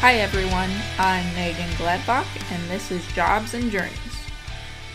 Hi 0.00 0.14
everyone, 0.14 0.70
I'm 0.98 1.26
Megan 1.34 1.68
Gladbach 1.72 2.24
and 2.50 2.70
this 2.70 2.90
is 2.90 3.06
Jobs 3.08 3.52
and 3.52 3.70
Journeys. 3.70 3.98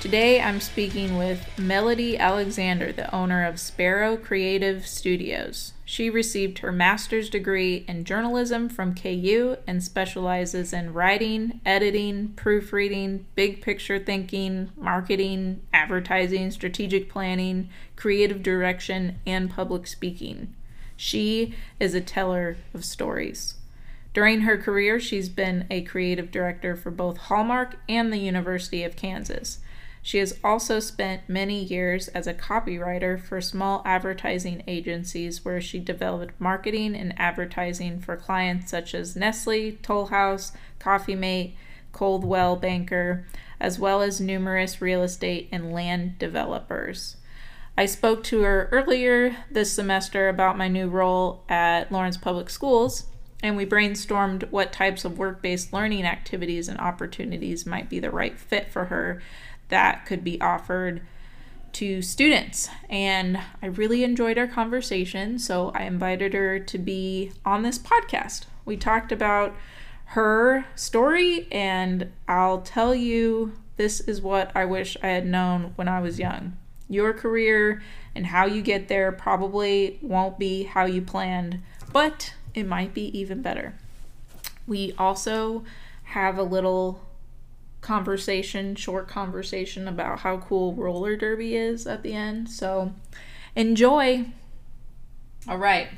Today 0.01 0.41
I'm 0.41 0.59
speaking 0.59 1.15
with 1.15 1.47
Melody 1.59 2.17
Alexander, 2.17 2.91
the 2.91 3.13
owner 3.13 3.45
of 3.45 3.59
Sparrow 3.59 4.17
Creative 4.17 4.85
Studios. 4.87 5.73
She 5.85 6.09
received 6.09 6.57
her 6.57 6.71
master's 6.71 7.29
degree 7.29 7.85
in 7.87 8.03
journalism 8.03 8.67
from 8.67 8.95
KU 8.95 9.57
and 9.67 9.83
specializes 9.83 10.73
in 10.73 10.91
writing, 10.91 11.61
editing, 11.63 12.29
proofreading, 12.29 13.27
big 13.35 13.61
picture 13.61 13.99
thinking, 13.99 14.71
marketing, 14.75 15.61
advertising, 15.71 16.49
strategic 16.49 17.11
planning, 17.11 17.69
creative 17.95 18.41
direction, 18.41 19.19
and 19.27 19.51
public 19.51 19.85
speaking. 19.85 20.55
She 20.97 21.53
is 21.79 21.93
a 21.93 22.01
teller 22.01 22.57
of 22.73 22.83
stories. 22.83 23.53
During 24.15 24.41
her 24.41 24.57
career, 24.57 24.97
she's 24.97 25.27
been 25.27 25.67
a 25.69 25.81
creative 25.81 26.31
director 26.31 26.77
for 26.77 26.89
both 26.89 27.17
Hallmark 27.17 27.75
and 27.89 28.13
the 28.13 28.17
University 28.17 28.81
of 28.85 28.95
Kansas. 28.95 29.59
She 30.01 30.19
has 30.19 30.39
also 30.41 30.79
spent 30.79 31.27
many 31.27 31.61
years 31.61 32.07
as 32.07 32.25
a 32.25 32.33
copywriter 32.33 33.21
for 33.21 33.41
small 33.41 33.81
advertising 33.83 34.63
agencies 34.67 35.43
where 35.43 35.59
she 35.59 35.79
developed 35.79 36.39
marketing 36.39 36.95
and 36.95 37.13
advertising 37.19 37.99
for 37.99 38.15
clients 38.15 38.71
such 38.71 38.95
as 38.95 39.17
Nestle, 39.17 39.73
Toll 39.81 40.05
House, 40.05 40.53
Coffee 40.79 41.15
Mate, 41.15 41.57
Coldwell 41.91 42.55
Banker, 42.55 43.27
as 43.59 43.79
well 43.79 44.01
as 44.01 44.21
numerous 44.21 44.81
real 44.81 45.03
estate 45.03 45.49
and 45.51 45.73
land 45.73 46.17
developers. 46.19 47.17
I 47.77 47.85
spoke 47.85 48.23
to 48.25 48.43
her 48.43 48.69
earlier 48.71 49.35
this 49.51 49.73
semester 49.73 50.29
about 50.29 50.57
my 50.57 50.69
new 50.69 50.87
role 50.87 51.43
at 51.49 51.91
Lawrence 51.91 52.15
Public 52.15 52.49
Schools 52.49 53.07
and 53.43 53.57
we 53.57 53.65
brainstormed 53.65 54.49
what 54.51 54.73
types 54.73 55.05
of 55.05 55.17
work 55.17 55.41
based 55.41 55.73
learning 55.73 56.05
activities 56.05 56.67
and 56.67 56.79
opportunities 56.79 57.65
might 57.65 57.89
be 57.89 57.99
the 57.99 58.11
right 58.11 58.39
fit 58.39 58.71
for 58.71 58.85
her 58.85 59.21
that 59.69 60.05
could 60.05 60.23
be 60.23 60.39
offered 60.41 61.01
to 61.73 62.01
students. 62.01 62.69
And 62.89 63.39
I 63.61 63.65
really 63.65 64.03
enjoyed 64.03 64.37
our 64.37 64.47
conversation, 64.47 65.37
so 65.39 65.71
I 65.75 65.83
invited 65.83 66.33
her 66.33 66.59
to 66.59 66.77
be 66.77 67.33
on 67.45 67.63
this 67.63 67.77
podcast. 67.77 68.45
We 68.63 68.77
talked 68.77 69.11
about 69.11 69.53
her 70.09 70.65
story, 70.75 71.47
and 71.51 72.11
I'll 72.27 72.61
tell 72.61 72.95
you 72.95 73.53
this 73.75 73.99
is 73.99 74.21
what 74.21 74.51
I 74.55 74.63
wish 74.63 74.95
I 75.03 75.07
had 75.07 75.25
known 75.25 75.73
when 75.75 75.89
I 75.89 75.99
was 75.99 76.17
young. 76.17 76.55
Your 76.87 77.13
career 77.13 77.81
and 78.13 78.27
how 78.27 78.45
you 78.45 78.61
get 78.61 78.87
there 78.87 79.11
probably 79.11 79.99
won't 80.01 80.39
be 80.39 80.63
how 80.63 80.85
you 80.85 81.01
planned, 81.01 81.61
but 81.91 82.33
it 82.55 82.65
might 82.65 82.93
be 82.93 83.17
even 83.17 83.41
better. 83.41 83.75
We 84.65 84.93
also 84.97 85.63
have 86.03 86.37
a 86.37 86.43
little 86.43 87.01
conversation, 87.81 88.75
short 88.75 89.07
conversation 89.07 89.87
about 89.87 90.19
how 90.19 90.37
cool 90.37 90.73
roller 90.73 91.15
derby 91.15 91.55
is 91.55 91.85
at 91.85 92.01
the 92.01 92.13
end. 92.13 92.49
So 92.49 92.93
enjoy. 93.55 94.25
All 95.47 95.57
right. 95.57 95.89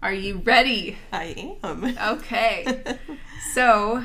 Are 0.00 0.12
you 0.12 0.36
ready? 0.44 0.96
I 1.12 1.56
am. 1.64 1.96
Okay. 1.98 2.84
so, 3.52 4.04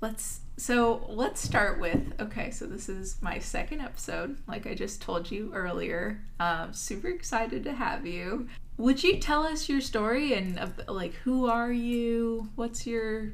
let's 0.00 0.40
so 0.56 1.04
let's 1.08 1.40
start 1.40 1.80
with 1.80 2.12
okay 2.20 2.50
so 2.50 2.64
this 2.64 2.88
is 2.88 3.16
my 3.20 3.40
second 3.40 3.80
episode 3.80 4.38
like 4.46 4.66
i 4.68 4.74
just 4.74 5.02
told 5.02 5.28
you 5.28 5.50
earlier 5.52 6.20
um, 6.38 6.72
super 6.72 7.08
excited 7.08 7.64
to 7.64 7.72
have 7.72 8.06
you 8.06 8.46
would 8.76 9.02
you 9.02 9.18
tell 9.18 9.44
us 9.44 9.68
your 9.68 9.80
story 9.80 10.34
and 10.34 10.58
uh, 10.58 10.68
like 10.88 11.14
who 11.14 11.46
are 11.46 11.72
you 11.72 12.48
what's 12.56 12.86
your 12.86 13.32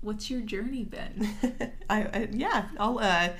what's 0.00 0.30
your 0.30 0.40
journey 0.40 0.84
been 0.84 1.28
I, 1.90 2.02
I, 2.02 2.28
yeah 2.32 2.68
i'll 2.78 2.98
uh 2.98 3.30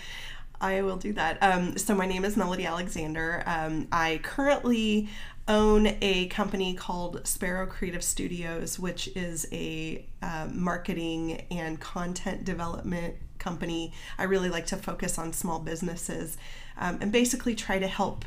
I 0.63 0.83
will 0.83 0.97
do 0.97 1.13
that. 1.15 1.43
Um, 1.43 1.77
so 1.77 1.93
my 1.93 2.07
name 2.07 2.25
is 2.25 2.37
Melody 2.37 2.65
Alexander. 2.65 3.43
Um, 3.47 3.89
I 3.91 4.21
currently 4.23 5.09
own 5.49 5.97
a 6.01 6.29
company 6.29 6.73
called 6.75 7.27
Sparrow 7.27 7.67
Creative 7.67 8.03
Studios, 8.03 8.79
which 8.79 9.09
is 9.17 9.47
a 9.51 10.07
uh, 10.23 10.47
marketing 10.53 11.45
and 11.51 11.81
content 11.81 12.45
development 12.45 13.17
company. 13.41 13.93
I 14.19 14.23
really 14.23 14.51
like 14.51 14.67
to 14.67 14.77
focus 14.77 15.19
on 15.19 15.33
small 15.33 15.59
businesses 15.59 16.37
um, 16.79 16.99
and 17.01 17.11
basically 17.11 17.57
try 17.57 17.81
to 17.81 17.89
help 17.89 18.25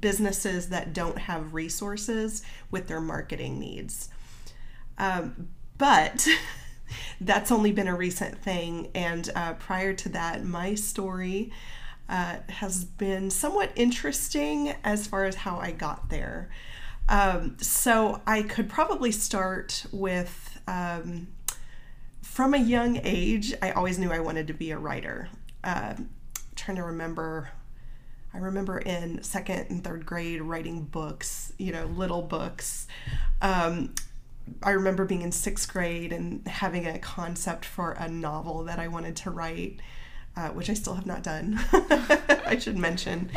businesses 0.00 0.68
that 0.68 0.92
don't 0.92 1.18
have 1.18 1.54
resources 1.54 2.42
with 2.70 2.88
their 2.88 3.00
marketing 3.00 3.58
needs. 3.58 4.08
Um, 4.98 5.48
but 5.78 6.26
that's 7.20 7.50
only 7.50 7.72
been 7.72 7.88
a 7.88 7.96
recent 7.96 8.38
thing. 8.38 8.90
And 8.94 9.30
uh, 9.34 9.54
prior 9.54 9.94
to 9.94 10.08
that, 10.10 10.44
my 10.44 10.74
story 10.74 11.52
uh, 12.08 12.36
has 12.48 12.84
been 12.84 13.30
somewhat 13.30 13.70
interesting 13.74 14.74
as 14.84 15.06
far 15.06 15.24
as 15.24 15.36
how 15.36 15.58
I 15.58 15.72
got 15.72 16.10
there. 16.10 16.50
Um, 17.08 17.56
so 17.60 18.20
I 18.26 18.42
could 18.42 18.68
probably 18.68 19.12
start 19.12 19.86
with 19.92 20.60
um, 20.66 21.28
from 22.22 22.54
a 22.54 22.58
young 22.58 22.98
age, 23.02 23.52
I 23.60 23.72
always 23.72 23.98
knew 23.98 24.10
I 24.10 24.20
wanted 24.20 24.46
to 24.46 24.54
be 24.54 24.70
a 24.70 24.78
writer. 24.78 25.28
Uh, 25.62 25.94
trying 26.56 26.76
to 26.76 26.84
remember 26.84 27.50
I 28.34 28.38
remember 28.38 28.78
in 28.78 29.22
second 29.22 29.66
and 29.68 29.84
third 29.84 30.06
grade 30.06 30.40
writing 30.40 30.84
books, 30.84 31.52
you 31.58 31.72
know, 31.72 31.86
little 31.86 32.22
books. 32.22 32.86
Um, 33.40 33.94
I 34.62 34.70
remember 34.70 35.04
being 35.04 35.22
in 35.22 35.32
sixth 35.32 35.72
grade 35.72 36.12
and 36.12 36.46
having 36.46 36.86
a 36.86 36.98
concept 36.98 37.64
for 37.64 37.92
a 37.92 38.08
novel 38.08 38.64
that 38.64 38.78
I 38.78 38.88
wanted 38.88 39.16
to 39.16 39.30
write, 39.30 39.80
uh, 40.36 40.48
which 40.48 40.70
I 40.70 40.74
still 40.74 40.94
have 40.94 41.06
not 41.06 41.22
done. 41.22 41.60
I 41.72 42.58
should 42.58 42.78
mention. 42.78 43.30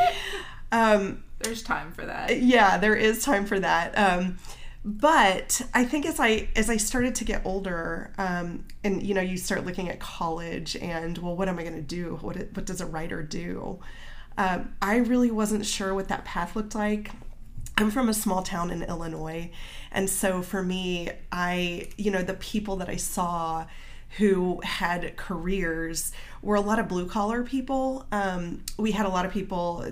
Um, 0.72 1.24
There's 1.40 1.62
time 1.62 1.92
for 1.92 2.06
that. 2.06 2.42
Yeah, 2.42 2.78
there 2.78 2.96
is 2.96 3.24
time 3.24 3.46
for 3.46 3.60
that. 3.60 3.98
Um, 3.98 4.38
but 4.84 5.62
I 5.74 5.84
think 5.84 6.06
as 6.06 6.20
I 6.20 6.50
as 6.56 6.70
I 6.70 6.78
started 6.78 7.16
to 7.16 7.26
get 7.26 7.42
older, 7.44 8.14
um, 8.20 8.66
and 8.84 9.02
you 9.02 9.16
know, 9.16 9.22
you 9.22 9.36
start 9.36 9.66
looking 9.66 9.90
at 9.90 10.00
college 10.00 10.76
and 10.76 11.18
well, 11.18 11.36
what 11.36 11.50
am 11.50 11.58
I 11.58 11.64
going 11.64 11.76
to 11.76 11.82
do? 11.82 12.20
What 12.22 12.38
what 12.54 12.66
does 12.66 12.82
a 12.82 12.86
writer 12.86 13.24
do? 13.24 13.80
Um, 14.38 14.76
I 14.82 14.98
really 14.98 15.32
wasn't 15.32 15.66
sure 15.66 15.94
what 15.94 16.08
that 16.10 16.26
path 16.26 16.56
looked 16.56 16.76
like. 16.76 17.12
I'm 17.78 17.92
from 17.92 18.10
a 18.10 18.14
small 18.14 18.42
town 18.42 18.72
in 18.72 18.84
Illinois. 18.84 19.52
And 19.92 20.10
so 20.10 20.42
for 20.42 20.64
me, 20.64 21.10
I, 21.32 21.90
you 21.98 22.12
know, 22.12 22.22
the 22.22 22.34
people 22.36 22.78
that 22.78 22.90
I 22.90 22.96
saw 22.96 23.66
who 24.18 24.62
had 24.64 25.18
careers 25.18 26.14
were 26.42 26.56
a 26.56 26.62
lot 26.62 26.80
of 26.80 26.88
blue 26.88 27.06
collar 27.06 27.44
people. 27.44 28.06
Um, 28.14 28.64
we 28.78 28.92
had 28.92 29.06
a 29.06 29.10
lot 29.10 29.26
of 29.26 29.34
people, 29.34 29.86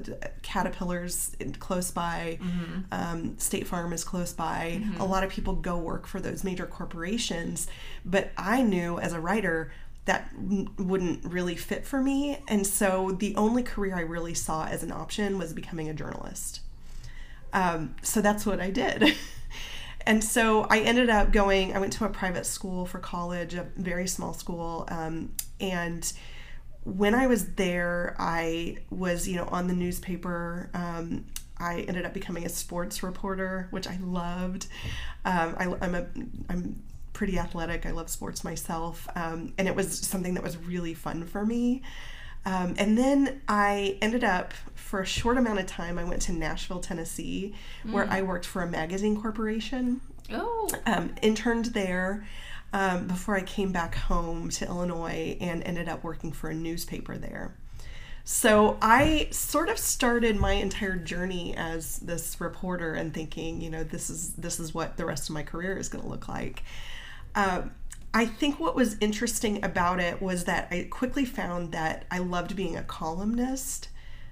Caterpillars 0.43 1.35
close 1.59 1.91
by, 1.91 2.37
mm-hmm. 2.41 2.81
um, 2.91 3.37
State 3.37 3.67
Farm 3.67 3.91
is 3.91 4.05
close 4.05 4.31
by. 4.31 4.79
Mm-hmm. 4.81 5.01
A 5.01 5.05
lot 5.05 5.25
of 5.25 5.29
people 5.29 5.55
go 5.55 5.77
work 5.77 6.07
for 6.07 6.21
those 6.21 6.43
major 6.43 6.65
corporations. 6.65 7.67
But 8.05 8.31
I 8.37 8.61
knew 8.61 8.97
as 8.97 9.11
a 9.11 9.19
writer, 9.19 9.73
that 10.05 10.29
wouldn't 10.77 11.23
really 11.23 11.55
fit 11.55 11.85
for 11.85 12.01
me. 12.01 12.37
And 12.47 12.67
so 12.67 13.11
the 13.11 13.35
only 13.35 13.63
career 13.63 13.95
I 13.95 14.01
really 14.01 14.33
saw 14.33 14.65
as 14.65 14.83
an 14.83 14.91
option 14.91 15.37
was 15.37 15.53
becoming 15.53 15.87
a 15.89 15.93
journalist. 15.93 16.59
Um, 17.53 17.95
so 18.01 18.21
that's 18.21 18.45
what 18.45 18.59
I 18.59 18.69
did. 18.69 19.15
and 20.05 20.23
so 20.23 20.63
I 20.69 20.79
ended 20.79 21.09
up 21.09 21.31
going, 21.31 21.73
I 21.73 21.79
went 21.79 21.93
to 21.93 22.05
a 22.05 22.09
private 22.09 22.45
school 22.45 22.85
for 22.85 22.99
college, 22.99 23.53
a 23.53 23.67
very 23.77 24.07
small 24.07 24.33
school. 24.33 24.85
Um, 24.89 25.31
and 25.61 26.11
when 26.83 27.15
I 27.15 27.27
was 27.27 27.53
there, 27.53 28.15
I 28.19 28.79
was, 28.89 29.27
you 29.27 29.37
know, 29.37 29.45
on 29.45 29.67
the 29.67 29.73
newspaper. 29.73 30.69
Um, 30.73 31.25
I 31.57 31.81
ended 31.81 32.05
up 32.05 32.13
becoming 32.13 32.45
a 32.45 32.49
sports 32.49 33.03
reporter, 33.03 33.67
which 33.71 33.87
I 33.87 33.97
loved. 34.01 34.67
Um, 35.23 35.55
I, 35.57 35.63
am 35.85 35.95
a 35.95 36.07
I'm 36.49 36.83
pretty 37.13 37.39
athletic. 37.39 37.85
I 37.85 37.91
love 37.91 38.09
sports 38.09 38.43
myself, 38.43 39.07
um, 39.15 39.53
and 39.57 39.67
it 39.67 39.75
was 39.75 39.99
something 39.99 40.33
that 40.33 40.43
was 40.43 40.57
really 40.57 40.93
fun 40.93 41.25
for 41.25 41.45
me. 41.45 41.81
Um, 42.45 42.75
and 42.77 42.97
then 42.97 43.41
I 43.47 43.97
ended 44.01 44.23
up, 44.23 44.53
for 44.75 45.01
a 45.01 45.05
short 45.05 45.37
amount 45.37 45.59
of 45.59 45.65
time, 45.65 45.97
I 45.97 46.03
went 46.03 46.21
to 46.23 46.33
Nashville, 46.33 46.81
Tennessee, 46.81 47.55
mm. 47.85 47.93
where 47.93 48.07
I 48.09 48.21
worked 48.21 48.45
for 48.45 48.61
a 48.61 48.67
magazine 48.67 49.19
corporation. 49.21 50.01
Oh. 50.31 50.69
Um, 50.85 51.15
interned 51.21 51.67
there 51.67 52.25
um, 52.73 53.07
before 53.07 53.35
I 53.35 53.43
came 53.43 53.71
back 53.71 53.95
home 53.95 54.49
to 54.51 54.65
Illinois 54.65 55.37
and 55.39 55.63
ended 55.63 55.87
up 55.87 56.03
working 56.03 56.31
for 56.31 56.49
a 56.49 56.55
newspaper 56.55 57.17
there. 57.17 57.55
So 58.25 58.77
I 58.81 59.27
sort 59.31 59.69
of 59.69 59.77
started 59.77 60.37
my 60.37 60.53
entire 60.53 60.95
journey 60.95 61.55
as 61.57 61.97
this 61.99 62.39
reporter 62.39 62.93
and 62.93 63.13
thinking, 63.13 63.61
you 63.61 63.69
know, 63.69 63.83
this 63.83 64.09
is 64.09 64.33
this 64.35 64.61
is 64.61 64.73
what 64.73 64.95
the 64.95 65.05
rest 65.05 65.27
of 65.29 65.33
my 65.33 65.43
career 65.43 65.77
is 65.77 65.89
going 65.89 66.03
to 66.03 66.09
look 66.09 66.29
like. 66.29 66.63
Uh, 67.35 67.63
I 68.13 68.25
think 68.25 68.59
what 68.59 68.75
was 68.75 68.95
interesting 68.99 69.63
about 69.63 69.99
it 69.99 70.21
was 70.21 70.43
that 70.45 70.67
I 70.69 70.87
quickly 70.89 71.25
found 71.25 71.71
that 71.71 72.05
I 72.11 72.19
loved 72.19 72.55
being 72.55 72.77
a 72.77 72.83
columnist 72.83 73.89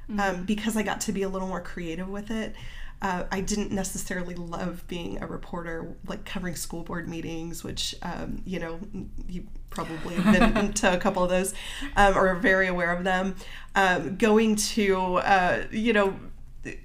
um, 0.09 0.17
mm-hmm. 0.17 0.43
because 0.43 0.77
I 0.77 0.83
got 0.83 1.01
to 1.01 1.11
be 1.11 1.23
a 1.23 1.29
little 1.29 1.47
more 1.47 1.61
creative 1.61 2.07
with 2.07 2.29
it. 2.29 2.55
Uh, 3.01 3.23
I 3.31 3.41
didn't 3.41 3.71
necessarily 3.71 4.35
love 4.35 4.87
being 4.87 5.23
a 5.23 5.25
reporter, 5.25 5.95
like 6.05 6.23
covering 6.23 6.55
school 6.55 6.83
board 6.83 7.09
meetings, 7.09 7.63
which, 7.63 7.95
um, 8.03 8.43
you 8.45 8.59
know, 8.59 8.79
you 9.27 9.47
probably 9.71 10.13
have 10.15 10.53
been 10.53 10.73
to 10.73 10.93
a 10.93 10.97
couple 10.97 11.23
of 11.23 11.31
those 11.31 11.55
um, 11.95 12.15
or 12.15 12.27
are 12.27 12.35
very 12.35 12.67
aware 12.67 12.95
of 12.95 13.03
them. 13.03 13.35
Um, 13.73 14.17
going 14.17 14.55
to, 14.55 15.15
uh, 15.15 15.63
you 15.71 15.93
know, 15.93 16.13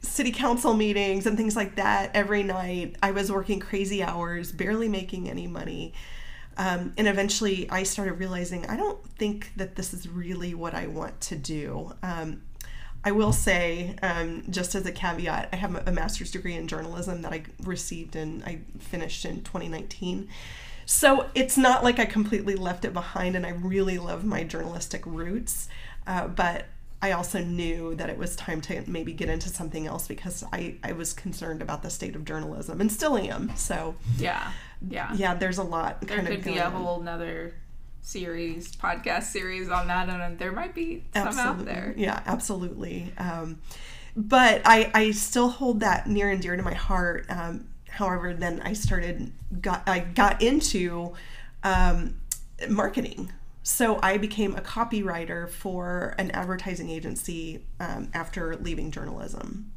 city 0.01 0.33
council 0.33 0.75
meetings 0.75 1.27
and 1.27 1.37
things 1.37 1.57
like 1.57 1.77
that 1.77 2.11
every 2.15 2.43
night. 2.43 2.97
I 3.03 3.11
was 3.11 3.31
working 3.31 3.61
crazy 3.61 4.03
hours, 4.03 4.53
barely 4.53 4.89
making 4.89 5.29
any 5.29 5.47
money. 5.47 5.93
Um, 6.57 6.95
and 6.97 7.07
eventually 7.07 7.69
I 7.71 7.83
started 7.83 8.15
realizing 8.15 8.65
I 8.67 8.77
don't 8.77 9.07
think 9.11 9.53
that 9.57 9.77
this 9.77 9.93
is 9.93 10.09
really 10.09 10.55
what 10.55 10.75
I 10.75 10.87
want 10.87 11.21
to 11.23 11.37
do. 11.37 11.93
Um, 12.03 12.43
I 13.05 13.13
will 13.13 13.33
say, 13.33 13.95
um, 14.03 14.43
just 14.51 14.75
as 14.75 14.85
a 14.87 14.91
caveat, 14.91 15.51
I 15.53 15.57
have 15.57 15.87
a 15.87 15.93
master's 15.93 16.31
degree 16.31 16.55
in 16.55 16.67
journalism 16.67 17.23
that 17.23 17.33
I 17.33 17.45
received 17.63 18.17
and 18.17 18.43
I 18.43 18.61
finished 18.81 19.25
in 19.25 19.43
2019. 19.43 20.29
So 20.87 21.27
it's 21.35 21.57
not 21.57 21.85
like 21.85 21.99
I 21.99 22.05
completely 22.05 22.55
left 22.55 22.85
it 22.85 22.93
behind, 22.93 23.37
and 23.37 23.45
I 23.45 23.51
really 23.51 23.99
love 23.99 24.25
my 24.25 24.45
journalistic 24.45 25.05
roots. 25.05 25.69
Uh, 26.07 26.29
but 26.29 26.67
I 27.07 27.13
also 27.13 27.39
knew 27.39 27.95
that 27.95 28.11
it 28.11 28.19
was 28.19 28.35
time 28.35 28.61
to 28.63 28.83
maybe 28.89 29.13
get 29.13 29.29
into 29.29 29.49
something 29.49 29.87
else 29.87 30.09
because 30.09 30.43
I, 30.53 30.75
I 30.83 30.91
was 30.91 31.13
concerned 31.13 31.63
about 31.63 31.85
the 31.85 31.91
state 31.91 32.17
of 32.17 32.25
journalism 32.25 32.81
and 32.81 32.91
still 32.91 33.17
am. 33.17 33.55
So 33.55 33.95
yeah, 34.19 34.51
yeah, 34.89 35.13
yeah. 35.15 35.35
There's 35.35 35.59
a 35.59 35.63
lot. 35.63 36.01
There 36.01 36.21
could 36.21 36.43
be 36.43 36.59
a 36.59 36.69
whole 36.69 37.01
nother 37.01 37.55
series, 38.01 38.75
podcast 38.75 39.25
series 39.25 39.69
on 39.69 39.87
that, 39.87 40.09
and 40.09 40.37
there 40.37 40.51
might 40.51 40.75
be 40.75 41.05
some 41.15 41.29
absolutely. 41.29 41.61
out 41.61 41.65
there. 41.65 41.95
Yeah, 41.97 42.21
absolutely. 42.27 43.13
Um, 43.19 43.61
but 44.17 44.63
I 44.65 44.91
I 44.93 45.11
still 45.13 45.49
hold 45.49 45.79
that 45.81 46.09
near 46.09 46.29
and 46.29 46.43
dear 46.43 46.57
to 46.57 46.63
my 46.65 46.75
heart. 46.75 47.27
Um, 47.29 47.69
however, 47.89 48.35
then 48.35 48.61
I 48.65 48.73
started 48.73 49.31
got 49.61 49.89
I 49.89 50.01
got 50.01 50.43
into 50.43 51.15
um, 51.63 52.17
marketing 52.69 53.31
so 53.67 53.99
I 54.01 54.17
became 54.17 54.55
a 54.55 54.61
copywriter 54.61 55.49
for 55.51 56.15
an 56.19 56.31
advertising 56.31 56.89
agency 56.89 57.65
um, 57.81 58.11
after 58.15 58.55
leaving 58.55 58.93
journalism. 58.93 59.73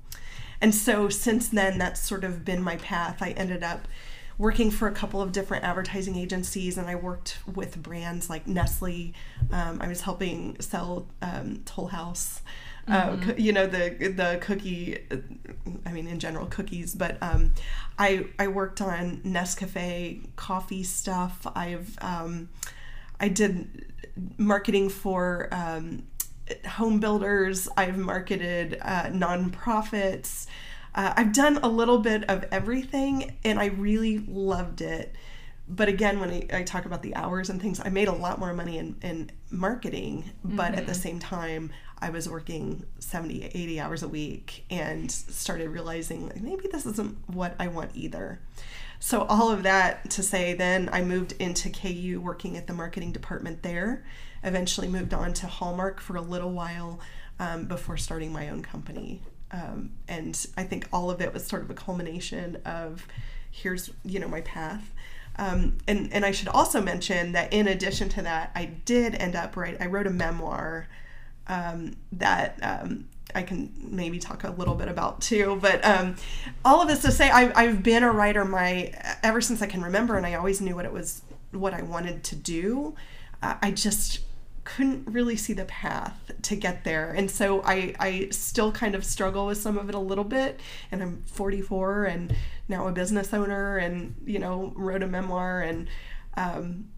And 0.61 0.75
so 0.75 1.09
since 1.09 1.49
then, 1.49 1.79
that's 1.79 1.99
sort 1.99 2.23
of 2.23 2.45
been 2.45 2.61
my 2.61 2.75
path. 2.75 3.17
I 3.19 3.31
ended 3.31 3.63
up 3.63 3.87
working 4.37 4.69
for 4.69 4.87
a 4.87 4.91
couple 4.91 5.23
of 5.23 5.31
different 5.31 5.63
advertising 5.63 6.15
agencies 6.15 6.77
and 6.77 6.87
I 6.87 6.93
worked 6.93 7.39
with 7.51 7.81
brands 7.81 8.29
like 8.29 8.45
Nestle. 8.45 9.13
Um, 9.51 9.79
I 9.81 9.87
was 9.87 10.01
helping 10.01 10.61
sell 10.61 11.07
um, 11.23 11.63
Toll 11.65 11.87
House. 11.87 12.43
Uh, 12.87 12.91
mm-hmm. 12.91 13.29
Uh, 13.31 13.33
you 13.37 13.51
know 13.51 13.65
the 13.65 13.89
the 14.15 14.37
cookie, 14.39 14.99
I 15.85 15.91
mean 15.91 16.07
in 16.07 16.19
general 16.19 16.45
cookies, 16.45 16.93
but 16.93 17.17
um, 17.21 17.53
I 17.97 18.27
I 18.37 18.47
worked 18.47 18.81
on 18.81 19.17
Nescafe 19.25 20.35
coffee 20.35 20.83
stuff. 20.83 21.45
I've 21.55 21.97
um, 22.01 22.49
I 23.19 23.27
did 23.27 23.85
marketing 24.37 24.89
for 24.89 25.49
um, 25.51 26.03
home 26.67 26.99
builders. 26.99 27.67
I've 27.77 27.97
marketed 27.97 28.77
uh, 28.81 29.05
nonprofits. 29.05 30.47
Uh, 30.95 31.13
I've 31.15 31.33
done 31.33 31.57
a 31.57 31.67
little 31.67 31.99
bit 31.99 32.29
of 32.29 32.45
everything, 32.51 33.37
and 33.43 33.59
I 33.59 33.65
really 33.67 34.19
loved 34.19 34.81
it. 34.81 35.15
But 35.71 35.87
again, 35.87 36.19
when 36.19 36.31
I, 36.31 36.47
I, 36.51 36.63
talk 36.63 36.85
about 36.85 37.03
the 37.03 37.15
hours 37.15 37.49
and 37.51 37.61
things, 37.61 37.79
I 37.83 37.89
made 37.89 38.07
a 38.07 38.13
lot 38.13 38.39
more 38.39 38.53
money 38.53 38.79
in, 38.79 38.95
in 39.03 39.29
marketing, 39.51 40.31
but 40.43 40.71
mm-hmm. 40.71 40.79
at 40.79 40.85
the 40.87 40.93
mm-hmm. 40.93 41.01
same 41.01 41.19
time, 41.19 41.71
I 41.99 42.09
was 42.09 42.27
working 42.27 42.85
70, 42.97 43.45
80 43.45 43.79
hours 43.79 44.01
a 44.01 44.07
week 44.07 44.65
and 44.71 45.11
started 45.11 45.69
realizing 45.69 46.31
maybe 46.41 46.67
this 46.71 46.87
isn't 46.87 47.17
what 47.27 47.55
I 47.59 47.67
want 47.67 47.91
either. 47.93 48.39
So, 48.99 49.23
all 49.23 49.51
of 49.51 49.63
that 49.63 50.09
to 50.11 50.23
say, 50.23 50.53
then 50.53 50.89
I 50.91 51.03
moved 51.03 51.33
into 51.39 51.69
KU 51.69 52.19
working 52.19 52.57
at 52.57 52.67
the 52.67 52.73
marketing 52.73 53.11
department 53.11 53.63
there. 53.63 54.03
Eventually 54.43 54.87
moved 54.87 55.13
on 55.13 55.33
to 55.33 55.47
Hallmark 55.47 55.99
for 55.99 56.15
a 56.15 56.21
little 56.21 56.51
while 56.51 56.99
um, 57.39 57.65
before 57.65 57.95
starting 57.97 58.33
my 58.33 58.49
own 58.49 58.61
company. 58.61 59.21
Um, 59.51 59.91
and 60.07 60.47
I 60.57 60.63
think 60.63 60.87
all 60.91 61.09
of 61.09 61.21
it 61.21 61.33
was 61.33 61.45
sort 61.45 61.63
of 61.63 61.69
a 61.69 61.73
culmination 61.73 62.57
of 62.65 63.07
here's, 63.51 63.89
you 64.03 64.19
know, 64.19 64.27
my 64.27 64.41
path. 64.41 64.93
Um, 65.39 65.77
and, 65.87 66.11
and 66.11 66.25
I 66.25 66.31
should 66.31 66.49
also 66.49 66.81
mention 66.81 67.31
that 67.31 67.53
in 67.53 67.69
addition 67.69 68.09
to 68.09 68.21
that, 68.23 68.51
I 68.55 68.65
did 68.65 69.15
end 69.15 69.37
up 69.37 69.55
right. 69.55 69.77
I 69.79 69.85
wrote 69.85 70.05
a 70.05 70.09
memoir 70.09 70.89
um, 71.47 71.95
that 72.11 72.59
um, 72.61 73.07
I 73.33 73.43
can 73.43 73.71
maybe 73.81 74.19
talk 74.19 74.43
a 74.43 74.51
little 74.51 74.75
bit 74.75 74.89
about 74.89 75.21
too. 75.21 75.57
But 75.61 75.83
um, 75.85 76.17
all 76.65 76.81
of 76.81 76.89
this 76.89 77.01
to 77.03 77.11
say, 77.11 77.29
I, 77.29 77.53
I've 77.55 77.81
been 77.81 78.03
a 78.03 78.11
writer 78.11 78.43
my 78.43 78.91
ever 79.23 79.39
since 79.39 79.61
I 79.61 79.67
can 79.67 79.81
remember, 79.81 80.17
and 80.17 80.25
I 80.25 80.33
always 80.33 80.59
knew 80.59 80.75
what 80.75 80.83
it 80.83 80.91
was, 80.91 81.21
what 81.51 81.73
I 81.73 81.83
wanted 81.83 82.21
to 82.25 82.35
do. 82.35 82.95
Uh, 83.41 83.55
I 83.61 83.71
just 83.71 84.19
couldn't 84.75 85.07
really 85.07 85.35
see 85.35 85.53
the 85.53 85.65
path 85.65 86.31
to 86.43 86.55
get 86.55 86.83
there, 86.83 87.11
and 87.11 87.29
so 87.29 87.61
I 87.63 87.95
I 87.99 88.29
still 88.31 88.71
kind 88.71 88.95
of 88.95 89.03
struggle 89.03 89.47
with 89.47 89.57
some 89.57 89.77
of 89.77 89.89
it 89.89 89.95
a 89.95 89.99
little 89.99 90.23
bit. 90.23 90.59
And 90.91 91.01
I'm 91.01 91.23
44 91.25 92.05
and 92.05 92.35
now 92.67 92.87
a 92.87 92.91
business 92.91 93.33
owner, 93.33 93.77
and 93.77 94.15
you 94.25 94.39
know 94.39 94.73
wrote 94.75 95.03
a 95.03 95.07
memoir 95.07 95.61
and. 95.61 95.87
Um, 96.37 96.89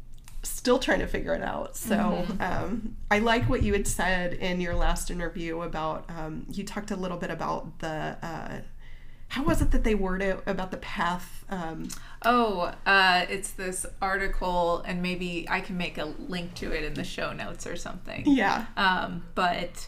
still 0.44 0.80
trying 0.80 1.00
to 1.00 1.08
figure 1.08 1.36
it 1.36 1.44
out. 1.44 1.78
So 1.78 1.96
mm-hmm. 1.96 2.42
um, 2.42 2.98
I 3.12 3.20
like 3.20 3.48
what 3.48 3.62
you 3.62 3.74
had 3.74 3.88
said 3.88 4.34
in 4.34 4.60
your 4.60 4.74
last 4.74 5.12
interview 5.12 5.62
about 5.62 6.10
um, 6.10 6.48
you 6.50 6.64
talked 6.64 6.90
a 6.90 6.96
little 6.96 7.18
bit 7.18 7.30
about 7.30 7.78
the 7.78 8.18
uh, 8.24 8.62
how 9.32 9.44
was 9.44 9.62
it 9.62 9.72
that 9.72 9.86
they 9.86 9.96
worded 9.96 10.28
it 10.28 10.44
about 10.46 10.72
the 10.72 10.78
path? 10.78 11.46
Um, 11.50 11.88
oh, 12.26 12.74
uh, 12.86 13.26
it's 13.30 13.52
this 13.52 13.86
article, 14.02 14.84
and 14.86 15.02
maybe 15.02 15.48
I 15.50 15.62
can 15.62 15.78
make 15.78 15.98
a 15.98 16.14
link 16.28 16.54
to 16.56 16.74
it 16.74 16.84
in 16.84 16.96
the 16.96 17.06
show 17.06 17.32
notes 17.32 17.66
or 17.66 17.78
something. 17.78 18.24
Yeah. 18.26 18.66
Um, 18.76 19.24
but 19.34 19.88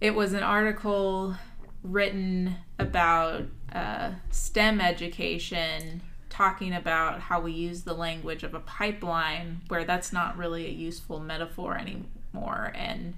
it 0.00 0.14
was 0.14 0.34
an 0.34 0.44
article 0.44 1.34
written 1.82 2.54
about 2.78 3.42
uh, 3.72 4.12
STEM 4.30 4.80
education 4.80 6.00
talking 6.30 6.72
about 6.72 7.22
how 7.22 7.40
we 7.40 7.50
use 7.50 7.82
the 7.82 7.94
language 7.94 8.44
of 8.44 8.54
a 8.54 8.60
pipeline 8.60 9.62
where 9.66 9.84
that's 9.84 10.12
not 10.12 10.36
really 10.36 10.64
a 10.66 10.70
useful 10.70 11.18
metaphor 11.18 11.76
anymore 11.76 12.72
and 12.76 13.14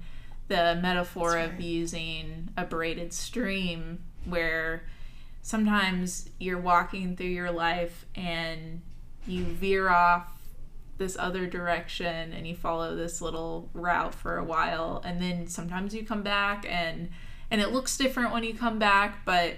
the 0.47 0.79
metaphor 0.81 1.33
right. 1.33 1.51
of 1.51 1.61
using 1.61 2.49
a 2.57 2.65
braided 2.65 3.13
stream 3.13 3.99
where 4.25 4.81
sometimes 5.47 6.27
you're 6.39 6.59
walking 6.59 7.15
through 7.15 7.25
your 7.25 7.51
life 7.51 8.05
and 8.15 8.81
you 9.25 9.45
veer 9.45 9.87
off 9.87 10.29
this 10.97 11.15
other 11.17 11.47
direction 11.47 12.33
and 12.33 12.45
you 12.45 12.53
follow 12.53 12.97
this 12.97 13.21
little 13.21 13.69
route 13.73 14.13
for 14.13 14.35
a 14.35 14.43
while 14.43 15.01
and 15.05 15.21
then 15.21 15.47
sometimes 15.47 15.95
you 15.95 16.05
come 16.05 16.21
back 16.21 16.65
and 16.67 17.09
and 17.49 17.61
it 17.61 17.71
looks 17.71 17.95
different 17.95 18.33
when 18.33 18.43
you 18.43 18.53
come 18.53 18.77
back 18.77 19.23
but 19.23 19.53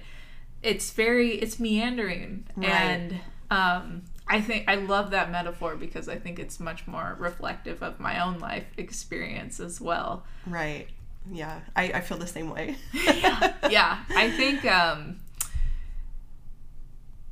it's 0.62 0.92
very 0.92 1.32
it's 1.40 1.60
meandering 1.60 2.46
right. 2.56 2.70
and 2.70 3.20
um, 3.50 4.04
I 4.28 4.42
think 4.42 4.66
I 4.68 4.76
love 4.76 5.10
that 5.10 5.32
metaphor 5.32 5.76
because 5.76 6.08
I 6.08 6.20
think 6.20 6.38
it's 6.38 6.60
much 6.60 6.86
more 6.86 7.16
reflective 7.18 7.82
of 7.82 8.00
my 8.00 8.24
own 8.24 8.38
life 8.38 8.66
experience 8.78 9.60
as 9.60 9.82
well. 9.82 10.24
Right. 10.46 10.86
Yeah. 11.32 11.62
I, 11.76 11.86
I 11.86 12.02
feel 12.02 12.20
the 12.20 12.28
same 12.28 12.52
way. 12.52 12.76
yeah. 12.94 13.54
yeah. 13.72 14.04
I 14.16 14.30
think 14.30 14.66
um, 14.66 15.20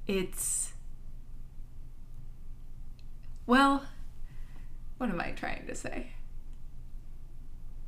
it's, 0.08 0.74
well, 3.46 3.86
what 4.98 5.10
am 5.10 5.20
I 5.20 5.32
trying 5.32 5.68
to 5.68 5.76
say? 5.76 6.12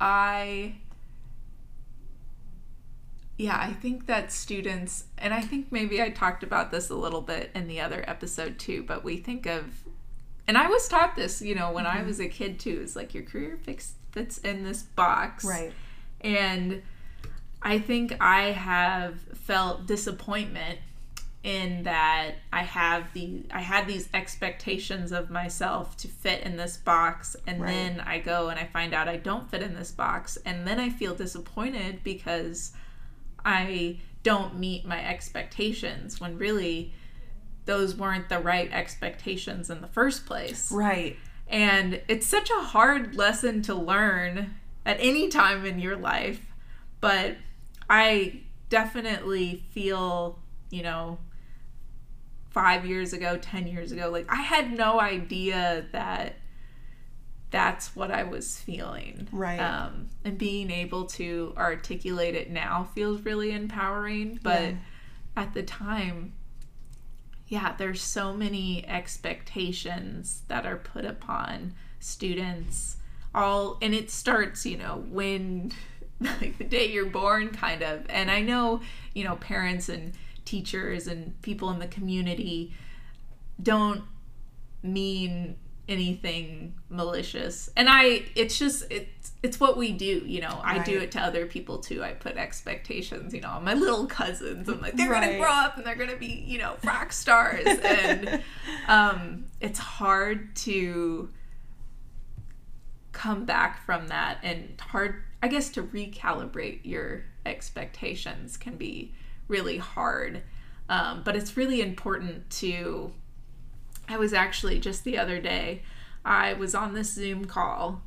I 0.00 0.74
yeah, 3.40 3.58
I 3.58 3.72
think 3.72 4.06
that 4.06 4.30
students, 4.30 5.04
and 5.16 5.32
I 5.32 5.40
think 5.40 5.72
maybe 5.72 6.02
I 6.02 6.10
talked 6.10 6.42
about 6.42 6.70
this 6.70 6.90
a 6.90 6.94
little 6.94 7.22
bit 7.22 7.50
in 7.54 7.68
the 7.68 7.80
other 7.80 8.04
episode 8.06 8.58
too, 8.58 8.82
but 8.82 9.02
we 9.02 9.16
think 9.16 9.46
of, 9.46 9.64
and 10.46 10.58
I 10.58 10.68
was 10.68 10.86
taught 10.88 11.16
this, 11.16 11.40
you 11.40 11.54
know, 11.54 11.72
when 11.72 11.86
mm-hmm. 11.86 12.00
I 12.00 12.02
was 12.02 12.20
a 12.20 12.28
kid 12.28 12.60
too, 12.60 12.80
it's 12.82 12.94
like 12.94 13.14
your 13.14 13.22
career 13.22 13.58
fix 13.62 13.94
fits 14.12 14.36
in 14.38 14.62
this 14.62 14.82
box. 14.82 15.46
Right. 15.46 15.72
And 16.20 16.82
I 17.62 17.78
think 17.78 18.14
I 18.20 18.50
have 18.50 19.18
felt 19.20 19.86
disappointment 19.86 20.80
in 21.42 21.84
that 21.84 22.32
I 22.52 22.62
have 22.62 23.12
the 23.14 23.44
I 23.50 23.60
had 23.60 23.86
these 23.86 24.08
expectations 24.12 25.10
of 25.10 25.30
myself 25.30 25.96
to 25.98 26.08
fit 26.08 26.42
in 26.42 26.56
this 26.56 26.76
box 26.76 27.34
and 27.46 27.62
right. 27.62 27.68
then 27.68 28.00
I 28.00 28.18
go 28.18 28.50
and 28.50 28.60
I 28.60 28.66
find 28.66 28.92
out 28.92 29.08
I 29.08 29.16
don't 29.16 29.50
fit 29.50 29.62
in 29.62 29.74
this 29.74 29.90
box 29.90 30.36
and 30.44 30.66
then 30.66 30.78
I 30.78 30.90
feel 30.90 31.14
disappointed 31.14 32.04
because 32.04 32.72
I 33.42 34.00
don't 34.22 34.58
meet 34.58 34.84
my 34.84 35.02
expectations 35.02 36.20
when 36.20 36.36
really 36.36 36.92
those 37.64 37.94
weren't 37.94 38.28
the 38.28 38.38
right 38.38 38.70
expectations 38.70 39.70
in 39.70 39.80
the 39.80 39.86
first 39.86 40.26
place. 40.26 40.70
Right. 40.70 41.16
And 41.48 42.02
it's 42.06 42.26
such 42.26 42.50
a 42.50 42.62
hard 42.62 43.16
lesson 43.16 43.62
to 43.62 43.74
learn 43.74 44.56
at 44.84 44.98
any 45.00 45.28
time 45.28 45.64
in 45.64 45.78
your 45.78 45.96
life, 45.96 46.44
but 47.00 47.36
I 47.88 48.42
definitely 48.68 49.64
feel 49.70 50.38
you 50.70 50.82
know, 50.82 51.18
five 52.50 52.84
years 52.84 53.12
ago, 53.12 53.38
10 53.38 53.66
years 53.66 53.92
ago. 53.92 54.10
Like, 54.10 54.26
I 54.28 54.42
had 54.42 54.72
no 54.72 55.00
idea 55.00 55.86
that 55.92 56.36
that's 57.50 57.96
what 57.96 58.10
I 58.10 58.22
was 58.24 58.58
feeling. 58.60 59.28
Right. 59.32 59.58
Um, 59.58 60.08
and 60.24 60.38
being 60.38 60.70
able 60.70 61.04
to 61.06 61.52
articulate 61.56 62.34
it 62.34 62.50
now 62.50 62.88
feels 62.94 63.22
really 63.22 63.52
empowering. 63.52 64.38
But 64.42 64.62
Yeah. 64.62 64.74
at 65.36 65.54
the 65.54 65.62
time, 65.62 66.34
yeah, 67.48 67.74
there's 67.76 68.00
so 68.02 68.32
many 68.32 68.86
expectations 68.86 70.42
that 70.48 70.64
are 70.66 70.76
put 70.76 71.04
upon 71.04 71.74
students. 71.98 72.96
All 73.34 73.78
and 73.82 73.94
it 73.94 74.10
starts, 74.10 74.64
you 74.66 74.76
know, 74.76 75.04
when 75.08 75.72
like 76.20 76.58
the 76.58 76.64
day 76.64 76.86
you're 76.86 77.06
born, 77.06 77.48
kind 77.50 77.82
of. 77.82 78.04
And 78.08 78.30
I 78.30 78.42
know, 78.42 78.80
you 79.14 79.24
know, 79.24 79.36
parents 79.36 79.88
and 79.88 80.12
teachers 80.50 81.06
and 81.06 81.40
people 81.42 81.70
in 81.70 81.78
the 81.78 81.86
community 81.86 82.72
don't 83.62 84.02
mean 84.82 85.56
anything 85.88 86.74
malicious. 86.88 87.68
And 87.76 87.88
i 87.88 88.22
it's 88.36 88.58
just 88.58 88.84
it's 88.90 89.32
it's 89.42 89.58
what 89.60 89.76
we 89.76 89.92
do 89.92 90.22
you 90.26 90.40
know. 90.40 90.60
I 90.62 90.78
do 90.78 90.98
it 90.98 91.10
to 91.12 91.20
other 91.20 91.46
people 91.46 91.78
too. 91.78 92.02
I 92.02 92.12
put 92.12 92.36
expectations 92.36 93.32
you 93.34 93.40
know 93.40 93.50
on 93.50 93.64
my 93.64 93.74
little 93.74 94.06
cousins. 94.06 94.68
I'm 94.68 94.80
like 94.80 94.96
they're 94.96 95.10
Right. 95.10 95.24
gonna 95.26 95.38
grow 95.38 95.50
up 95.52 95.76
and 95.76 95.84
they're 95.86 95.94
gonna 95.96 96.16
be 96.16 96.44
you 96.52 96.58
know 96.58 96.76
rock 96.84 97.12
stars. 97.12 97.66
And 97.84 98.42
um 98.88 99.44
it's 99.60 99.78
hard 99.78 100.54
to 100.66 101.28
come 103.12 103.44
back 103.44 103.84
from 103.84 104.08
that 104.08 104.38
and 104.42 104.80
hard 104.80 105.22
i 105.42 105.48
guess 105.48 105.68
to 105.70 105.82
recalibrate 105.82 106.78
your 106.84 107.24
expectations 107.44 108.56
can 108.56 108.76
be 108.76 109.12
really 109.50 109.78
hard. 109.78 110.42
Um, 110.88 111.22
but 111.24 111.36
it's 111.36 111.56
really 111.56 111.80
important 111.80 112.50
to 112.50 113.12
i 114.08 114.16
was 114.16 114.32
actually 114.32 114.80
just 114.80 115.04
the 115.04 115.16
other 115.16 115.40
day 115.40 115.82
i 116.24 116.52
was 116.52 116.74
on 116.74 116.94
this 116.94 117.12
zoom 117.12 117.44
call 117.44 118.02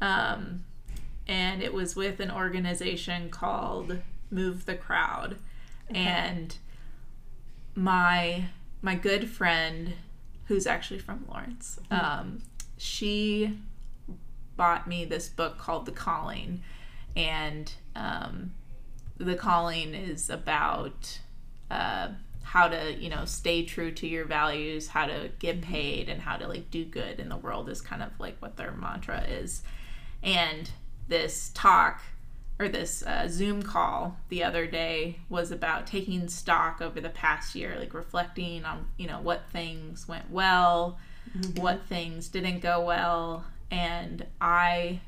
um, 0.00 0.64
and 1.26 1.62
it 1.62 1.72
was 1.72 1.96
with 1.96 2.20
an 2.20 2.30
organization 2.30 3.30
called 3.30 3.98
move 4.30 4.66
the 4.66 4.74
crowd. 4.74 5.36
And 5.88 6.56
my 7.74 8.46
my 8.82 8.94
good 8.94 9.28
friend 9.28 9.94
who's 10.46 10.66
actually 10.66 10.98
from 10.98 11.24
lawrence 11.28 11.78
um, 11.90 12.42
she 12.76 13.58
bought 14.56 14.86
me 14.86 15.04
this 15.04 15.28
book 15.28 15.58
called 15.58 15.86
The 15.86 15.92
Calling, 15.92 16.62
and 17.16 17.72
um, 17.96 18.52
The 19.18 19.36
Calling 19.36 19.94
is 19.94 20.28
about 20.28 21.20
uh, 21.70 22.08
how 22.42 22.68
to, 22.68 22.94
you 22.94 23.08
know, 23.08 23.24
stay 23.24 23.64
true 23.64 23.90
to 23.92 24.06
your 24.06 24.24
values, 24.24 24.88
how 24.88 25.06
to 25.06 25.30
get 25.38 25.62
paid, 25.62 26.08
and 26.08 26.20
how 26.20 26.36
to 26.36 26.46
like 26.48 26.70
do 26.70 26.84
good 26.84 27.20
in 27.20 27.28
the 27.28 27.36
world 27.36 27.68
is 27.68 27.80
kind 27.80 28.02
of 28.02 28.10
like 28.18 28.36
what 28.40 28.56
their 28.56 28.72
mantra 28.72 29.22
is. 29.22 29.62
And 30.22 30.70
this 31.08 31.50
talk 31.54 32.02
or 32.58 32.68
this 32.68 33.02
uh, 33.02 33.26
Zoom 33.28 33.62
call 33.62 34.16
the 34.28 34.44
other 34.44 34.66
day 34.66 35.18
was 35.28 35.50
about 35.50 35.86
taking 35.86 36.28
stock 36.28 36.80
over 36.80 37.00
the 37.00 37.08
past 37.08 37.54
year, 37.54 37.76
like 37.78 37.94
reflecting 37.94 38.64
on, 38.64 38.86
you 38.96 39.06
know, 39.06 39.20
what 39.20 39.42
things 39.52 40.06
went 40.06 40.30
well, 40.30 40.98
what 41.56 41.82
things 41.88 42.28
didn't 42.28 42.60
go 42.60 42.84
well. 42.84 43.44
And 43.70 44.26
I, 44.40 45.00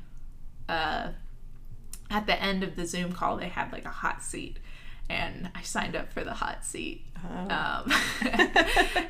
uh, 0.67 1.09
at 2.09 2.25
the 2.25 2.41
end 2.41 2.63
of 2.63 2.75
the 2.75 2.85
Zoom 2.85 3.11
call, 3.11 3.37
they 3.37 3.49
had 3.49 3.71
like 3.71 3.85
a 3.85 3.89
hot 3.89 4.23
seat. 4.23 4.57
And 5.09 5.49
I 5.55 5.61
signed 5.61 5.95
up 5.95 6.11
for 6.11 6.23
the 6.23 6.33
hot 6.33 6.65
seat. 6.65 7.05
Um, 7.23 7.91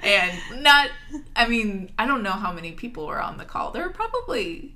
and 0.03 0.61
not, 0.61 0.89
I 1.35 1.47
mean, 1.47 1.91
I 1.97 2.05
don't 2.05 2.21
know 2.21 2.31
how 2.31 2.51
many 2.51 2.71
people 2.73 3.07
were 3.07 3.21
on 3.21 3.37
the 3.37 3.45
call. 3.45 3.71
There 3.71 3.83
were 3.83 3.93
probably, 3.93 4.75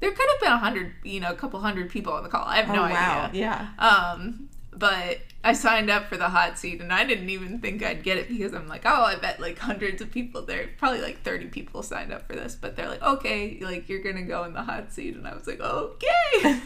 there 0.00 0.12
could 0.12 0.26
have 0.30 0.40
been 0.40 0.52
a 0.52 0.58
hundred, 0.58 0.92
you 1.02 1.18
know, 1.18 1.30
a 1.30 1.34
couple 1.34 1.60
hundred 1.60 1.90
people 1.90 2.12
on 2.12 2.22
the 2.22 2.28
call. 2.28 2.44
I 2.44 2.56
have 2.56 2.68
no 2.68 2.84
oh, 2.84 2.90
wow. 2.90 3.24
idea. 3.24 3.40
Yeah. 3.40 3.68
Um, 3.78 4.48
but 4.76 5.18
I 5.42 5.52
signed 5.52 5.90
up 5.90 6.06
for 6.06 6.16
the 6.16 6.28
hot 6.28 6.58
seat 6.58 6.80
and 6.80 6.92
I 6.92 7.04
didn't 7.04 7.28
even 7.30 7.60
think 7.60 7.82
I'd 7.82 8.02
get 8.02 8.16
it 8.16 8.28
because 8.28 8.54
I'm 8.54 8.66
like, 8.66 8.82
oh, 8.84 9.02
I 9.02 9.16
bet 9.16 9.40
like 9.40 9.58
hundreds 9.58 10.00
of 10.00 10.10
people 10.10 10.42
there, 10.42 10.70
probably 10.78 11.02
like 11.02 11.22
30 11.22 11.46
people 11.46 11.82
signed 11.82 12.12
up 12.12 12.26
for 12.26 12.34
this, 12.34 12.56
but 12.56 12.76
they're 12.76 12.88
like, 12.88 13.02
okay, 13.02 13.58
like 13.60 13.88
you're 13.88 14.02
gonna 14.02 14.22
go 14.22 14.44
in 14.44 14.54
the 14.54 14.62
hot 14.62 14.92
seat, 14.92 15.14
and 15.14 15.26
I 15.26 15.34
was 15.34 15.46
like, 15.46 15.60
okay. 15.60 16.60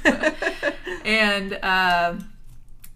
and 1.04 1.58
um, 1.62 2.32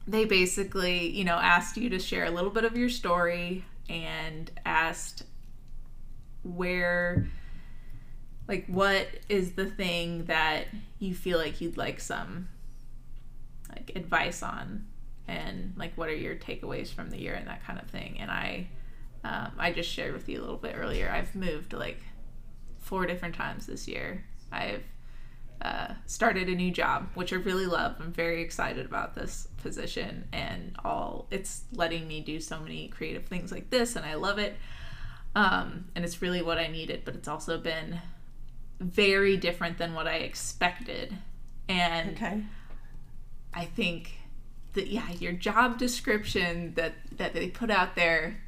they 0.07 0.25
basically, 0.25 1.11
you 1.11 1.25
know, 1.25 1.37
asked 1.37 1.77
you 1.77 1.91
to 1.91 1.99
share 1.99 2.25
a 2.25 2.31
little 2.31 2.51
bit 2.51 2.65
of 2.65 2.77
your 2.77 2.89
story 2.89 3.65
and 3.89 4.51
asked 4.65 5.25
where 6.45 7.27
like 8.49 8.67
what 8.67 9.07
is 9.29 9.53
the 9.53 9.67
thing 9.67 10.25
that 10.25 10.67
you 10.99 11.15
feel 11.15 11.39
like 11.39 11.61
you'd 11.61 11.77
like 11.77 12.01
some 12.01 12.49
like 13.69 13.93
advice 13.95 14.43
on 14.43 14.85
and 15.29 15.73
like 15.77 15.97
what 15.97 16.09
are 16.09 16.15
your 16.15 16.35
takeaways 16.35 16.89
from 16.89 17.11
the 17.11 17.19
year 17.19 17.35
and 17.35 17.47
that 17.49 17.65
kind 17.65 17.79
of 17.79 17.89
thing. 17.89 18.19
And 18.21 18.31
i 18.31 18.69
um, 19.25 19.53
i 19.59 19.71
just 19.73 19.89
shared 19.89 20.13
with 20.13 20.29
you 20.29 20.39
a 20.41 20.43
little 20.43 20.57
bit 20.57 20.75
earlier 20.77 21.09
i've 21.09 21.35
moved 21.37 21.73
like 21.73 22.01
four 22.81 23.07
different 23.07 23.35
times 23.35 23.67
this 23.67 23.87
year. 23.89 24.25
I've 24.51 24.83
uh, 25.63 25.95
started 26.07 26.49
a 26.49 26.55
new 26.55 26.73
job 26.73 27.09
which 27.15 27.33
i 27.33 27.37
really 27.37 27.67
love. 27.67 27.95
I'm 28.01 28.13
very 28.13 28.43
excited 28.43 28.85
about 28.85 29.15
this 29.15 29.47
position 29.63 30.27
and 30.33 30.75
all. 30.85 31.29
It's 31.31 31.63
letting 31.73 32.09
me 32.09 32.21
do 32.21 32.41
so 32.41 32.59
many 32.59 32.89
creative 32.89 33.27
things 33.27 33.53
like 33.53 33.71
this 33.71 33.95
and 33.97 34.05
i 34.05 34.15
love 34.15 34.39
it. 34.39 34.57
Um, 35.35 35.87
and 35.95 36.05
it's 36.05 36.21
really 36.21 36.43
what 36.43 36.59
i 36.59 36.67
needed 36.67 37.03
but 37.05 37.15
it's 37.15 37.29
also 37.29 37.57
been 37.59 38.01
very 38.81 39.37
different 39.37 39.79
than 39.79 39.95
what 39.95 40.09
i 40.09 40.17
expected. 40.17 41.17
And 41.69 42.17
Okay. 42.17 42.43
I 43.55 43.65
think 43.67 44.19
that 44.75 44.89
yeah, 44.89 45.11
your 45.13 45.33
job 45.33 45.79
description 45.79 46.75
that 46.75 46.95
that 47.17 47.35
they 47.35 47.49
put 47.49 47.71
out 47.71 47.95
there, 47.95 48.43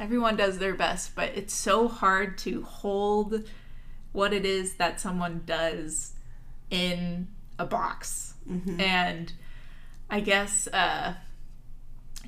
everyone 0.00 0.36
does 0.36 0.58
their 0.58 0.74
best, 0.74 1.14
but 1.14 1.30
it's 1.34 1.54
so 1.54 1.88
hard 1.88 2.38
to 2.38 2.62
hold 2.62 3.44
what 4.12 4.32
it 4.32 4.44
is 4.44 4.74
that 4.74 5.00
someone 5.00 5.42
does 5.46 6.14
in 6.70 7.28
a 7.58 7.66
box. 7.66 8.34
And 8.80 9.32
I 10.10 10.20
guess 10.20 10.66
uh, 10.68 11.14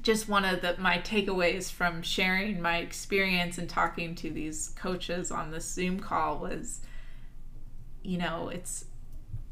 just 0.03 0.29
one 0.29 0.45
of 0.45 0.61
the 0.61 0.77
my 0.79 0.99
takeaways 0.99 1.71
from 1.73 2.03
sharing 2.03 2.61
my 2.61 2.79
experience 2.79 3.59
and 3.59 3.69
talking 3.69 4.15
to 4.17 4.31
these 4.31 4.73
coaches 4.77 5.31
on 5.31 5.51
this 5.51 5.71
Zoom 5.71 5.99
call 6.01 6.39
was, 6.39 6.81
you 8.03 8.19
know, 8.19 8.49
it's 8.49 8.85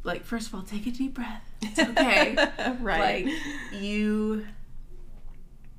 like 0.08 0.24
first 0.24 0.48
of 0.48 0.54
all, 0.54 0.62
take 0.62 0.86
a 0.86 0.90
deep 0.90 1.14
breath. 1.14 1.44
It's 1.62 1.78
okay 1.90 2.34
right. 2.80 3.26
like 3.26 3.34
you 3.80 4.46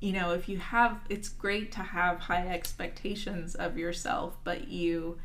you 0.00 0.12
know 0.12 0.32
if 0.32 0.48
you 0.48 0.58
have 0.58 0.98
it's 1.08 1.28
great 1.28 1.72
to 1.72 1.80
have 1.80 2.20
high 2.20 2.48
expectations 2.48 3.54
of 3.54 3.76
yourself 3.76 4.36
but 4.44 4.68
you 4.68 5.18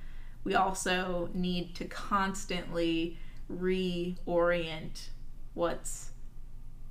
we 0.43 0.53
also 0.53 1.29
need 1.33 1.73
to 1.75 1.85
constantly 1.85 3.17
reorient 3.51 5.07
what's 5.53 6.11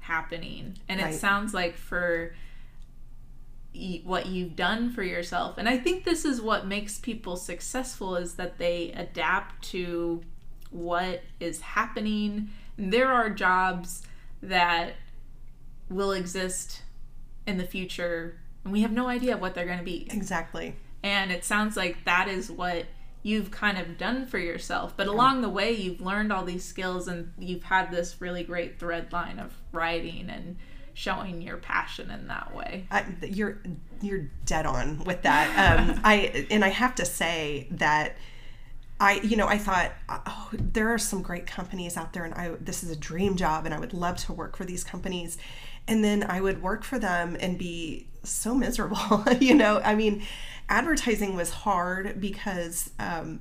happening 0.00 0.76
and 0.88 1.00
it 1.00 1.14
sounds 1.14 1.52
like 1.52 1.76
for 1.76 2.34
what 4.04 4.26
you've 4.26 4.56
done 4.56 4.90
for 4.90 5.02
yourself 5.02 5.58
and 5.58 5.68
i 5.68 5.76
think 5.76 6.04
this 6.04 6.24
is 6.24 6.40
what 6.40 6.66
makes 6.66 6.98
people 6.98 7.36
successful 7.36 8.16
is 8.16 8.34
that 8.34 8.56
they 8.58 8.92
adapt 8.92 9.62
to 9.62 10.22
what 10.74 11.22
is 11.38 11.60
happening 11.60 12.50
there 12.76 13.10
are 13.10 13.30
jobs 13.30 14.02
that 14.42 14.94
will 15.88 16.12
exist 16.12 16.82
in 17.46 17.58
the 17.58 17.64
future 17.64 18.40
and 18.64 18.72
we 18.72 18.82
have 18.82 18.90
no 18.90 19.06
idea 19.06 19.36
what 19.36 19.54
they're 19.54 19.66
going 19.66 19.78
to 19.78 19.84
be 19.84 20.08
exactly. 20.10 20.74
and 21.02 21.30
it 21.30 21.44
sounds 21.44 21.76
like 21.76 22.04
that 22.04 22.28
is 22.28 22.50
what 22.50 22.86
you've 23.22 23.50
kind 23.50 23.78
of 23.78 23.96
done 23.96 24.26
for 24.26 24.38
yourself 24.38 24.94
but 24.96 25.06
along 25.06 25.40
the 25.40 25.48
way 25.48 25.70
you've 25.70 26.00
learned 26.00 26.32
all 26.32 26.44
these 26.44 26.64
skills 26.64 27.06
and 27.06 27.32
you've 27.38 27.64
had 27.64 27.90
this 27.90 28.20
really 28.20 28.42
great 28.42 28.78
thread 28.78 29.12
line 29.12 29.38
of 29.38 29.54
writing 29.72 30.28
and 30.28 30.56
showing 30.92 31.40
your 31.40 31.56
passion 31.56 32.10
in 32.10 32.26
that 32.26 32.54
way 32.54 32.86
I, 32.90 33.04
you're 33.22 33.58
you're 34.04 34.30
dead 34.44 34.66
on 34.66 35.02
with 35.04 35.22
that. 35.22 35.78
Um, 35.78 36.00
I 36.04 36.46
and 36.50 36.64
I 36.64 36.68
have 36.68 36.94
to 36.96 37.04
say 37.04 37.68
that 37.72 38.16
I 39.00 39.14
you 39.20 39.36
know 39.36 39.46
I 39.46 39.58
thought 39.58 39.92
oh 40.08 40.50
there 40.52 40.92
are 40.92 40.98
some 40.98 41.22
great 41.22 41.46
companies 41.46 41.96
out 41.96 42.12
there 42.12 42.24
and 42.24 42.34
I 42.34 42.50
this 42.60 42.82
is 42.84 42.90
a 42.90 42.96
dream 42.96 43.36
job 43.36 43.64
and 43.64 43.74
I 43.74 43.80
would 43.80 43.92
love 43.92 44.16
to 44.18 44.32
work 44.32 44.56
for 44.56 44.64
these 44.64 44.84
companies, 44.84 45.36
and 45.88 46.04
then 46.04 46.24
I 46.24 46.40
would 46.40 46.62
work 46.62 46.84
for 46.84 46.98
them 46.98 47.36
and 47.40 47.58
be 47.58 48.08
so 48.22 48.54
miserable. 48.54 49.24
you 49.40 49.54
know 49.54 49.80
I 49.84 49.94
mean, 49.94 50.22
advertising 50.68 51.36
was 51.36 51.50
hard 51.50 52.20
because. 52.20 52.90
Um, 52.98 53.40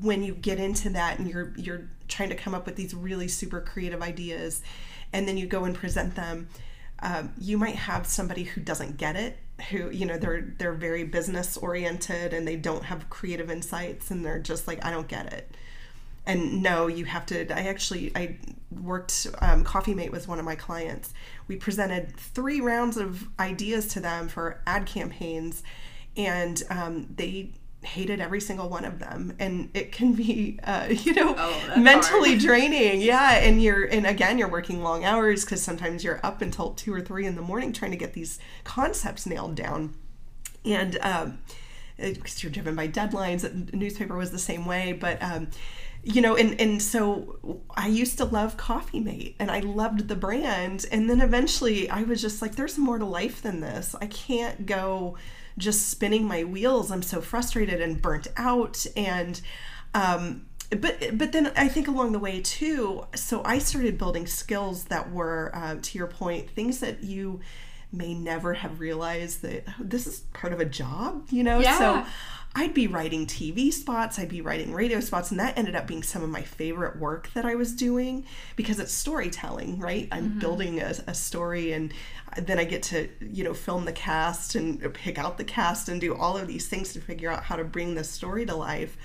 when 0.00 0.22
you 0.22 0.34
get 0.34 0.58
into 0.58 0.88
that 0.90 1.18
and 1.18 1.28
you're 1.28 1.52
you're 1.56 1.90
trying 2.08 2.30
to 2.30 2.34
come 2.34 2.54
up 2.54 2.66
with 2.66 2.76
these 2.76 2.94
really 2.94 3.28
super 3.28 3.60
creative 3.60 4.02
ideas 4.02 4.62
and 5.12 5.28
then 5.28 5.36
you 5.36 5.46
go 5.46 5.64
and 5.64 5.74
present 5.74 6.14
them 6.14 6.48
um, 7.00 7.32
you 7.38 7.58
might 7.58 7.74
have 7.74 8.06
somebody 8.06 8.44
who 8.44 8.60
doesn't 8.60 8.96
get 8.96 9.16
it 9.16 9.38
who 9.70 9.90
you 9.90 10.06
know 10.06 10.18
they're 10.18 10.52
they're 10.58 10.74
very 10.74 11.04
business 11.04 11.56
oriented 11.56 12.32
and 12.32 12.46
they 12.46 12.56
don't 12.56 12.84
have 12.84 13.08
creative 13.10 13.50
insights 13.50 14.10
and 14.10 14.24
they're 14.24 14.38
just 14.38 14.66
like 14.66 14.84
I 14.84 14.90
don't 14.90 15.08
get 15.08 15.32
it. 15.32 15.56
And 16.24 16.62
no, 16.62 16.86
you 16.86 17.04
have 17.06 17.26
to. 17.26 17.52
I 17.52 17.66
actually 17.66 18.12
I 18.14 18.38
worked. 18.70 19.26
Um, 19.40 19.64
Coffee 19.64 19.94
Mate 19.94 20.12
was 20.12 20.28
one 20.28 20.38
of 20.38 20.44
my 20.44 20.54
clients. 20.54 21.12
We 21.48 21.56
presented 21.56 22.16
three 22.16 22.60
rounds 22.60 22.96
of 22.96 23.28
ideas 23.40 23.88
to 23.88 24.00
them 24.00 24.28
for 24.28 24.60
ad 24.64 24.86
campaigns, 24.86 25.64
and 26.16 26.62
um, 26.70 27.08
they 27.16 27.54
hated 27.82 28.20
every 28.20 28.40
single 28.40 28.68
one 28.68 28.84
of 28.84 28.98
them 28.98 29.34
and 29.38 29.68
it 29.74 29.92
can 29.92 30.12
be 30.12 30.58
uh, 30.64 30.86
you 30.90 31.12
know 31.14 31.34
oh, 31.36 31.74
mentally 31.76 32.30
hard. 32.30 32.40
draining. 32.42 33.00
Yeah 33.00 33.32
and 33.32 33.62
you're 33.62 33.84
and 33.84 34.06
again 34.06 34.38
you're 34.38 34.48
working 34.48 34.82
long 34.82 35.04
hours 35.04 35.44
because 35.44 35.62
sometimes 35.62 36.04
you're 36.04 36.20
up 36.22 36.42
until 36.42 36.72
two 36.72 36.92
or 36.92 37.00
three 37.00 37.26
in 37.26 37.34
the 37.36 37.42
morning 37.42 37.72
trying 37.72 37.90
to 37.90 37.96
get 37.96 38.12
these 38.12 38.38
concepts 38.64 39.26
nailed 39.26 39.54
down. 39.54 39.94
And 40.64 40.98
um 41.02 41.38
because 41.96 42.42
you're 42.42 42.52
driven 42.52 42.74
by 42.74 42.88
deadlines 42.88 43.42
the 43.42 43.76
newspaper 43.76 44.16
was 44.16 44.32
the 44.32 44.38
same 44.38 44.64
way 44.64 44.92
but 44.92 45.22
um 45.22 45.48
you 46.02 46.20
know 46.20 46.34
and 46.34 46.60
and 46.60 46.82
so 46.82 47.60
i 47.76 47.86
used 47.86 48.18
to 48.18 48.24
love 48.24 48.56
coffee 48.56 48.98
mate 48.98 49.36
and 49.38 49.50
i 49.50 49.60
loved 49.60 50.08
the 50.08 50.16
brand 50.16 50.84
and 50.90 51.08
then 51.08 51.20
eventually 51.20 51.88
i 51.90 52.02
was 52.02 52.20
just 52.20 52.42
like 52.42 52.56
there's 52.56 52.76
more 52.78 52.98
to 52.98 53.04
life 53.04 53.42
than 53.42 53.60
this. 53.60 53.94
I 54.00 54.06
can't 54.06 54.66
go 54.66 55.16
just 55.58 55.88
spinning 55.88 56.26
my 56.26 56.44
wheels. 56.44 56.90
I'm 56.90 57.02
so 57.02 57.20
frustrated 57.20 57.80
and 57.80 58.00
burnt 58.00 58.28
out. 58.36 58.84
And, 58.96 59.40
um, 59.94 60.46
but 60.70 61.18
but 61.18 61.32
then 61.32 61.52
I 61.54 61.68
think 61.68 61.88
along 61.88 62.12
the 62.12 62.18
way 62.18 62.40
too. 62.40 63.04
So 63.14 63.42
I 63.44 63.58
started 63.58 63.98
building 63.98 64.26
skills 64.26 64.84
that 64.84 65.12
were, 65.12 65.50
uh, 65.54 65.76
to 65.82 65.98
your 65.98 66.06
point, 66.06 66.50
things 66.50 66.80
that 66.80 67.02
you 67.02 67.40
may 67.92 68.14
never 68.14 68.54
have 68.54 68.80
realized 68.80 69.42
that 69.42 69.64
oh, 69.68 69.74
this 69.80 70.06
is 70.06 70.20
part 70.32 70.52
of 70.52 70.60
a 70.60 70.64
job. 70.64 71.26
You 71.30 71.42
know, 71.42 71.58
yeah. 71.58 71.78
so 71.78 72.06
I'd 72.54 72.74
be 72.74 72.86
writing 72.86 73.26
TV 73.26 73.72
spots, 73.72 74.18
I'd 74.18 74.28
be 74.28 74.42
writing 74.42 74.74
radio 74.74 75.00
spots, 75.00 75.30
and 75.30 75.40
that 75.40 75.56
ended 75.56 75.74
up 75.74 75.86
being 75.86 76.02
some 76.02 76.22
of 76.22 76.28
my 76.28 76.42
favorite 76.42 76.98
work 76.98 77.30
that 77.32 77.46
I 77.46 77.54
was 77.54 77.74
doing 77.74 78.26
because 78.56 78.78
it's 78.78 78.92
storytelling, 78.92 79.78
right? 79.78 80.06
I'm 80.12 80.30
mm-hmm. 80.30 80.38
building 80.38 80.80
a, 80.80 80.92
a, 81.06 81.14
story, 81.14 81.72
and 81.72 81.94
then 82.36 82.58
I 82.58 82.64
get 82.64 82.82
to, 82.84 83.08
you 83.20 83.42
know, 83.42 83.54
film 83.54 83.86
the 83.86 83.92
cast 83.92 84.54
and 84.54 84.92
pick 84.92 85.18
out 85.18 85.38
the 85.38 85.44
cast 85.44 85.88
and 85.88 85.98
do 85.98 86.14
all 86.14 86.36
of 86.36 86.46
these 86.46 86.68
things 86.68 86.92
to 86.92 87.00
figure 87.00 87.30
out 87.30 87.44
how 87.44 87.56
to 87.56 87.64
bring 87.64 87.94
the 87.94 88.04
story 88.04 88.44
to 88.44 88.54
life. 88.54 88.98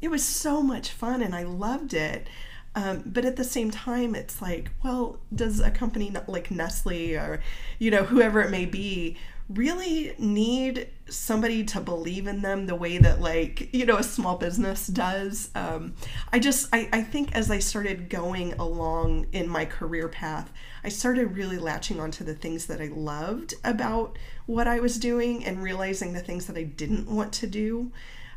It 0.00 0.08
was 0.08 0.24
so 0.24 0.60
much 0.60 0.90
fun, 0.90 1.22
and 1.22 1.36
I 1.36 1.44
loved 1.44 1.94
it. 1.94 2.26
Um, 2.74 3.02
but 3.06 3.24
at 3.24 3.36
the 3.36 3.44
same 3.44 3.70
time, 3.70 4.14
it's 4.14 4.42
like, 4.42 4.70
well, 4.84 5.18
does 5.34 5.60
a 5.60 5.70
company 5.70 6.12
like 6.26 6.50
Nestle 6.50 7.16
or, 7.16 7.40
you 7.78 7.90
know, 7.90 8.04
whoever 8.04 8.40
it 8.40 8.50
may 8.50 8.66
be, 8.66 9.16
really 9.48 10.14
need 10.18 10.88
somebody 11.08 11.64
to 11.64 11.80
believe 11.80 12.26
in 12.26 12.42
them 12.42 12.66
the 12.66 12.74
way 12.74 12.98
that 12.98 13.20
like 13.20 13.72
you 13.72 13.86
know 13.86 13.96
a 13.96 14.02
small 14.02 14.36
business 14.36 14.86
does. 14.86 15.50
Um, 15.54 15.94
i 16.32 16.38
just 16.38 16.68
I, 16.72 16.88
I 16.92 17.02
think 17.02 17.34
as 17.34 17.50
i 17.50 17.58
started 17.58 18.10
going 18.10 18.52
along 18.54 19.26
in 19.32 19.48
my 19.48 19.64
career 19.64 20.08
path 20.08 20.52
i 20.84 20.88
started 20.88 21.36
really 21.36 21.56
latching 21.56 21.98
onto 22.00 22.24
the 22.24 22.34
things 22.34 22.66
that 22.66 22.80
i 22.80 22.88
loved 22.88 23.54
about 23.64 24.18
what 24.46 24.66
i 24.66 24.80
was 24.80 24.98
doing 24.98 25.44
and 25.44 25.62
realizing 25.62 26.12
the 26.12 26.20
things 26.20 26.46
that 26.46 26.56
i 26.56 26.62
didn't 26.62 27.08
want 27.08 27.32
to 27.34 27.46
do. 27.46 27.92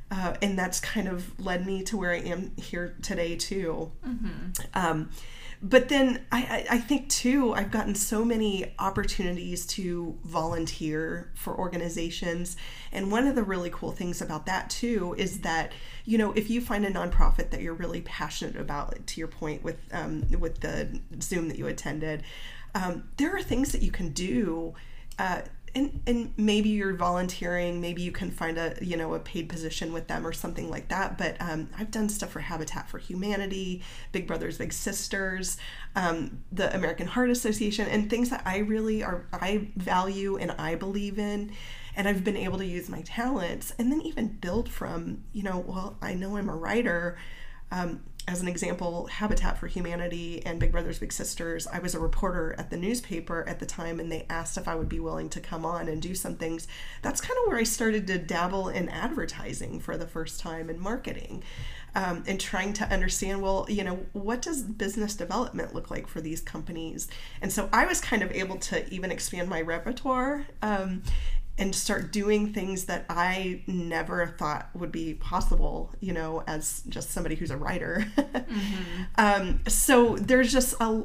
Uh, 0.10 0.36
and 0.41 0.60
that's 0.60 0.82
kind 0.82 1.08
of 1.08 1.39
led 1.39 1.65
me 1.65 1.84
to 1.84 1.96
where 1.98 2.12
i 2.12 2.18
am 2.18 2.51
here 2.58 2.96
today 3.01 3.36
too. 3.36 3.91
Mm-hmm. 4.06 4.51
um, 4.74 5.10
but 5.62 5.89
then 5.89 6.25
I, 6.32 6.65
I 6.70 6.77
think 6.80 7.08
too 7.10 7.53
i've 7.53 7.72
gotten 7.72 7.94
so 7.94 8.25
many 8.25 8.74
opportunities 8.80 9.65
to 9.67 10.17
volunteer 10.24 11.32
for 11.36 11.58
organizations. 11.58 12.58
And 12.91 13.12
one 13.12 13.28
of 13.28 13.36
the 13.36 13.43
really 13.43 13.69
cool 13.69 13.91
things 13.91 14.21
about 14.21 14.45
that 14.47 14.69
too 14.69 15.15
is 15.17 15.41
that 15.41 15.71
you 16.06 16.17
know 16.17 16.32
if 16.34 16.50
you 16.50 16.62
find 16.62 16.86
a 16.86 16.91
nonprofit 16.91 17.52
that 17.52 17.62
you're 17.62 17.74
really 17.74 18.02
passionate 18.02 18.60
about 18.60 19.06
to 19.08 19.19
your 19.19 19.28
point 19.28 19.63
with 19.63 19.78
um, 19.91 20.26
with 20.39 20.62
the 20.62 21.00
zoom 21.21 21.47
that 21.47 21.58
you 21.58 21.67
attended 21.67 22.24
um, 22.74 23.04
there 23.17 23.36
are 23.36 23.41
things 23.41 23.71
that 23.71 23.82
you 23.82 23.91
can 23.91 24.10
do 24.10 24.74
uh, 25.19 25.41
and 25.75 26.01
and 26.05 26.34
maybe 26.38 26.69
you're 26.69 26.93
volunteering 26.93 27.79
maybe 27.79 28.01
you 28.01 28.12
can 28.12 28.31
find 28.31 28.57
a 28.57 28.75
you 28.81 28.97
know 28.97 29.13
a 29.13 29.19
paid 29.19 29.47
position 29.47 29.93
with 29.93 30.07
them 30.07 30.25
or 30.25 30.34
something 30.34 30.69
like 30.69 30.88
that 30.89 31.17
but 31.17 31.36
um, 31.39 31.69
i've 31.77 31.91
done 31.91 32.10
stuff 32.10 32.31
for 32.31 32.39
habitat 32.39 32.89
for 32.89 32.97
humanity 32.97 33.81
big 34.12 34.27
brothers 34.27 34.57
big 34.57 34.73
sisters 34.73 35.57
um, 35.95 36.43
the 36.51 36.73
american 36.75 37.07
heart 37.07 37.29
association 37.29 37.88
and 37.88 38.10
things 38.10 38.29
that 38.29 38.41
i 38.45 38.57
really 38.57 39.03
are 39.03 39.25
i 39.34 39.67
value 39.75 40.38
and 40.38 40.51
i 40.53 40.75
believe 40.75 41.17
in 41.17 41.51
and 41.95 42.07
i've 42.07 42.23
been 42.23 42.38
able 42.38 42.57
to 42.57 42.65
use 42.65 42.89
my 42.89 43.01
talents 43.01 43.73
and 43.77 43.91
then 43.91 44.01
even 44.01 44.27
build 44.27 44.69
from 44.69 45.23
you 45.34 45.43
know 45.43 45.60
well 45.60 45.97
i 46.01 46.13
know 46.13 46.38
i'm 46.38 46.49
a 46.49 46.55
writer 46.55 47.17
um, 47.71 48.01
as 48.27 48.41
an 48.41 48.47
example, 48.47 49.07
Habitat 49.07 49.57
for 49.57 49.67
Humanity 49.67 50.45
and 50.45 50.60
Big 50.60 50.71
Brothers 50.71 50.99
Big 50.99 51.12
Sisters, 51.12 51.67
I 51.67 51.79
was 51.79 51.95
a 51.95 51.99
reporter 51.99 52.55
at 52.57 52.69
the 52.69 52.77
newspaper 52.77 53.43
at 53.47 53.60
the 53.60 53.65
time 53.65 53.99
and 53.99 54.12
they 54.12 54.25
asked 54.29 54.57
if 54.57 54.67
I 54.67 54.75
would 54.75 54.89
be 54.89 54.99
willing 54.99 55.29
to 55.29 55.39
come 55.39 55.65
on 55.65 55.88
and 55.88 56.01
do 56.01 56.13
some 56.13 56.36
things. 56.36 56.67
That's 57.01 57.19
kind 57.19 57.38
of 57.39 57.47
where 57.47 57.57
I 57.57 57.63
started 57.63 58.07
to 58.07 58.17
dabble 58.17 58.69
in 58.69 58.89
advertising 58.89 59.79
for 59.79 59.97
the 59.97 60.07
first 60.07 60.39
time 60.39 60.69
and 60.69 60.79
marketing. 60.79 61.43
Um, 61.93 62.23
and 62.25 62.39
trying 62.39 62.71
to 62.73 62.86
understand, 62.86 63.41
well, 63.41 63.65
you 63.67 63.84
know, 63.84 63.99
what 64.13 64.41
does 64.41 64.63
business 64.63 65.13
development 65.13 65.75
look 65.75 65.91
like 65.91 66.07
for 66.07 66.21
these 66.21 66.39
companies? 66.39 67.10
And 67.41 67.51
so 67.51 67.67
I 67.73 67.86
was 67.86 67.99
kind 67.99 68.23
of 68.23 68.31
able 68.31 68.55
to 68.60 68.89
even 68.93 69.12
expand 69.12 69.49
my 69.49 69.60
repertoire 69.60 70.45
um, 70.62 71.03
and 71.57 71.75
start 71.75 72.11
doing 72.11 72.53
things 72.53 72.85
that 72.85 73.05
I 73.09 73.61
never 73.67 74.25
thought 74.25 74.69
would 74.73 74.91
be 74.91 75.13
possible, 75.13 75.93
you 75.99 76.13
know, 76.13 76.43
as 76.47 76.83
just 76.89 77.11
somebody 77.11 77.35
who's 77.35 77.51
a 77.51 77.57
writer. 77.57 78.05
mm-hmm. 78.17 79.03
um, 79.17 79.59
so 79.67 80.15
there's 80.15 80.51
just 80.51 80.73
a 80.79 81.03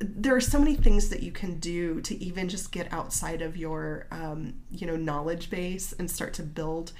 there 0.00 0.34
are 0.34 0.40
so 0.40 0.58
many 0.58 0.74
things 0.74 1.08
that 1.08 1.22
you 1.22 1.32
can 1.32 1.58
do 1.58 2.00
to 2.02 2.22
even 2.22 2.48
just 2.48 2.72
get 2.72 2.92
outside 2.92 3.42
of 3.42 3.56
your 3.56 4.06
um, 4.10 4.54
you 4.70 4.86
know 4.86 4.96
knowledge 4.96 5.50
base 5.50 5.92
and 5.92 6.10
start 6.10 6.34
to 6.34 6.42
build 6.42 6.92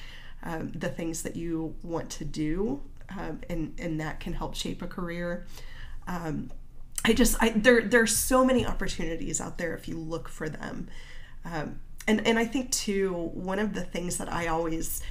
um, 0.43 0.73
the 0.75 0.89
things 0.89 1.23
that 1.23 1.37
you 1.37 1.75
want 1.83 2.11
to 2.11 2.25
do 2.25 2.83
um, 3.19 3.41
and 3.49 3.75
and 3.79 4.01
that 4.01 4.21
can 4.21 4.33
help 4.33 4.55
shape 4.55 4.83
a 4.83 4.87
career 4.87 5.47
um, 6.07 6.51
i 7.05 7.13
just 7.13 7.37
i 7.43 7.51
there 7.51 7.83
there 7.83 8.03
are 8.03 8.07
so 8.07 8.45
many 8.45 8.67
opportunities 8.67 9.41
out 9.41 9.59
there 9.59 9.75
if 9.75 9.89
you 9.89 9.99
look 9.99 10.29
for 10.29 10.49
them 10.49 10.89
um, 11.45 11.81
and 12.07 12.27
and 12.27 12.39
I 12.39 12.45
think 12.45 12.71
too 12.71 13.13
one 13.35 13.59
of 13.59 13.75
the 13.75 13.83
things 13.83 14.19
that 14.19 14.33
I 14.33 14.49
always 14.49 15.03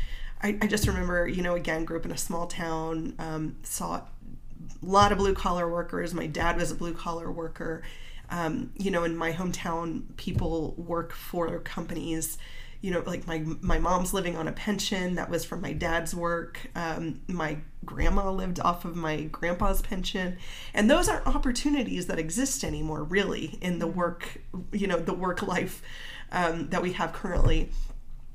I, 0.41 0.57
I 0.61 0.67
just 0.67 0.87
remember 0.87 1.27
you 1.27 1.41
know 1.41 1.55
again 1.55 1.85
grew 1.85 1.97
up 1.97 2.05
in 2.05 2.11
a 2.11 2.17
small 2.17 2.47
town 2.47 3.15
um, 3.19 3.57
saw 3.63 3.95
a 3.95 4.05
lot 4.81 5.11
of 5.11 5.17
blue 5.17 5.33
collar 5.33 5.69
workers. 5.69 6.13
My 6.13 6.27
dad 6.27 6.57
was 6.57 6.71
a 6.71 6.75
blue 6.75 6.93
collar 6.93 7.31
worker. 7.31 7.83
Um, 8.29 8.71
you 8.77 8.91
know 8.91 9.03
in 9.03 9.15
my 9.15 9.31
hometown 9.31 10.03
people 10.17 10.75
work 10.77 11.13
for 11.13 11.59
companies. 11.59 12.37
You 12.81 12.91
know 12.91 13.03
like 13.05 13.25
my 13.25 13.43
my 13.61 13.79
mom's 13.79 14.13
living 14.13 14.35
on 14.37 14.47
a 14.47 14.51
pension. 14.51 15.15
That 15.15 15.29
was 15.29 15.45
from 15.45 15.61
my 15.61 15.73
dad's 15.73 16.13
work. 16.13 16.59
Um, 16.75 17.21
my 17.27 17.57
grandma 17.85 18.29
lived 18.31 18.59
off 18.59 18.85
of 18.85 18.95
my 18.95 19.23
grandpa's 19.23 19.81
pension. 19.81 20.37
And 20.73 20.89
those 20.89 21.07
aren't 21.09 21.27
opportunities 21.27 22.07
that 22.07 22.19
exist 22.19 22.63
anymore 22.63 23.03
really 23.03 23.57
in 23.61 23.79
the 23.79 23.87
work 23.87 24.41
you 24.71 24.87
know 24.87 24.97
the 24.97 25.13
work 25.13 25.41
life 25.41 25.81
um, 26.33 26.69
that 26.69 26.81
we 26.81 26.93
have 26.93 27.13
currently. 27.13 27.69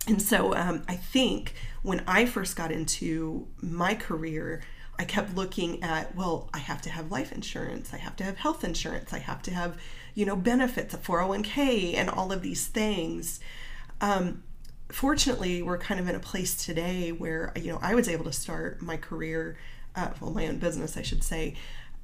And 0.07 0.23
so 0.23 0.55
um, 0.55 0.85
I 0.89 0.97
think 0.97 1.53
when 1.83 2.03
I 2.07 2.25
first 2.25 2.57
got 2.57 2.73
into 2.73 3.47
my 3.61 3.95
career, 3.95 4.63
I 4.99 5.05
kept 5.05 5.35
looking 5.37 5.83
at, 5.83 6.17
well, 6.17 6.49
I 6.55 6.59
have 6.59 6.81
to 6.83 6.91
have 6.91 7.11
life 7.11 7.31
insurance, 7.31 7.93
I 7.93 7.99
have 7.99 8.17
to 8.17 8.25
have 8.25 8.39
health 8.39 8.65
insurance, 8.65 9.13
I 9.13 9.19
have 9.19 9.43
to 9.43 9.53
have, 9.53 9.79
you 10.15 10.25
know, 10.25 10.35
benefits, 10.35 10.95
a 10.95 10.99
401k, 10.99 11.95
and 11.95 12.09
all 12.09 12.33
of 12.33 12.43
these 12.43 12.67
things. 12.67 13.39
Um, 14.01 14.43
fortunately, 14.91 15.63
we're 15.63 15.79
kind 15.79 16.01
of 16.01 16.09
in 16.09 16.17
a 16.17 16.21
place 16.21 16.65
today 16.65 17.13
where, 17.13 17.53
you 17.55 17.71
know, 17.71 17.79
I 17.81 17.95
was 17.95 18.09
able 18.09 18.25
to 18.25 18.33
start 18.33 18.83
my 18.83 18.97
career, 18.97 19.57
uh, 19.95 20.09
well, 20.21 20.33
my 20.33 20.49
own 20.49 20.59
business, 20.59 20.97
I 20.97 21.03
should 21.03 21.23
say, 21.23 21.55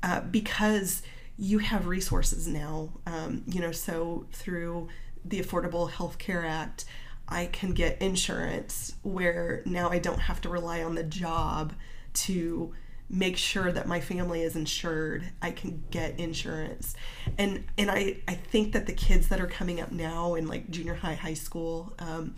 uh, 0.03 0.21
because 0.21 1.03
you 1.37 1.59
have 1.59 1.87
resources 1.87 2.47
now, 2.47 2.91
um, 3.07 3.43
you 3.47 3.61
know, 3.61 3.73
so 3.73 4.27
through 4.31 4.89
the 5.25 5.41
Affordable 5.41 5.91
Health 5.91 6.19
Care 6.19 6.45
Act, 6.45 6.85
I 7.29 7.47
can 7.47 7.73
get 7.73 8.01
insurance 8.03 8.95
where 9.03 9.63
now 9.65 9.89
I 9.91 9.99
don't 9.99 10.21
have 10.21 10.41
to 10.43 10.49
rely 10.49 10.83
on 10.83 10.95
the 10.95 11.03
job 11.05 11.73
to 12.15 12.75
make 13.09 13.37
sure 13.37 13.71
that 13.71 13.87
my 13.87 14.01
family 14.01 14.43
is 14.43 14.57
insured. 14.57 15.25
I 15.43 15.51
can 15.51 15.85
get 15.91 16.19
insurance. 16.19 16.95
And 17.39 17.65
and 17.77 17.91
i 17.91 18.19
i 18.27 18.35
think 18.35 18.73
that 18.73 18.87
the 18.87 18.93
kids 18.93 19.29
that 19.29 19.41
are 19.41 19.47
coming 19.47 19.81
up 19.81 19.93
now 19.93 20.35
in 20.35 20.47
like 20.47 20.71
junior 20.71 20.95
high 20.95 21.15
high 21.15 21.35
school 21.35 21.93
um, 21.99 22.35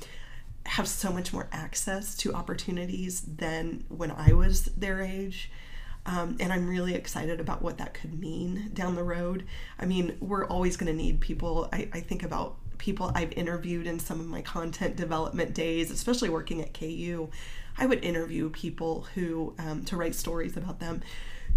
have 0.64 0.88
so 0.88 1.12
much 1.12 1.32
more 1.32 1.48
access 1.52 2.16
to 2.16 2.34
opportunities 2.34 3.20
than 3.20 3.84
when 3.88 4.10
i 4.10 4.32
was 4.32 4.64
their 4.76 5.00
age. 5.00 5.50
Um, 6.04 6.36
and 6.40 6.52
i'm 6.52 6.68
really 6.68 6.94
excited 6.94 7.40
about 7.40 7.62
what 7.62 7.78
that 7.78 7.94
could 7.94 8.18
mean 8.18 8.70
down 8.74 8.96
the 8.96 9.04
road. 9.04 9.44
I 9.78 9.86
mean 9.86 10.16
we're 10.20 10.46
always 10.46 10.76
going 10.76 10.90
to 10.90 11.02
need 11.02 11.20
people. 11.20 11.68
I, 11.72 11.88
I 11.92 12.00
think 12.00 12.22
about 12.22 12.56
people 12.78 13.12
I've 13.14 13.32
interviewed 13.32 13.86
in 13.86 13.98
some 13.98 14.20
of 14.20 14.26
my 14.26 14.42
content 14.42 14.96
development 14.96 15.54
days, 15.54 15.90
especially 15.90 16.28
working 16.28 16.60
at 16.60 16.74
KU, 16.74 17.28
I 17.78 17.86
would 17.86 18.04
interview 18.04 18.50
people 18.50 19.06
who 19.14 19.54
um, 19.58 19.84
to 19.86 19.96
write 19.96 20.14
stories 20.14 20.56
about 20.56 20.80
them 20.80 21.02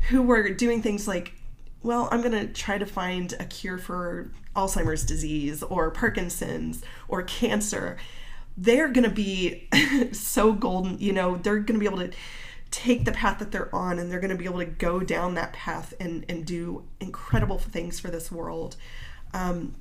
who 0.09 0.21
were 0.21 0.49
doing 0.49 0.81
things 0.81 1.07
like 1.07 1.33
well, 1.81 2.09
I'm 2.11 2.21
going 2.21 2.33
to 2.33 2.47
try 2.47 2.77
to 2.77 2.85
find 2.85 3.33
a 3.39 3.45
cure 3.45 3.77
for 3.77 4.31
Alzheimer's 4.55 5.05
disease 5.05 5.63
or 5.63 5.91
Parkinson's 5.91 6.83
or 7.07 7.23
cancer. 7.23 7.97
They're 8.57 8.89
going 8.89 9.05
to 9.05 9.15
be 9.15 9.69
so 10.11 10.51
golden, 10.51 10.99
you 10.99 11.13
know, 11.13 11.37
they're 11.37 11.59
going 11.59 11.79
to 11.79 11.79
be 11.79 11.85
able 11.85 11.99
to 11.99 12.11
take 12.69 13.05
the 13.05 13.11
path 13.11 13.39
that 13.39 13.51
they're 13.51 13.73
on 13.73 13.97
and 13.97 14.11
they're 14.11 14.19
going 14.19 14.29
to 14.29 14.35
be 14.35 14.45
able 14.45 14.59
to 14.59 14.65
go 14.65 14.99
down 14.99 15.35
that 15.35 15.53
path 15.53 15.93
and, 15.99 16.25
and 16.27 16.45
do 16.45 16.83
incredible 16.99 17.57
things 17.57 17.99
for 17.99 18.09
this 18.11 18.31
world. 18.31 18.75
Um, 19.33 19.75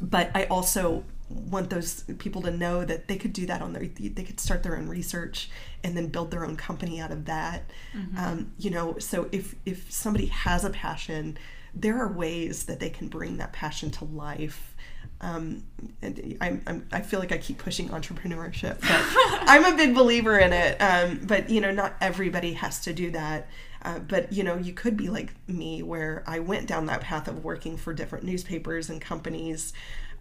but 0.00 0.30
I 0.34 0.44
also 0.44 1.04
want 1.28 1.70
those 1.70 2.02
people 2.18 2.42
to 2.42 2.50
know 2.50 2.84
that 2.84 3.06
they 3.08 3.16
could 3.16 3.32
do 3.32 3.46
that 3.46 3.62
on 3.62 3.72
their 3.72 3.86
they 3.86 4.24
could 4.24 4.40
start 4.40 4.62
their 4.62 4.76
own 4.76 4.88
research 4.88 5.48
and 5.84 5.96
then 5.96 6.08
build 6.08 6.30
their 6.30 6.44
own 6.44 6.56
company 6.56 7.00
out 7.00 7.12
of 7.12 7.24
that 7.26 7.70
mm-hmm. 7.96 8.18
um, 8.18 8.52
you 8.58 8.68
know 8.68 8.98
so 8.98 9.28
if 9.30 9.54
if 9.64 9.90
somebody 9.92 10.26
has 10.26 10.64
a 10.64 10.70
passion 10.70 11.38
there 11.72 11.98
are 11.98 12.12
ways 12.12 12.64
that 12.64 12.80
they 12.80 12.90
can 12.90 13.06
bring 13.06 13.36
that 13.36 13.52
passion 13.52 13.90
to 13.90 14.04
life 14.04 14.74
um, 15.22 15.62
I'm, 16.02 16.62
I'm, 16.66 16.88
i 16.92 17.00
feel 17.00 17.20
like 17.20 17.30
I 17.30 17.36
keep 17.36 17.58
pushing 17.58 17.90
entrepreneurship, 17.90 18.80
but 18.80 18.88
I'm 19.46 19.74
a 19.74 19.76
big 19.76 19.94
believer 19.94 20.38
in 20.38 20.54
it. 20.54 20.78
Um, 20.78 21.20
but 21.24 21.50
you 21.50 21.60
know, 21.60 21.70
not 21.70 21.94
everybody 22.00 22.54
has 22.54 22.80
to 22.84 22.94
do 22.94 23.10
that. 23.10 23.46
Uh, 23.82 23.98
but 23.98 24.32
you 24.32 24.44
know, 24.44 24.56
you 24.56 24.72
could 24.72 24.96
be 24.96 25.08
like 25.08 25.32
me, 25.48 25.82
where 25.82 26.22
I 26.26 26.38
went 26.40 26.66
down 26.66 26.86
that 26.86 27.00
path 27.00 27.28
of 27.28 27.44
working 27.44 27.76
for 27.76 27.94
different 27.94 28.24
newspapers 28.24 28.90
and 28.90 29.00
companies, 29.00 29.72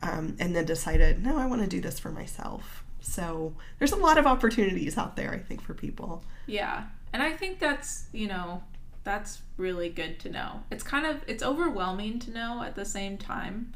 um, 0.01 0.35
and 0.39 0.55
then 0.55 0.65
decided, 0.65 1.23
no, 1.23 1.37
I 1.37 1.45
want 1.45 1.61
to 1.61 1.67
do 1.67 1.81
this 1.81 1.99
for 1.99 2.09
myself. 2.09 2.83
So 3.01 3.53
there's 3.77 3.91
a 3.91 3.97
lot 3.97 4.17
of 4.17 4.25
opportunities 4.25 4.97
out 4.97 5.15
there, 5.15 5.31
I 5.33 5.39
think, 5.39 5.61
for 5.61 5.73
people. 5.73 6.23
Yeah, 6.45 6.85
and 7.13 7.21
I 7.21 7.31
think 7.33 7.59
that's 7.59 8.05
you 8.13 8.27
know 8.27 8.63
that's 9.03 9.41
really 9.57 9.89
good 9.89 10.19
to 10.21 10.29
know. 10.29 10.63
It's 10.71 10.83
kind 10.83 11.05
of 11.05 11.21
it's 11.27 11.43
overwhelming 11.43 12.19
to 12.19 12.31
know 12.31 12.63
at 12.63 12.75
the 12.75 12.85
same 12.85 13.17
time 13.17 13.73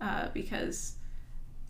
uh, 0.00 0.28
because 0.32 0.96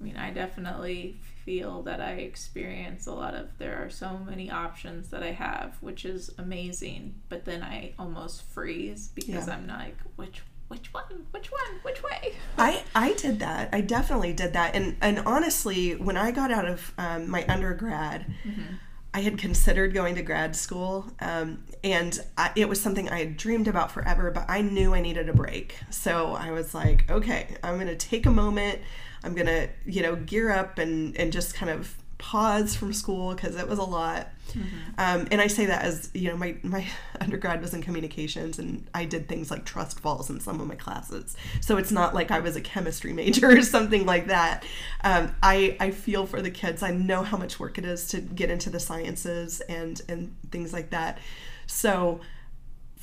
I 0.00 0.04
mean 0.04 0.16
I 0.16 0.30
definitely 0.30 1.16
feel 1.44 1.82
that 1.82 2.00
I 2.00 2.12
experience 2.14 3.06
a 3.06 3.12
lot 3.12 3.34
of 3.34 3.56
there 3.58 3.82
are 3.82 3.88
so 3.88 4.18
many 4.18 4.50
options 4.50 5.08
that 5.10 5.22
I 5.22 5.30
have, 5.30 5.76
which 5.80 6.04
is 6.04 6.30
amazing. 6.38 7.14
But 7.28 7.44
then 7.44 7.62
I 7.62 7.94
almost 7.98 8.42
freeze 8.42 9.08
because 9.14 9.46
yeah. 9.46 9.54
I'm 9.54 9.66
like, 9.68 9.96
which 10.16 10.42
which 10.68 10.92
one 10.92 11.26
which 11.30 11.52
one 11.52 11.80
which 11.82 12.02
way 12.02 12.34
i 12.58 12.82
i 12.94 13.12
did 13.12 13.38
that 13.38 13.68
i 13.72 13.80
definitely 13.80 14.32
did 14.32 14.52
that 14.52 14.74
and 14.74 14.96
and 15.00 15.20
honestly 15.20 15.94
when 15.94 16.16
i 16.16 16.32
got 16.32 16.50
out 16.50 16.66
of 16.66 16.92
um, 16.98 17.30
my 17.30 17.46
undergrad 17.46 18.26
mm-hmm. 18.44 18.74
i 19.14 19.20
had 19.20 19.38
considered 19.38 19.94
going 19.94 20.16
to 20.16 20.22
grad 20.22 20.56
school 20.56 21.06
um, 21.20 21.62
and 21.84 22.18
I, 22.36 22.50
it 22.56 22.68
was 22.68 22.80
something 22.80 23.08
i 23.08 23.20
had 23.20 23.36
dreamed 23.36 23.68
about 23.68 23.92
forever 23.92 24.32
but 24.32 24.46
i 24.48 24.60
knew 24.60 24.92
i 24.92 25.00
needed 25.00 25.28
a 25.28 25.32
break 25.32 25.78
so 25.90 26.32
i 26.32 26.50
was 26.50 26.74
like 26.74 27.08
okay 27.08 27.56
i'm 27.62 27.78
gonna 27.78 27.94
take 27.94 28.26
a 28.26 28.32
moment 28.32 28.80
i'm 29.26 29.34
gonna 29.34 29.68
you 29.84 30.02
know 30.02 30.16
gear 30.16 30.50
up 30.50 30.78
and 30.78 31.16
and 31.16 31.32
just 31.32 31.54
kind 31.54 31.70
of 31.70 31.96
pause 32.18 32.74
from 32.74 32.92
school 32.92 33.34
because 33.34 33.56
it 33.56 33.68
was 33.68 33.78
a 33.78 33.84
lot. 33.84 34.28
Mm-hmm. 34.50 34.66
Um, 34.96 35.28
and 35.30 35.40
I 35.40 35.48
say 35.48 35.66
that 35.66 35.82
as 35.82 36.10
you 36.14 36.30
know, 36.30 36.36
my 36.36 36.56
my 36.62 36.86
undergrad 37.20 37.60
was 37.60 37.74
in 37.74 37.82
communications, 37.82 38.58
and 38.58 38.88
I 38.94 39.04
did 39.04 39.28
things 39.28 39.50
like 39.50 39.64
trust 39.64 40.00
falls 40.00 40.30
in 40.30 40.40
some 40.40 40.60
of 40.60 40.66
my 40.66 40.76
classes. 40.76 41.36
So 41.60 41.76
it's 41.76 41.92
not 41.92 42.14
like 42.14 42.30
I 42.30 42.40
was 42.40 42.56
a 42.56 42.60
chemistry 42.60 43.12
major 43.22 43.50
or 43.50 43.62
something 43.62 44.06
like 44.06 44.28
that. 44.28 44.64
Um, 45.04 45.34
I 45.42 45.76
I 45.80 45.90
feel 45.90 46.26
for 46.26 46.40
the 46.40 46.50
kids. 46.50 46.82
I 46.82 46.92
know 46.92 47.22
how 47.22 47.36
much 47.36 47.60
work 47.60 47.78
it 47.78 47.84
is 47.84 48.08
to 48.08 48.20
get 48.20 48.50
into 48.50 48.70
the 48.70 48.80
sciences 48.80 49.60
and 49.62 50.00
and 50.08 50.34
things 50.50 50.72
like 50.72 50.90
that. 50.90 51.18
So 51.66 52.20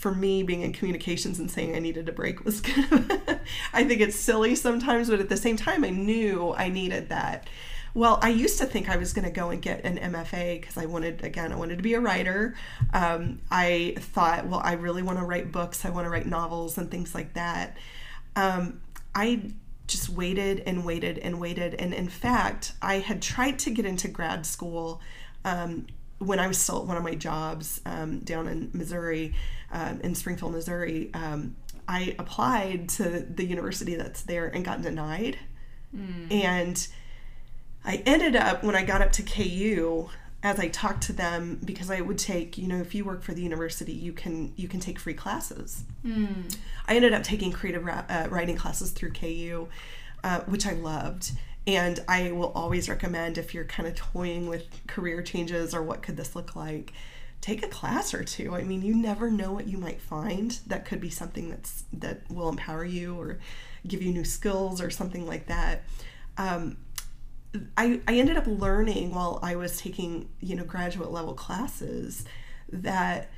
for 0.03 0.13
me 0.13 0.43
being 0.43 0.63
in 0.63 0.73
communications 0.73 1.39
and 1.39 1.49
saying 1.49 1.73
I 1.73 1.79
needed 1.79 2.09
a 2.09 2.11
break 2.11 2.43
was 2.43 2.59
kind 2.61 3.09
of 3.09 3.39
I 3.71 3.85
think 3.85 4.01
it's 4.01 4.17
silly 4.17 4.53
sometimes, 4.53 5.09
but 5.09 5.21
at 5.21 5.29
the 5.29 5.37
same 5.37 5.55
time 5.55 5.85
I 5.85 5.91
knew 5.91 6.53
I 6.57 6.67
needed 6.67 7.07
that. 7.07 7.47
Well, 7.93 8.19
I 8.21 8.27
used 8.29 8.59
to 8.59 8.65
think 8.65 8.89
I 8.89 8.97
was 8.97 9.13
going 9.13 9.23
to 9.23 9.31
go 9.31 9.49
and 9.49 9.61
get 9.61 9.85
an 9.85 9.97
MFA 9.97 10.59
because 10.59 10.77
I 10.77 10.87
wanted, 10.87 11.23
again, 11.23 11.53
I 11.53 11.55
wanted 11.55 11.77
to 11.77 11.83
be 11.83 11.93
a 11.93 12.01
writer. 12.01 12.53
Um, 12.91 13.39
I 13.49 13.95
thought, 13.97 14.47
well, 14.47 14.59
I 14.61 14.73
really 14.73 15.03
want 15.03 15.19
to 15.19 15.25
write 15.25 15.53
books, 15.53 15.85
I 15.85 15.89
want 15.89 16.05
to 16.05 16.09
write 16.09 16.25
novels 16.25 16.77
and 16.77 16.91
things 16.91 17.15
like 17.15 17.33
that. 17.35 17.77
Um, 18.35 18.81
I 19.15 19.51
just 19.87 20.09
waited 20.09 20.63
and 20.65 20.83
waited 20.83 21.17
and 21.19 21.39
waited. 21.39 21.75
And 21.75 21.93
in 21.93 22.09
fact, 22.09 22.73
I 22.81 22.95
had 22.95 23.21
tried 23.21 23.57
to 23.59 23.69
get 23.69 23.85
into 23.85 24.09
grad 24.09 24.45
school 24.45 24.99
um, 25.45 25.87
when 26.25 26.39
I 26.39 26.47
was 26.47 26.57
still 26.57 26.79
at 26.79 26.85
one 26.85 26.97
of 26.97 27.03
my 27.03 27.15
jobs 27.15 27.81
um, 27.85 28.19
down 28.19 28.47
in 28.47 28.69
Missouri, 28.73 29.33
um, 29.71 29.99
in 30.01 30.15
Springfield, 30.15 30.53
Missouri. 30.53 31.09
Um, 31.13 31.55
I 31.87 32.15
applied 32.17 32.89
to 32.89 33.19
the 33.21 33.45
university 33.45 33.95
that's 33.95 34.21
there 34.23 34.47
and 34.47 34.63
got 34.63 34.81
denied. 34.81 35.37
Mm. 35.95 36.31
And 36.31 36.87
I 37.85 38.01
ended 38.05 38.35
up 38.35 38.63
when 38.63 38.75
I 38.75 38.83
got 38.83 39.01
up 39.01 39.11
to 39.13 39.23
KU 39.23 40.09
as 40.41 40.59
I 40.59 40.67
talked 40.67 41.03
to 41.03 41.13
them 41.13 41.59
because 41.63 41.89
I 41.89 42.01
would 42.01 42.17
take, 42.17 42.57
you 42.57 42.67
know, 42.67 42.77
if 42.77 42.93
you 42.93 43.05
work 43.05 43.23
for 43.23 43.33
the 43.33 43.41
university, 43.41 43.93
you 43.93 44.11
can 44.11 44.53
you 44.55 44.67
can 44.67 44.79
take 44.79 44.99
free 44.99 45.13
classes. 45.13 45.83
Mm. 46.05 46.55
I 46.87 46.95
ended 46.95 47.13
up 47.13 47.23
taking 47.23 47.51
creative 47.51 47.87
uh, 47.87 48.27
writing 48.29 48.57
classes 48.57 48.91
through 48.91 49.11
KU, 49.11 49.67
uh, 50.23 50.41
which 50.41 50.65
I 50.65 50.73
loved. 50.73 51.31
And 51.65 51.99
I 52.07 52.31
will 52.31 52.51
always 52.53 52.89
recommend 52.89 53.37
if 53.37 53.53
you're 53.53 53.63
kind 53.63 53.87
of 53.87 53.95
toying 53.95 54.47
with 54.47 54.67
career 54.87 55.21
changes 55.21 55.73
or 55.73 55.81
what 55.81 56.01
could 56.01 56.17
this 56.17 56.35
look 56.35 56.55
like, 56.55 56.91
take 57.39 57.63
a 57.63 57.67
class 57.67 58.13
or 58.13 58.23
two. 58.23 58.55
I 58.55 58.63
mean, 58.63 58.81
you 58.81 58.95
never 58.95 59.29
know 59.29 59.51
what 59.51 59.67
you 59.67 59.77
might 59.77 60.01
find 60.01 60.51
that 60.67 60.85
could 60.85 60.99
be 60.99 61.09
something 61.09 61.49
that's 61.49 61.83
that 61.93 62.21
will 62.29 62.49
empower 62.49 62.85
you 62.85 63.19
or 63.19 63.39
give 63.87 64.01
you 64.01 64.11
new 64.11 64.23
skills 64.23 64.81
or 64.81 64.89
something 64.89 65.27
like 65.27 65.47
that. 65.47 65.83
Um, 66.37 66.77
I, 67.77 68.01
I 68.07 68.15
ended 68.15 68.37
up 68.37 68.47
learning 68.47 69.13
while 69.13 69.39
I 69.43 69.55
was 69.55 69.77
taking, 69.77 70.29
you 70.39 70.55
know, 70.55 70.63
graduate 70.63 71.11
level 71.11 71.33
classes 71.33 72.25
that 72.71 73.29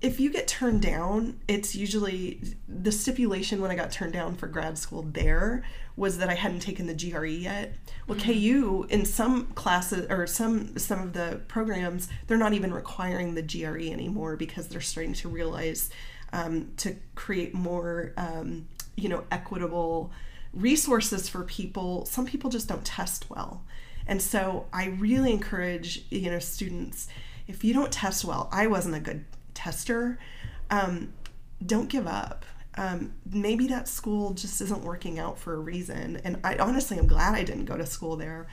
if 0.00 0.20
you 0.20 0.30
get 0.30 0.46
turned 0.46 0.82
down, 0.82 1.40
it's 1.48 1.74
usually 1.74 2.40
the 2.68 2.92
stipulation 2.92 3.60
when 3.60 3.70
I 3.70 3.74
got 3.74 3.90
turned 3.90 4.12
down 4.12 4.36
for 4.36 4.46
grad 4.46 4.78
school 4.78 5.02
there 5.02 5.64
was 5.98 6.18
that 6.18 6.30
I 6.30 6.34
hadn't 6.34 6.60
taken 6.60 6.86
the 6.86 6.94
GRE 6.94 7.26
yet. 7.26 7.74
Well, 8.06 8.16
mm-hmm. 8.16 8.32
KU 8.32 8.86
in 8.88 9.04
some 9.04 9.46
classes 9.48 10.06
or 10.08 10.26
some 10.26 10.78
some 10.78 11.02
of 11.02 11.12
the 11.12 11.40
programs, 11.48 12.08
they're 12.26 12.38
not 12.38 12.54
even 12.54 12.72
requiring 12.72 13.34
the 13.34 13.42
GRE 13.42 13.92
anymore 13.92 14.36
because 14.36 14.68
they're 14.68 14.80
starting 14.80 15.12
to 15.14 15.28
realize 15.28 15.90
um, 16.32 16.70
to 16.78 16.94
create 17.16 17.52
more, 17.52 18.12
um, 18.16 18.68
you 18.96 19.08
know, 19.08 19.24
equitable 19.32 20.12
resources 20.54 21.28
for 21.28 21.44
people 21.44 22.06
some 22.06 22.24
people 22.24 22.48
just 22.48 22.68
don't 22.68 22.84
test 22.84 23.28
well 23.28 23.62
and 24.06 24.20
so 24.20 24.66
i 24.72 24.86
really 24.86 25.30
encourage 25.30 26.04
you 26.10 26.30
know 26.30 26.38
students 26.38 27.06
if 27.46 27.62
you 27.62 27.74
don't 27.74 27.92
test 27.92 28.24
well 28.24 28.48
i 28.50 28.66
wasn't 28.66 28.94
a 28.94 29.00
good 29.00 29.24
tester 29.52 30.18
um, 30.70 31.12
don't 31.64 31.88
give 31.90 32.06
up 32.06 32.44
um, 32.78 33.12
maybe 33.30 33.66
that 33.66 33.88
school 33.88 34.32
just 34.32 34.60
isn't 34.60 34.82
working 34.82 35.18
out 35.18 35.38
for 35.38 35.54
a 35.54 35.58
reason 35.58 36.20
and 36.24 36.38
i 36.44 36.56
honestly 36.56 36.98
am 36.98 37.06
glad 37.06 37.34
i 37.34 37.42
didn't 37.42 37.66
go 37.66 37.76
to 37.76 37.86
school 37.86 38.16
there 38.16 38.46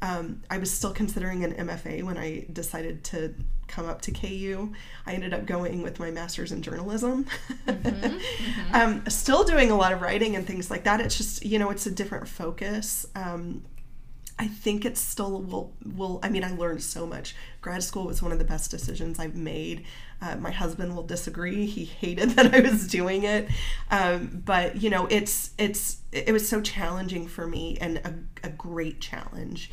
um, 0.00 0.42
I 0.48 0.58
was 0.58 0.70
still 0.70 0.92
considering 0.92 1.44
an 1.44 1.54
MFA 1.54 2.04
when 2.04 2.16
I 2.16 2.46
decided 2.52 3.02
to 3.04 3.34
come 3.66 3.88
up 3.88 4.00
to 4.02 4.12
KU. 4.12 4.72
I 5.06 5.12
ended 5.12 5.34
up 5.34 5.44
going 5.44 5.82
with 5.82 5.98
my 5.98 6.10
master's 6.10 6.52
in 6.52 6.62
journalism. 6.62 7.26
Mm-hmm, 7.66 7.88
mm-hmm. 7.88 8.74
um, 8.74 9.04
still 9.08 9.42
doing 9.42 9.70
a 9.70 9.76
lot 9.76 9.92
of 9.92 10.00
writing 10.00 10.36
and 10.36 10.46
things 10.46 10.70
like 10.70 10.84
that. 10.84 11.00
It's 11.00 11.16
just, 11.16 11.44
you 11.44 11.58
know, 11.58 11.70
it's 11.70 11.86
a 11.86 11.90
different 11.90 12.28
focus. 12.28 13.06
Um, 13.16 13.64
I 14.38 14.46
think 14.46 14.84
it 14.84 14.96
still 14.96 15.42
will, 15.42 15.72
will. 15.84 16.20
I 16.22 16.28
mean, 16.28 16.44
I 16.44 16.52
learned 16.52 16.82
so 16.82 17.06
much. 17.06 17.34
Grad 17.60 17.82
school 17.82 18.04
was 18.04 18.22
one 18.22 18.30
of 18.30 18.38
the 18.38 18.44
best 18.44 18.70
decisions 18.70 19.18
I've 19.18 19.34
made. 19.34 19.84
Uh, 20.22 20.36
my 20.36 20.50
husband 20.50 20.94
will 20.94 21.02
disagree. 21.02 21.66
He 21.66 21.84
hated 21.84 22.30
that 22.36 22.54
I 22.54 22.60
was 22.60 22.86
doing 22.86 23.24
it, 23.24 23.48
um, 23.90 24.42
but 24.44 24.80
you 24.80 24.90
know, 24.90 25.06
it's 25.06 25.50
it's 25.58 25.98
it 26.12 26.32
was 26.32 26.48
so 26.48 26.60
challenging 26.60 27.26
for 27.26 27.46
me 27.46 27.78
and 27.80 27.98
a, 27.98 28.46
a 28.46 28.50
great 28.50 29.00
challenge. 29.00 29.70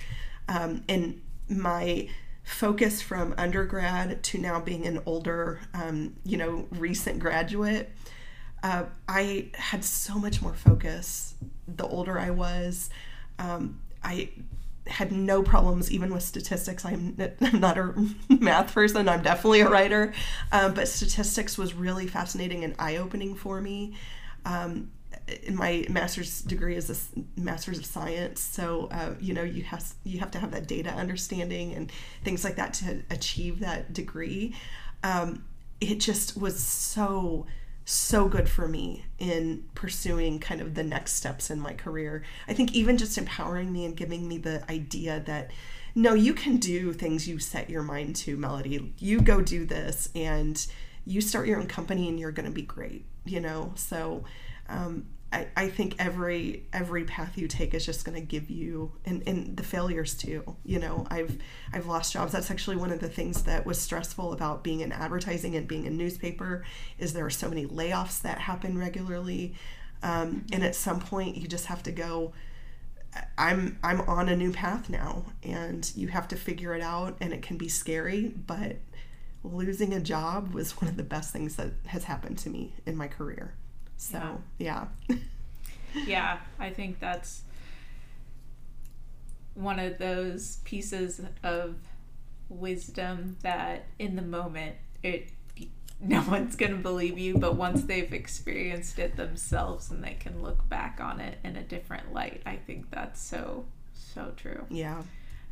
Um, 0.48 0.84
and 0.90 1.22
my 1.48 2.10
focus 2.44 3.02
from 3.02 3.34
undergrad 3.38 4.24
to 4.24 4.38
now 4.38 4.60
being 4.60 4.86
an 4.86 5.02
older, 5.06 5.62
um, 5.74 6.16
you 6.24 6.38
know, 6.38 6.68
recent 6.72 7.20
graduate, 7.20 7.92
uh, 8.64 8.86
I 9.08 9.50
had 9.56 9.84
so 9.84 10.18
much 10.18 10.42
more 10.42 10.54
focus 10.54 11.36
the 11.68 11.86
older 11.86 12.20
I 12.20 12.30
was. 12.30 12.90
Um, 13.40 13.80
I 14.04 14.30
had 14.88 15.12
no 15.12 15.44
problems 15.44 15.92
even 15.92 16.14
with 16.14 16.24
statistics. 16.24 16.86
I'm, 16.86 17.18
not 17.54 17.78
a 17.78 17.94
math 18.30 18.74
person, 18.74 19.10
I'm 19.10 19.22
definitely 19.22 19.62
a 19.62 19.70
writer, 19.70 20.14
um, 20.52 20.74
but 20.74 20.88
statistics 20.88 21.58
was 21.58 21.74
really 21.74 22.08
fascinating 22.08 22.64
and 22.64 22.76
eye 22.80 22.98
opening 22.98 23.36
for 23.36 23.62
me. 23.62 23.96
Um, 24.46 24.92
my 25.52 25.86
master's 25.90 26.42
degree 26.42 26.76
is 26.76 26.90
a 26.90 27.40
master's 27.40 27.80
of 27.80 27.86
science, 27.86 28.42
so 28.42 28.90
uh, 28.92 29.16
you 29.20 29.34
know 29.34 29.44
you 29.44 29.64
have 29.64 29.94
you 30.04 30.20
have 30.20 30.30
to 30.32 30.40
have 30.40 30.52
that 30.52 30.68
data 30.68 30.92
understanding 30.92 31.74
and 31.74 31.92
things 32.24 32.44
like 32.44 32.58
that 32.58 32.74
to 32.76 33.02
achieve 33.10 33.60
that 33.60 33.92
degree. 33.92 34.56
Um, 35.04 35.44
it 35.82 36.00
just 36.00 36.38
was 36.38 36.62
so 36.62 37.48
so 37.86 38.28
good 38.28 38.50
for 38.50 38.68
me 38.68 39.06
in 39.20 39.64
pursuing 39.76 40.40
kind 40.40 40.60
of 40.60 40.74
the 40.74 40.84
next 40.84 41.14
steps 41.14 41.52
in 41.52 41.60
my 41.60 41.74
career. 41.74 42.24
I 42.48 42.54
think 42.54 42.74
even 42.74 42.98
just 42.98 43.18
empowering 43.18 43.72
me 43.72 43.86
and 43.86 43.96
giving 43.96 44.28
me 44.28 44.40
the 44.40 44.70
idea 44.70 45.22
that 45.28 45.52
no, 45.94 46.14
you 46.14 46.34
can 46.34 46.58
do 46.58 46.92
things 46.92 47.28
you 47.28 47.40
set 47.40 47.70
your 47.70 47.84
mind 47.84 48.18
to, 48.18 48.36
Melody. 48.36 48.94
You 48.98 49.22
go 49.22 49.40
do 49.42 49.66
this 49.66 50.10
and 50.14 50.66
you 51.06 51.22
start 51.22 51.48
your 51.48 51.60
own 51.60 51.68
company 51.68 52.10
and 52.10 52.20
you're 52.20 52.34
going 52.34 52.48
to 52.48 52.52
be 52.52 52.64
great, 52.64 53.06
you 53.24 53.40
know? 53.40 53.72
So, 53.76 54.26
um, 54.68 55.06
I, 55.36 55.48
I 55.58 55.68
think 55.68 55.96
every 56.00 56.64
every 56.72 57.04
path 57.04 57.38
you 57.38 57.50
take 57.50 57.74
is 57.74 57.86
just 57.86 58.06
going 58.06 58.16
to 58.16 58.26
give 58.26 58.50
you 58.50 58.94
and, 59.04 59.22
and 59.28 59.58
the 59.58 59.64
failures 59.64 60.16
too 60.16 60.56
you 60.64 60.80
know? 60.80 61.06
I've 61.10 61.38
i've 61.74 61.88
lost 61.88 62.14
jobs. 62.14 62.32
That's 62.32 62.50
actually 62.50 62.78
one 62.78 62.92
of 62.92 63.00
the 63.00 63.10
things 63.10 63.44
that 63.44 63.66
was 63.66 63.80
stressful 63.80 64.32
about 64.32 64.64
being 64.64 64.80
in 64.80 64.94
advertising 64.94 65.56
and 65.56 65.68
being 65.68 65.86
in 65.86 65.98
newspaper 65.98 66.64
is 66.98 67.12
there 67.14 67.26
are 67.26 67.30
so 67.30 67.50
many 67.50 67.66
layoffs 67.66 68.22
that 68.22 68.40
happen 68.40 68.78
regularly. 68.78 69.56
Um, 70.02 70.46
and 70.54 70.64
at 70.64 70.76
some 70.76 71.00
point 71.00 71.36
you 71.36 71.48
just 71.48 71.66
have 71.66 71.84
to 71.84 71.92
go 71.92 72.34
i'm 73.38 73.78
i'm 73.84 74.02
on 74.02 74.30
a 74.30 74.36
new 74.36 74.52
path 74.52 74.90
now 74.90 75.26
and 75.44 75.92
you 75.96 76.08
have 76.10 76.28
to 76.30 76.36
figure 76.36 76.76
it 76.76 76.82
out 76.82 77.18
and 77.20 77.34
it 77.34 77.42
can 77.42 77.58
be 77.58 77.68
scary 77.68 78.34
but 78.46 78.78
losing 79.44 79.94
a 79.94 80.00
job 80.00 80.54
was 80.54 80.80
one 80.82 80.90
of 80.90 80.98
the 80.98 81.04
best 81.04 81.32
things 81.32 81.56
that 81.56 81.72
has 81.88 82.06
happened 82.06 82.38
to 82.38 82.50
me 82.50 82.74
in 82.86 82.96
my 82.96 83.08
career 83.08 83.54
so, 83.98 84.42
yeah. 84.58 84.86
Yeah, 85.08 85.16
yeah 86.08 86.38
I 86.60 86.70
think 86.70 87.00
that's 87.00 87.44
one 89.56 89.80
of 89.80 89.98
those 89.98 90.58
pieces 90.66 91.22
of 91.44 91.76
wisdom 92.50 93.38
that 93.42 93.86
in 93.98 94.16
the 94.16 94.22
moment 94.22 94.76
it 95.02 95.30
no 96.02 96.22
one's 96.24 96.56
going 96.56 96.74
to 96.74 96.78
believe 96.78 97.18
you 97.18 97.38
but 97.38 97.56
once 97.56 97.84
they've 97.86 98.14
experienced 98.14 99.00
it 99.00 99.16
themselves 99.16 99.90
and 99.90 100.04
they 100.04 100.14
can 100.20 100.44
look 100.44 100.68
back 100.70 101.00
on 101.02 101.20
it 101.20 101.40
in 101.44 101.56
a 101.56 101.64
different 101.64 102.14
light 102.14 102.42
i 102.46 102.56
think 102.56 102.92
that's 102.92 103.22
so 103.22 103.66
so 103.94 104.32
true. 104.36 104.66
Yeah. 104.70 105.02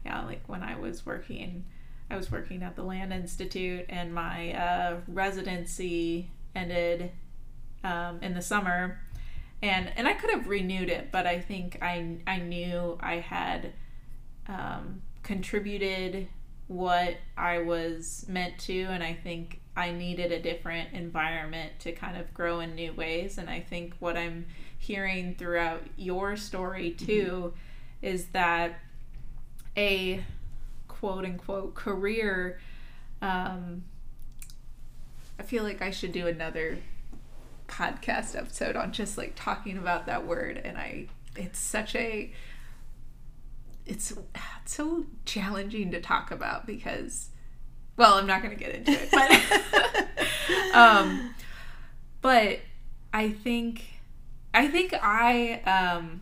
Yeah 0.06 0.26
like 0.26 0.44
when 0.48 0.62
i 0.62 0.78
was 0.78 1.06
working 1.06 1.64
i 2.12 2.18
was 2.18 2.30
working 2.30 2.62
at 2.62 2.76
the 2.76 2.84
land 2.84 3.14
institute 3.14 3.86
and 3.90 4.14
my 4.14 4.54
uh, 4.54 4.98
residency 5.08 6.30
ended 6.54 7.10
um, 7.84 8.20
in 8.22 8.34
the 8.34 8.42
summer, 8.42 9.00
and 9.62 9.92
and 9.96 10.08
I 10.08 10.14
could 10.14 10.30
have 10.30 10.48
renewed 10.48 10.90
it, 10.90 11.10
but 11.12 11.26
I 11.26 11.40
think 11.40 11.78
I 11.82 12.18
I 12.28 12.38
knew 12.38 12.98
I 13.02 13.16
had 13.16 13.74
um, 14.48 15.02
contributed 15.24 16.28
what 16.68 17.16
I 17.38 17.60
was 17.60 18.26
meant 18.28 18.58
to, 18.60 18.84
and 18.84 19.04
I 19.04 19.14
think 19.14 19.60
I 19.76 19.92
needed 19.92 20.32
a 20.32 20.42
different 20.42 20.94
environment 20.94 21.74
to 21.80 21.92
kind 21.92 22.18
of 22.18 22.34
grow 22.34 22.60
in 22.60 22.76
new 22.76 22.94
ways. 22.94 23.38
And 23.38 23.50
I 23.50 23.60
think 23.60 23.96
what 24.00 24.18
I'm 24.18 24.46
hearing 24.78 25.36
throughout 25.36 25.82
your 25.98 26.36
story 26.36 26.92
too 26.92 27.54
mm-hmm. 27.56 28.06
is 28.06 28.26
that 28.28 28.80
a 29.76 30.24
quote 30.88 31.26
unquote 31.26 31.74
career. 31.74 32.60
Um, 33.22 33.84
I 35.40 35.44
feel 35.44 35.64
like 35.64 35.82
I 35.82 35.90
should 35.90 36.12
do 36.12 36.28
another 36.28 36.78
podcast 37.74 38.38
episode 38.38 38.76
on 38.76 38.92
just 38.92 39.18
like 39.18 39.34
talking 39.36 39.78
about 39.78 40.06
that 40.06 40.28
word 40.28 40.62
and 40.64 40.78
I 40.78 41.08
it's 41.36 41.58
such 41.58 41.96
a 41.96 42.32
it's, 43.86 44.12
it's 44.64 44.74
so 44.74 45.06
challenging 45.26 45.92
to 45.92 46.00
talk 46.00 46.32
about 46.32 46.66
because 46.66 47.30
well, 47.96 48.16
I'm 48.16 48.26
not 48.26 48.42
going 48.42 48.58
to 48.58 48.64
get 48.64 48.74
into 48.74 48.92
it, 48.92 49.10
but 49.12 50.76
um 50.76 51.34
but 52.22 52.60
I 53.14 53.30
think 53.30 53.84
I 54.54 54.68
think 54.68 54.94
I 55.02 55.62
um 55.64 56.22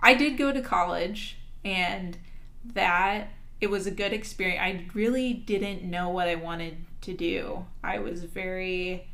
I 0.00 0.14
did 0.14 0.38
go 0.38 0.52
to 0.52 0.62
college 0.62 1.36
and 1.64 2.16
that 2.74 3.28
it 3.60 3.70
was 3.70 3.86
a 3.86 3.90
good 3.90 4.12
experience. 4.12 4.60
I 4.62 4.86
really 4.94 5.32
didn't 5.34 5.82
know 5.82 6.08
what 6.08 6.28
I 6.28 6.36
wanted 6.36 6.78
to 7.02 7.12
do. 7.12 7.66
I 7.84 7.98
was 7.98 8.24
very 8.24 9.09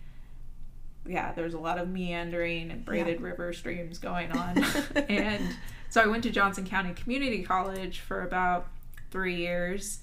yeah, 1.08 1.32
there's 1.32 1.54
a 1.54 1.58
lot 1.58 1.78
of 1.78 1.88
meandering 1.88 2.70
and 2.70 2.84
braided 2.84 3.20
yeah. 3.20 3.26
river 3.26 3.52
streams 3.52 3.98
going 3.98 4.32
on. 4.32 4.64
and 5.08 5.56
so 5.88 6.00
I 6.02 6.06
went 6.06 6.22
to 6.24 6.30
Johnson 6.30 6.66
County 6.66 6.92
Community 6.94 7.42
College 7.42 8.00
for 8.00 8.22
about 8.22 8.68
three 9.10 9.36
years. 9.36 10.00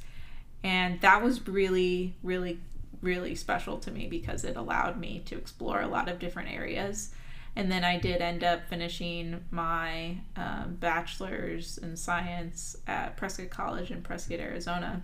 And 0.64 1.02
that 1.02 1.22
was 1.22 1.46
really, 1.48 2.16
really, 2.24 2.60
really 3.02 3.36
special 3.36 3.78
to 3.80 3.92
me 3.92 4.08
because 4.08 4.44
it 4.44 4.56
allowed 4.56 5.00
me 5.00 5.22
to 5.26 5.38
explore 5.38 5.82
a 5.82 5.88
lot 5.88 6.08
of 6.08 6.20
different 6.20 6.52
areas. 6.52 7.12
And 7.56 7.72
then 7.72 7.84
I 7.84 8.00
did 8.00 8.22
end 8.22 8.44
up 8.44 8.68
finishing 8.68 9.44
my 9.52 10.18
um, 10.36 10.78
bachelor's 10.80 11.78
in 11.78 11.96
science 11.96 12.76
at 12.88 13.16
Prescott 13.18 13.52
College 13.52 13.92
in 13.92 14.02
Prescott, 14.02 14.40
Arizona. 14.40 15.04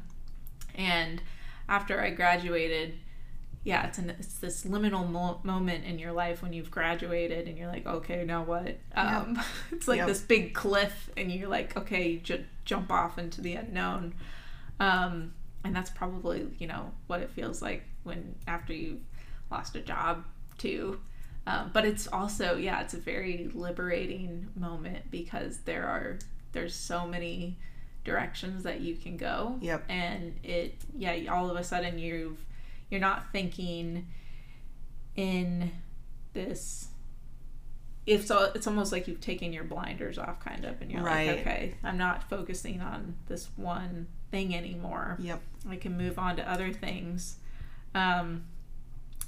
And 0.74 1.22
after 1.68 2.02
I 2.02 2.10
graduated, 2.10 2.96
yeah, 3.64 3.88
it's 3.88 3.98
an 3.98 4.12
it's 4.12 4.36
this 4.36 4.64
liminal 4.64 5.10
mo- 5.10 5.40
moment 5.44 5.84
in 5.86 6.00
your 6.00 6.14
life 6.14 6.42
when 6.42 6.54
you've 6.54 6.72
graduated 6.72 7.48
and 7.48 7.58
you're 7.58 7.68
like, 7.68 7.86
okay, 7.86 8.24
now 8.24 8.44
what? 8.44 8.78
Um, 8.96 9.36
yep. 9.36 9.46
it's 9.72 9.88
like 9.88 9.98
yep. 9.98 10.08
this 10.08 10.22
big 10.22 10.54
cliff, 10.54 11.10
and 11.18 11.32
you're 11.32 11.50
like, 11.50 11.76
okay, 11.76 12.18
j- 12.18 12.46
jump 12.66 12.92
off 12.92 13.18
into 13.18 13.42
the 13.42 13.56
unknown. 13.56 14.14
Um, 14.80 15.34
and 15.66 15.76
that's 15.76 15.90
probably 15.90 16.48
you 16.58 16.68
know 16.68 16.92
what 17.08 17.20
it 17.22 17.32
feels 17.32 17.62
like 17.62 17.84
when 18.04 18.36
after 18.48 18.74
you've 18.74 19.02
lost 19.52 19.76
a 19.76 19.82
job 19.82 20.24
too. 20.58 21.00
Um, 21.46 21.72
but 21.74 21.84
it's 21.86 22.08
also 22.08 22.56
yeah, 22.56 22.82
it's 22.82 22.94
a 22.94 23.00
very 23.00 23.52
liberating 23.54 24.48
moment 24.56 25.12
because 25.12 25.60
there 25.60 25.86
are 25.86 26.20
there's 26.54 26.76
so 26.76 27.06
many 27.06 27.58
directions 28.06 28.64
that 28.64 28.80
you 28.80 28.96
can 28.96 29.18
go. 29.18 29.58
Yep. 29.62 29.86
And 29.90 30.36
it 30.44 30.76
yeah, 30.98 31.32
all 31.34 31.50
of 31.50 31.58
a 31.58 31.64
sudden 31.64 32.00
you've 32.00 32.46
you're 32.90 33.00
not 33.00 33.32
thinking 33.32 34.08
in 35.16 35.72
this 36.34 36.88
if 38.06 38.26
so 38.26 38.52
it's 38.56 38.66
almost 38.66 38.92
like 38.92 39.08
you've 39.08 39.22
taken 39.22 39.54
your 39.54 39.64
blinders 39.64 40.18
off 40.18 40.40
kind 40.40 40.66
of 40.66 40.82
and 40.82 40.92
you're 40.92 41.04
right. 41.04 41.28
like 41.28 41.40
okay 41.40 41.76
i'm 41.84 41.98
not 41.98 42.30
focusing 42.30 42.82
on 42.82 43.16
this 43.28 43.50
one 43.56 44.08
thing 44.32 44.56
anymore. 44.56 45.18
Yep. 45.20 45.42
I 45.70 45.76
can 45.76 45.98
move 45.98 46.20
on 46.20 46.36
to 46.36 46.50
other 46.50 46.72
things. 46.72 47.38
Um 47.96 48.44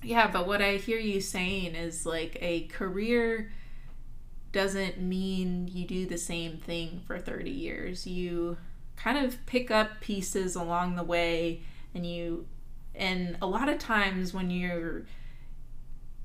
yeah 0.04 0.32
but 0.32 0.47
what 0.47 0.63
i 0.63 0.78
hear 0.78 0.97
you 0.97 1.21
saying 1.21 1.76
is 1.76 2.08
like 2.08 2.36
a 2.41 2.62
career 2.67 3.52
doesn't 4.52 5.00
mean 5.00 5.69
you 5.71 5.86
do 5.86 6.06
the 6.06 6.17
same 6.17 6.58
thing 6.58 7.02
for 7.06 7.19
30 7.19 7.50
years. 7.50 8.06
You 8.06 8.58
kind 8.95 9.17
of 9.26 9.45
pick 9.45 9.71
up 9.71 10.02
pieces 10.02 10.56
along 10.56 10.95
the 10.95 11.04
way 11.04 11.62
and 11.95 12.06
you 12.06 12.45
and 12.95 13.38
a 13.41 13.47
lot 13.47 13.69
of 13.69 13.80
times 13.80 14.34
when 14.34 14.49
you're 14.49 15.04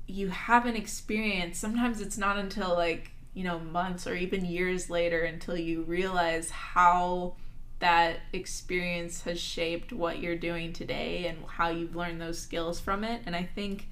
you 0.07 0.29
have 0.29 0.65
an 0.65 0.75
experience 0.75 1.57
sometimes 1.57 1.99
it's 2.01 2.17
not 2.17 2.37
until 2.37 2.69
like 2.69 3.11
you 3.33 3.43
know 3.43 3.59
months 3.59 4.07
or 4.07 4.15
even 4.15 4.45
years 4.45 4.89
later 4.89 5.21
until 5.21 5.57
you 5.57 5.83
realize 5.83 6.49
how 6.49 7.33
that 7.79 8.21
experience 8.33 9.21
has 9.21 9.39
shaped 9.39 9.93
what 9.93 10.19
you're 10.19 10.35
doing 10.35 10.73
today 10.73 11.27
and 11.27 11.37
how 11.45 11.69
you've 11.69 11.95
learned 11.95 12.19
those 12.19 12.39
skills 12.39 12.79
from 12.79 13.03
it. 13.03 13.21
And 13.25 13.35
i 13.35 13.43
think 13.43 13.87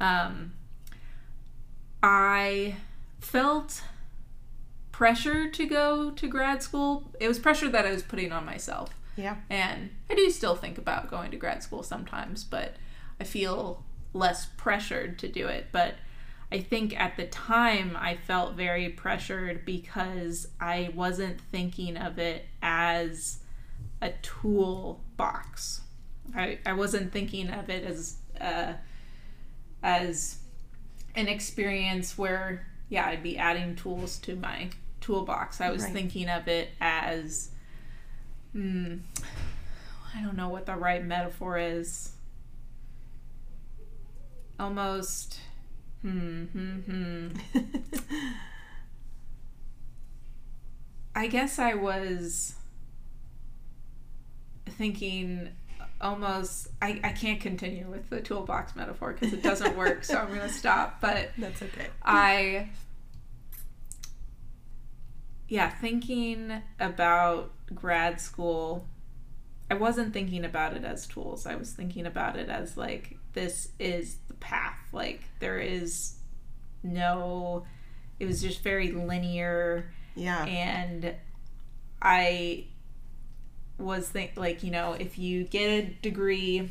um, 0.00 0.52
i 2.02 2.76
felt 3.20 3.82
pressure 5.00 5.48
to 5.48 5.66
go 5.66 6.10
to 6.10 6.28
grad 6.28 6.62
school 6.62 7.10
it 7.18 7.26
was 7.26 7.38
pressure 7.38 7.68
that 7.68 7.86
i 7.86 7.90
was 7.90 8.02
putting 8.02 8.32
on 8.32 8.44
myself 8.44 8.90
yeah. 9.20 9.36
And 9.48 9.90
I 10.08 10.14
do 10.14 10.30
still 10.30 10.54
think 10.54 10.78
about 10.78 11.10
going 11.10 11.30
to 11.30 11.36
grad 11.36 11.62
school 11.62 11.82
sometimes, 11.82 12.44
but 12.44 12.76
I 13.20 13.24
feel 13.24 13.84
less 14.12 14.46
pressured 14.56 15.18
to 15.20 15.28
do 15.28 15.46
it. 15.46 15.66
But 15.72 15.94
I 16.50 16.60
think 16.60 16.98
at 16.98 17.16
the 17.16 17.26
time 17.26 17.96
I 17.98 18.16
felt 18.16 18.54
very 18.54 18.88
pressured 18.88 19.64
because 19.64 20.48
I 20.60 20.90
wasn't 20.94 21.40
thinking 21.40 21.96
of 21.96 22.18
it 22.18 22.46
as 22.62 23.40
a 24.00 24.10
tool 24.22 25.00
box. 25.16 25.82
I, 26.34 26.58
I 26.64 26.72
wasn't 26.72 27.12
thinking 27.12 27.50
of 27.50 27.68
it 27.68 27.84
as 27.84 28.16
uh, 28.40 28.74
as 29.82 30.38
an 31.14 31.28
experience 31.28 32.16
where 32.16 32.66
yeah 32.88 33.06
I'd 33.06 33.22
be 33.22 33.36
adding 33.36 33.76
tools 33.76 34.18
to 34.20 34.36
my 34.36 34.70
toolbox. 35.00 35.60
I 35.60 35.70
was 35.70 35.82
right. 35.84 35.92
thinking 35.92 36.28
of 36.28 36.48
it 36.48 36.70
as, 36.80 37.50
hmm, 38.52 38.96
I 40.14 40.22
don't 40.22 40.36
know 40.36 40.48
what 40.48 40.66
the 40.66 40.76
right 40.76 41.04
metaphor 41.04 41.58
is. 41.58 42.12
Almost, 44.58 45.38
hmm, 46.02 46.44
hmm, 46.44 46.78
hmm. 46.80 47.28
I 51.14 51.26
guess 51.26 51.58
I 51.58 51.74
was 51.74 52.54
thinking 54.66 55.50
almost 56.00 56.68
I, 56.80 57.00
I 57.04 57.12
can't 57.12 57.40
continue 57.40 57.86
with 57.86 58.08
the 58.08 58.20
toolbox 58.20 58.74
metaphor 58.74 59.12
because 59.12 59.34
it 59.34 59.42
doesn't 59.42 59.76
work 59.76 60.02
so 60.02 60.16
i'm 60.16 60.28
going 60.28 60.40
to 60.40 60.48
stop 60.48 61.00
but 61.00 61.30
that's 61.38 61.62
okay 61.62 61.88
i 62.02 62.70
yeah 65.50 65.68
thinking 65.68 66.62
about 66.80 67.52
grad 67.74 68.18
school 68.18 68.88
i 69.70 69.74
wasn't 69.74 70.12
thinking 70.12 70.44
about 70.44 70.76
it 70.76 70.84
as 70.84 71.06
tools. 71.06 71.46
I 71.46 71.54
was 71.54 71.72
thinking 71.72 72.04
about 72.04 72.36
it 72.36 72.48
as 72.48 72.76
like 72.76 73.16
this 73.32 73.68
is 73.78 74.16
the 74.26 74.34
path. 74.34 74.78
Like 74.92 75.22
there 75.38 75.60
is 75.60 76.16
no 76.82 77.64
it 78.18 78.26
was 78.26 78.42
just 78.42 78.62
very 78.62 78.90
linear. 78.90 79.92
Yeah. 80.16 80.44
and 80.44 81.14
I 82.02 82.66
was 83.78 84.08
think 84.08 84.32
like 84.36 84.64
you 84.64 84.72
know 84.72 84.94
if 84.94 85.18
you 85.18 85.44
get 85.44 85.70
a 85.70 85.82
degree 86.02 86.70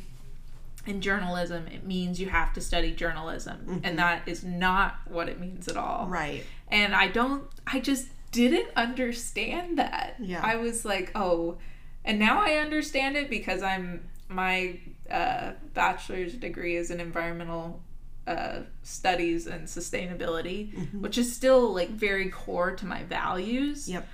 in 0.86 1.00
journalism 1.00 1.66
it 1.66 1.84
means 1.84 2.20
you 2.20 2.28
have 2.28 2.52
to 2.52 2.60
study 2.60 2.92
journalism. 2.92 3.64
And 3.66 3.82
mm-hmm. 3.82 3.96
that 3.96 4.28
is 4.28 4.44
not 4.44 4.96
what 5.08 5.30
it 5.30 5.40
means 5.40 5.68
at 5.68 5.78
all. 5.78 6.06
Right. 6.06 6.44
and 6.68 6.94
I 6.94 7.08
don't 7.08 7.44
I 7.66 7.80
just 7.80 8.08
didn't 8.32 8.68
understand 8.76 9.78
that 9.78 10.16
Yeah. 10.20 10.40
I 10.42 10.56
was 10.56 10.84
like 10.84 11.10
oh 11.14 11.58
and 12.04 12.18
now 12.18 12.40
I 12.42 12.54
understand 12.54 13.16
it 13.16 13.28
because 13.28 13.62
I'm 13.62 14.08
my 14.28 14.78
uh, 15.10 15.52
bachelor's 15.74 16.34
degree 16.34 16.76
is 16.76 16.90
in 16.90 17.00
environmental 17.00 17.82
uh, 18.26 18.60
studies 18.84 19.46
and 19.48 19.66
sustainability, 19.66 20.92
which 20.94 21.18
is 21.18 21.34
still 21.34 21.74
like 21.74 21.90
very 21.90 22.28
core 22.30 22.76
to 22.76 22.86
my 22.86 23.02
values 23.02 23.88
Yep. 23.88 24.06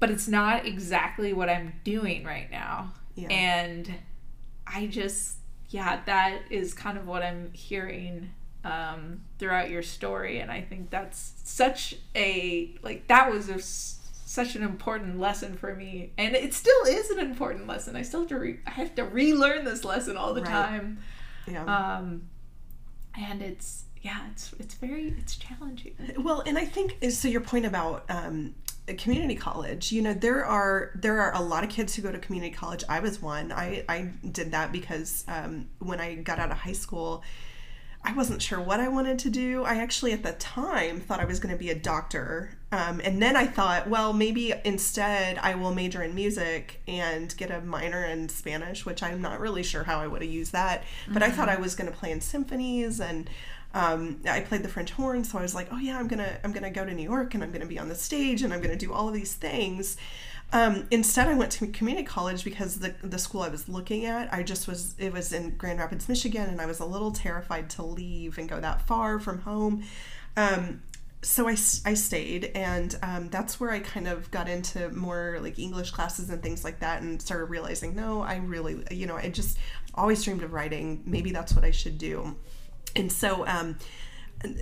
but 0.00 0.10
it's 0.10 0.26
not 0.26 0.66
exactly 0.66 1.32
what 1.32 1.48
I'm 1.48 1.74
doing 1.84 2.24
right 2.24 2.50
now. 2.50 2.92
Yeah. 3.14 3.28
And 3.28 3.94
I 4.66 4.86
just, 4.88 5.36
yeah, 5.68 6.00
that 6.06 6.40
is 6.50 6.74
kind 6.74 6.98
of 6.98 7.06
what 7.06 7.22
I'm 7.22 7.52
hearing 7.52 8.30
um, 8.64 9.22
throughout 9.38 9.70
your 9.70 9.82
story. 9.82 10.40
And 10.40 10.50
I 10.50 10.60
think 10.60 10.90
that's 10.90 11.34
such 11.44 11.96
a, 12.14 12.74
like, 12.82 13.08
that 13.08 13.30
was 13.30 13.48
a, 13.48 13.60
such 13.60 14.56
an 14.56 14.62
important 14.62 15.18
lesson 15.18 15.56
for 15.56 15.74
me. 15.74 16.12
And 16.16 16.34
it 16.34 16.54
still 16.54 16.84
is 16.86 17.10
an 17.10 17.18
important 17.18 17.66
lesson. 17.66 17.96
I 17.96 18.02
still 18.02 18.20
have 18.20 18.28
to, 18.30 18.38
re- 18.38 18.60
I 18.66 18.70
have 18.70 18.94
to 18.94 19.04
relearn 19.04 19.64
this 19.64 19.84
lesson 19.84 20.16
all 20.16 20.32
the 20.34 20.42
Right. 20.42 20.50
time. 20.50 20.98
Yeah. 21.46 21.64
Um, 21.64 22.28
and 23.18 23.42
it's, 23.42 23.84
yeah, 24.00 24.20
it's, 24.32 24.52
it's 24.58 24.74
very, 24.74 25.14
it's 25.18 25.36
challenging. 25.36 25.94
Well, 26.18 26.42
and 26.46 26.56
I 26.58 26.64
think 26.64 26.98
so. 27.10 27.28
Your 27.28 27.40
point 27.40 27.66
about 27.66 28.04
um, 28.08 28.54
community 28.98 29.36
college, 29.36 29.92
you 29.92 30.02
know, 30.02 30.12
there 30.12 30.44
are 30.44 30.90
there 30.96 31.20
are 31.20 31.32
a 31.34 31.40
lot 31.40 31.62
of 31.62 31.70
kids 31.70 31.94
who 31.94 32.02
go 32.02 32.10
to 32.10 32.18
community 32.18 32.52
college. 32.52 32.82
I 32.88 32.98
was 32.98 33.22
one. 33.22 33.52
I 33.52 33.84
I 33.88 34.10
did 34.28 34.50
that 34.52 34.72
because 34.72 35.24
um, 35.28 35.68
when 35.78 36.00
I 36.00 36.16
got 36.16 36.40
out 36.40 36.50
of 36.50 36.56
high 36.56 36.72
school, 36.72 37.22
I 38.04 38.12
wasn't 38.14 38.42
sure 38.42 38.60
what 38.60 38.80
I 38.80 38.88
wanted 38.88 39.18
to 39.20 39.30
do. 39.30 39.62
I 39.64 39.76
actually 39.76 40.12
at 40.12 40.24
the 40.24 40.32
time 40.32 41.00
thought 41.00 41.20
I 41.20 41.24
was 41.24 41.38
going 41.38 41.54
to 41.54 41.58
be 41.58 41.70
a 41.70 41.74
doctor, 41.74 42.50
um, 42.72 43.00
and 43.04 43.22
then 43.22 43.36
I 43.36 43.46
thought, 43.46 43.88
well, 43.88 44.12
maybe 44.12 44.52
instead 44.64 45.38
I 45.38 45.54
will 45.54 45.72
major 45.72 46.02
in 46.02 46.14
music 46.14 46.80
and 46.88 47.34
get 47.36 47.50
a 47.50 47.60
minor 47.60 48.04
in 48.04 48.28
Spanish, 48.28 48.84
which 48.84 49.02
I'm 49.02 49.22
not 49.22 49.38
really 49.38 49.62
sure 49.62 49.84
how 49.84 50.00
I 50.00 50.08
would 50.08 50.22
have 50.22 50.30
used 50.30 50.52
that. 50.52 50.82
But 51.08 51.22
I 51.22 51.30
thought 51.30 51.48
I 51.48 51.56
was 51.56 51.74
going 51.76 51.90
to 51.90 51.96
play 51.96 52.10
in 52.10 52.20
symphonies 52.20 52.98
and 53.00 53.30
um, 53.74 54.20
I 54.28 54.40
played 54.40 54.62
the 54.62 54.68
French 54.68 54.90
horn, 54.90 55.24
so 55.24 55.38
I 55.38 55.42
was 55.42 55.54
like, 55.54 55.68
oh 55.72 55.78
yeah, 55.78 55.98
I'm 55.98 56.08
gonna 56.08 56.38
I'm 56.44 56.52
gonna 56.52 56.70
go 56.70 56.84
to 56.84 56.92
New 56.92 57.02
York 57.02 57.34
and 57.34 57.42
I'm 57.42 57.52
gonna 57.52 57.66
be 57.66 57.78
on 57.78 57.88
the 57.88 57.94
stage 57.94 58.42
and 58.42 58.52
I'm 58.52 58.60
gonna 58.60 58.76
do 58.76 58.92
all 58.92 59.08
of 59.08 59.14
these 59.14 59.34
things. 59.34 59.96
Um, 60.52 60.86
instead, 60.90 61.28
I 61.28 61.34
went 61.34 61.50
to 61.52 61.66
community 61.68 62.04
college 62.04 62.44
because 62.44 62.78
the 62.78 62.94
the 63.02 63.18
school 63.18 63.42
I 63.42 63.48
was 63.48 63.68
looking 63.68 64.04
at, 64.04 64.32
I 64.32 64.42
just 64.42 64.68
was 64.68 64.94
it 64.98 65.12
was 65.12 65.32
in 65.32 65.56
Grand 65.56 65.78
Rapids, 65.78 66.08
Michigan, 66.08 66.48
and 66.48 66.60
I 66.60 66.66
was 66.66 66.80
a 66.80 66.84
little 66.84 67.10
terrified 67.10 67.70
to 67.70 67.82
leave 67.82 68.38
and 68.38 68.48
go 68.48 68.60
that 68.60 68.86
far 68.86 69.18
from 69.18 69.40
home. 69.40 69.84
Um, 70.36 70.82
so 71.24 71.46
I 71.46 71.54
stayed 71.54 72.50
and 72.56 72.98
um, 73.00 73.28
that's 73.28 73.60
where 73.60 73.70
i 73.70 73.78
kind 73.78 74.08
of 74.08 74.28
got 74.32 74.48
into 74.48 74.90
more 74.90 75.38
like 75.40 75.56
english 75.56 75.92
classes 75.92 76.28
and 76.30 76.42
things 76.42 76.64
like 76.64 76.80
that 76.80 77.00
and 77.00 77.22
started 77.22 77.44
realizing 77.44 77.94
no 77.94 78.22
i 78.22 78.36
really 78.38 78.84
you 78.90 79.06
know 79.06 79.14
i 79.14 79.28
just 79.28 79.56
always 79.94 80.24
dreamed 80.24 80.42
of 80.42 80.52
writing 80.52 81.00
maybe 81.06 81.30
that's 81.30 81.54
what 81.54 81.64
i 81.64 81.70
should 81.70 81.96
do 81.96 82.36
and 82.96 83.10
so 83.10 83.46
um, 83.46 83.76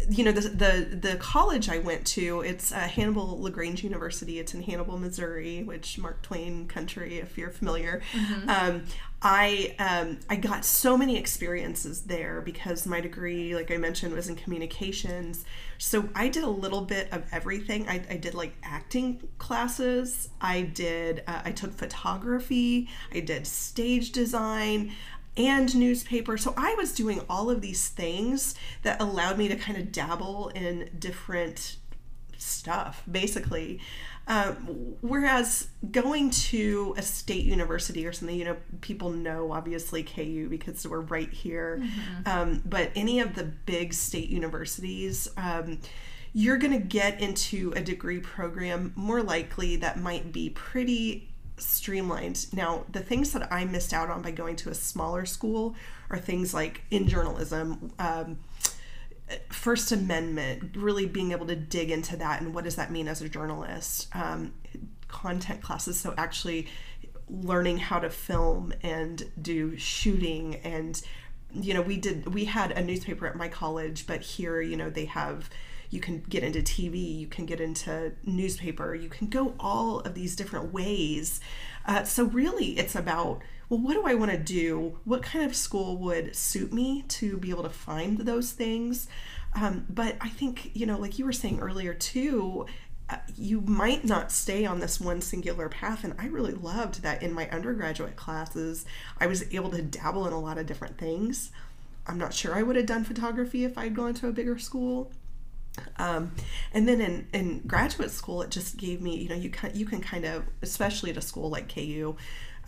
you 0.08 0.24
know 0.24 0.32
the, 0.32 0.48
the 0.48 0.96
the 0.96 1.16
college 1.16 1.68
I 1.68 1.78
went 1.78 2.06
to 2.08 2.40
it's 2.40 2.72
uh, 2.72 2.80
Hannibal 2.80 3.40
Lagrange 3.40 3.82
University. 3.82 4.38
It's 4.38 4.54
in 4.54 4.62
Hannibal 4.62 4.98
Missouri 4.98 5.62
which 5.62 5.98
Mark 5.98 6.22
Twain 6.22 6.66
country 6.66 7.18
if 7.18 7.36
you're 7.38 7.50
familiar. 7.50 8.02
Um, 8.46 8.84
I 9.22 9.74
um, 9.78 10.18
I 10.30 10.36
got 10.36 10.64
so 10.64 10.96
many 10.96 11.18
experiences 11.18 12.02
there 12.02 12.40
because 12.40 12.86
my 12.86 13.00
degree 13.00 13.54
like 13.54 13.70
I 13.70 13.76
mentioned 13.76 14.14
was 14.14 14.28
in 14.28 14.36
communications. 14.36 15.44
So 15.78 16.08
I 16.14 16.28
did 16.28 16.44
a 16.44 16.50
little 16.50 16.82
bit 16.82 17.12
of 17.12 17.24
everything. 17.32 17.88
I, 17.88 18.02
I 18.10 18.16
did 18.16 18.34
like 18.34 18.54
acting 18.62 19.22
classes. 19.38 20.30
I 20.40 20.62
did 20.62 21.22
uh, 21.26 21.42
I 21.44 21.52
took 21.52 21.72
photography. 21.72 22.88
I 23.12 23.20
did 23.20 23.46
stage 23.46 24.12
design 24.12 24.92
and 25.46 25.74
newspaper. 25.76 26.36
So 26.36 26.54
I 26.56 26.74
was 26.74 26.92
doing 26.92 27.22
all 27.28 27.50
of 27.50 27.60
these 27.60 27.88
things 27.88 28.54
that 28.82 29.00
allowed 29.00 29.38
me 29.38 29.48
to 29.48 29.56
kind 29.56 29.78
of 29.78 29.92
dabble 29.92 30.48
in 30.54 30.90
different 30.98 31.76
stuff, 32.36 33.02
basically. 33.10 33.80
Um, 34.26 34.96
whereas 35.00 35.68
going 35.90 36.30
to 36.30 36.94
a 36.96 37.02
state 37.02 37.44
university 37.44 38.06
or 38.06 38.12
something, 38.12 38.36
you 38.36 38.44
know, 38.44 38.56
people 38.80 39.10
know 39.10 39.52
obviously 39.52 40.02
KU 40.02 40.48
because 40.48 40.86
we're 40.86 41.00
right 41.00 41.30
here. 41.32 41.82
Um, 42.26 42.62
but 42.64 42.90
any 42.94 43.20
of 43.20 43.34
the 43.34 43.44
big 43.44 43.92
state 43.92 44.28
universities, 44.28 45.28
um, 45.36 45.80
you're 46.32 46.58
going 46.58 46.72
to 46.72 46.86
get 46.86 47.20
into 47.20 47.72
a 47.74 47.80
degree 47.80 48.20
program 48.20 48.92
more 48.94 49.22
likely 49.22 49.76
that 49.76 49.98
might 49.98 50.32
be 50.32 50.50
pretty 50.50 51.29
streamlined. 51.60 52.52
Now, 52.52 52.84
the 52.90 53.00
things 53.00 53.32
that 53.32 53.52
I 53.52 53.64
missed 53.64 53.92
out 53.92 54.10
on 54.10 54.22
by 54.22 54.30
going 54.30 54.56
to 54.56 54.70
a 54.70 54.74
smaller 54.74 55.26
school 55.26 55.74
are 56.10 56.18
things 56.18 56.52
like 56.54 56.82
in 56.90 57.08
journalism, 57.08 57.92
um, 57.98 58.38
First 59.48 59.92
Amendment, 59.92 60.76
really 60.76 61.06
being 61.06 61.32
able 61.32 61.46
to 61.46 61.56
dig 61.56 61.90
into 61.90 62.16
that 62.16 62.40
and 62.40 62.52
what 62.52 62.64
does 62.64 62.76
that 62.76 62.90
mean 62.90 63.06
as 63.06 63.22
a 63.22 63.28
journalist, 63.28 64.08
um, 64.14 64.52
content 65.08 65.62
classes. 65.62 66.00
So, 66.00 66.14
actually 66.16 66.68
learning 67.28 67.78
how 67.78 68.00
to 68.00 68.10
film 68.10 68.72
and 68.82 69.22
do 69.40 69.76
shooting 69.76 70.56
and 70.56 71.00
you 71.52 71.72
know 71.74 71.80
we 71.80 71.96
did 71.96 72.34
we 72.34 72.44
had 72.44 72.72
a 72.72 72.82
newspaper 72.82 73.26
at 73.26 73.36
my 73.36 73.48
college 73.48 74.06
but 74.06 74.20
here 74.20 74.60
you 74.60 74.76
know 74.76 74.90
they 74.90 75.04
have 75.04 75.48
you 75.90 76.00
can 76.00 76.20
get 76.28 76.42
into 76.42 76.60
TV, 76.60 77.18
you 77.18 77.26
can 77.26 77.46
get 77.46 77.60
into 77.60 78.12
newspaper, 78.24 78.94
you 78.94 79.08
can 79.08 79.28
go 79.28 79.54
all 79.58 80.00
of 80.00 80.14
these 80.14 80.36
different 80.36 80.72
ways. 80.72 81.40
Uh, 81.86 82.04
so, 82.04 82.24
really, 82.24 82.78
it's 82.78 82.94
about 82.94 83.42
well, 83.70 83.78
what 83.78 83.94
do 83.94 84.02
I 84.04 84.14
want 84.14 84.32
to 84.32 84.36
do? 84.36 84.98
What 85.04 85.22
kind 85.22 85.44
of 85.44 85.54
school 85.54 85.96
would 85.98 86.34
suit 86.34 86.72
me 86.72 87.02
to 87.02 87.36
be 87.36 87.50
able 87.50 87.62
to 87.62 87.70
find 87.70 88.18
those 88.18 88.50
things? 88.50 89.06
Um, 89.54 89.86
but 89.88 90.16
I 90.20 90.28
think, 90.28 90.72
you 90.74 90.86
know, 90.86 90.98
like 90.98 91.20
you 91.20 91.24
were 91.24 91.32
saying 91.32 91.60
earlier 91.60 91.94
too, 91.94 92.66
uh, 93.08 93.18
you 93.36 93.60
might 93.60 94.04
not 94.04 94.32
stay 94.32 94.66
on 94.66 94.80
this 94.80 95.00
one 95.00 95.20
singular 95.20 95.68
path. 95.68 96.02
And 96.02 96.14
I 96.18 96.26
really 96.26 96.52
loved 96.52 97.02
that 97.02 97.22
in 97.22 97.32
my 97.32 97.48
undergraduate 97.50 98.16
classes, 98.16 98.84
I 99.20 99.28
was 99.28 99.44
able 99.54 99.70
to 99.70 99.82
dabble 99.82 100.26
in 100.26 100.32
a 100.32 100.40
lot 100.40 100.58
of 100.58 100.66
different 100.66 100.98
things. 100.98 101.52
I'm 102.08 102.18
not 102.18 102.34
sure 102.34 102.54
I 102.56 102.62
would 102.62 102.74
have 102.74 102.86
done 102.86 103.04
photography 103.04 103.64
if 103.64 103.78
I'd 103.78 103.94
gone 103.94 104.14
to 104.14 104.28
a 104.28 104.32
bigger 104.32 104.58
school. 104.58 105.12
Um, 105.98 106.32
and 106.72 106.88
then 106.88 107.00
in, 107.00 107.28
in 107.32 107.58
graduate 107.60 108.10
school, 108.10 108.42
it 108.42 108.50
just 108.50 108.76
gave 108.76 109.00
me, 109.00 109.16
you 109.16 109.28
know, 109.28 109.34
you 109.34 109.50
can, 109.50 109.70
you 109.74 109.86
can 109.86 110.00
kind 110.00 110.24
of, 110.24 110.44
especially 110.62 111.10
at 111.10 111.16
a 111.16 111.22
school 111.22 111.50
like 111.50 111.72
KU, 111.72 112.16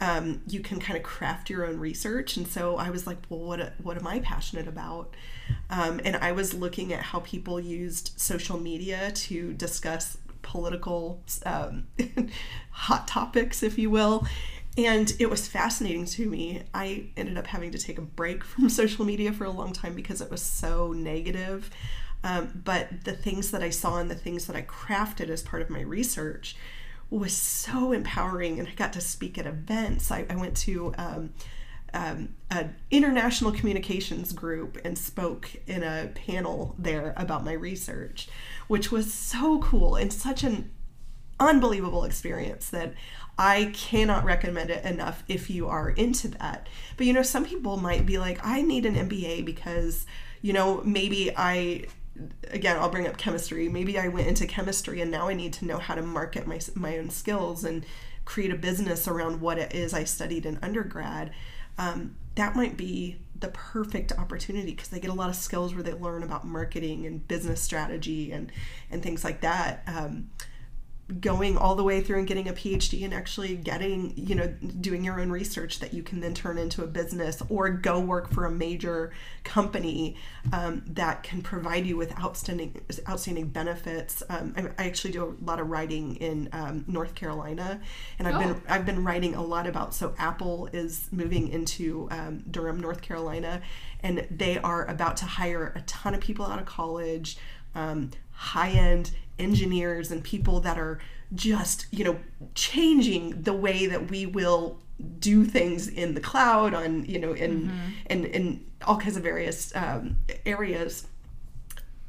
um, 0.01 0.43
you 0.49 0.61
can 0.61 0.81
kind 0.81 0.97
of 0.97 1.03
craft 1.05 1.51
your 1.51 1.65
own 1.65 1.79
research. 1.79 2.37
And 2.37 2.47
so 2.47 2.77
I 2.77 2.91
was 2.91 3.07
like, 3.07 3.19
well, 3.29 3.41
what, 3.41 3.75
what 3.83 3.97
am 3.97 4.07
I 4.07 4.21
passionate 4.21 4.67
about? 4.67 5.15
Um, 5.71 6.01
and 6.05 6.17
I 6.17 6.33
was 6.33 6.55
looking 6.55 6.93
at 6.93 7.01
how 7.01 7.21
people 7.21 7.61
used 7.61 8.13
social 8.17 8.59
media 8.59 9.13
to 9.13 9.53
discuss 9.53 10.19
political 10.43 11.23
um, 11.47 11.87
hot 12.71 13.07
topics, 13.07 13.63
if 13.63 13.79
you 13.79 13.91
will. 13.91 14.27
And 14.77 15.13
it 15.19 15.29
was 15.29 15.47
fascinating 15.47 16.07
to 16.07 16.29
me. 16.29 16.63
I 16.73 17.11
ended 17.17 17.37
up 17.37 17.47
having 17.47 17.71
to 17.73 17.79
take 17.79 17.99
a 17.99 18.03
break 18.03 18.43
from 18.45 18.69
social 18.69 19.05
media 19.05 19.33
for 19.33 19.45
a 19.45 19.51
long 19.51 19.73
time 19.73 19.95
because 19.95 20.21
it 20.21 20.31
was 20.31 20.43
so 20.43 20.93
negative. 20.93 21.71
Um, 22.25 22.63
but 22.65 23.05
the 23.05 23.13
things 23.13 23.51
that 23.51 23.63
I 23.63 23.71
saw 23.71 23.99
and 23.99 24.11
the 24.11 24.15
things 24.15 24.47
that 24.47 24.57
I 24.57 24.63
crafted 24.63 25.29
as 25.29 25.43
part 25.43 25.63
of 25.63 25.71
my 25.71 25.81
research 25.81 26.57
was 27.11 27.37
so 27.37 27.93
empowering. 27.93 28.59
And 28.59 28.69
I 28.69 28.73
got 28.73 28.93
to 28.95 29.01
speak 29.01 29.39
at 29.39 29.47
events. 29.47 30.11
I, 30.11 30.25
I 30.31 30.37
went 30.37 30.57
to 30.59 30.95
um, 30.97 31.35
um, 31.95 32.35
an 32.51 32.75
international 32.91 33.53
communications 33.53 34.33
group 34.33 34.79
and 34.85 34.97
spoke 34.97 35.51
in 35.67 35.83
a 35.83 36.11
panel 36.15 36.75
there 36.79 37.13
about 37.17 37.45
my 37.45 37.53
research, 37.53 38.29
which 38.69 38.91
was 38.91 39.13
so 39.13 39.59
cool 39.61 39.97
and 39.97 40.13
such 40.13 40.43
an 40.43 40.71
unbelievable 41.39 42.05
experience 42.05 42.71
that 42.71 42.95
I 43.39 43.73
cannot 43.75 44.25
recommend 44.25 44.71
it 44.71 44.85
enough 44.85 45.25
if 45.29 45.51
you 45.51 45.69
are 45.69 45.91
into 45.91 46.29
that. 46.29 46.69
But 46.97 47.07
you 47.07 47.13
know, 47.13 47.23
some 47.23 47.45
people 47.45 47.77
might 47.77 48.07
be 48.07 48.19
like, 48.19 48.39
I 48.45 48.63
need 48.63 48.87
an 48.87 48.95
MBA 48.95 49.45
because, 49.45 50.07
you 50.41 50.53
know, 50.53 50.83
maybe 50.85 51.31
I 51.37 51.87
again 52.51 52.77
i'll 52.79 52.91
bring 52.91 53.07
up 53.07 53.17
chemistry. 53.17 53.69
Maybe 53.69 53.99
i 53.99 54.09
went 54.09 54.29
into 54.29 54.47
chemistry 54.47 55.01
and 55.01 55.11
now 55.11 55.29
i 55.29 55.35
need 55.35 55.53
to 55.55 55.65
know 55.65 55.79
how 55.79 55.95
to 55.95 56.03
market 56.03 56.47
my, 56.47 56.61
my 56.75 56.99
own 56.99 57.11
skills 57.11 57.65
and 57.65 57.85
create 58.25 58.53
a 58.53 58.57
business 58.57 59.09
around 59.09 59.41
what 59.41 59.59
it 59.59 59.75
is 59.75 59.95
i 59.95 60.05
studied 60.05 60.47
in 60.47 60.59
undergrad. 60.63 61.33
Um, 61.79 62.17
that 62.35 62.55
might 62.55 62.77
be 62.77 63.19
the 63.39 63.49
perfect 63.49 64.13
opportunity 64.13 64.71
because 64.71 64.89
they 64.89 65.01
get 65.01 65.11
a 65.11 65.15
lot 65.15 65.29
of 65.29 65.37
skills 65.37 65.75
where 65.75 65.83
they 65.83 65.93
learn 65.93 66.23
about 66.23 66.47
marketing 66.47 67.05
and 67.07 67.27
business 67.27 67.61
strategy 67.61 68.33
and 68.33 68.51
and 68.91 69.03
things 69.03 69.25
like 69.25 69.41
that. 69.43 69.83
Um, 69.87 70.31
going 71.21 71.57
all 71.57 71.75
the 71.75 71.83
way 71.83 72.01
through 72.01 72.19
and 72.19 72.27
getting 72.27 72.49
a 72.49 72.53
PhD 72.53 73.05
and 73.05 73.13
actually 73.13 73.57
getting, 73.57 74.13
you 74.17 74.35
know, 74.35 74.49
doing 74.81 75.05
your 75.05 75.21
own 75.21 75.31
research 75.31 75.81
that 75.81 75.93
you 75.93 76.03
can 76.03 76.21
then 76.21 76.35
turn 76.35 76.59
into 76.59 76.83
a 76.83 76.87
business 76.87 77.43
or 77.49 77.69
go 77.71 78.01
work 78.01 78.31
for 78.31 78.45
a 78.45 78.51
major 78.51 79.13
company 79.45 80.17
um, 80.53 80.83
that 80.87 81.23
can 81.23 81.43
provide 81.43 81.87
you 81.87 81.97
with 81.97 82.19
outstanding 82.19 82.81
outstanding 83.09 83.49
benefits. 83.49 84.23
Um, 84.29 84.55
I, 84.57 84.83
I, 84.83 84.87
actually 84.87 85.13
do 85.13 85.25
a 85.25 85.45
lot 85.45 85.61
of 85.61 85.69
writing 85.69 86.17
in 86.17 86.49
um, 86.53 86.85
North 86.87 87.15
Carolina, 87.15 87.81
and 88.19 88.29
I've 88.29 88.37
oh. 88.37 88.39
been 88.39 88.63
I've 88.69 88.87
been 88.87 89.05
writing 89.05 89.35
a 89.35 89.43
lot 89.43 89.67
about. 89.67 89.95
So 89.95 90.15
Apple 90.19 90.69
is 90.73 91.09
moving 91.13 91.49
into 91.49 92.09
um, 92.11 92.45
Durham, 92.51 92.81
North 92.81 93.03
Carolina, 93.03 93.63
and 94.03 94.27
they 94.31 94.59
are 94.59 94.87
about 94.87 95.17
to 95.19 95.25
hire 95.25 95.73
a 95.77 95.81
ton 95.83 96.15
of 96.15 96.21
people 96.21 96.47
out 96.47 96.59
of 96.59 96.67
college, 96.67 97.37
um, 97.75 98.11
high 98.33 98.71
end 98.71 99.11
engineers 99.39 100.11
and 100.11 100.23
people 100.23 100.61
that 100.61 100.79
are 100.79 101.01
just 101.35 101.87
you 101.91 102.05
know 102.05 102.19
changing 102.55 103.43
the 103.43 103.53
way 103.53 103.87
that 103.87 104.11
we 104.11 104.27
will 104.27 104.79
do 105.19 105.45
things 105.45 105.89
in 105.89 106.15
the 106.15 106.21
cloud 106.21 106.75
on 106.75 107.05
you 107.07 107.19
know 107.19 107.33
in 107.33 107.63
mm-hmm. 107.63 107.91
in, 108.11 108.25
in 108.27 108.67
all 108.87 108.97
kinds 108.97 109.17
of 109.17 109.23
various 109.23 109.75
um, 109.75 110.17
areas 110.45 111.07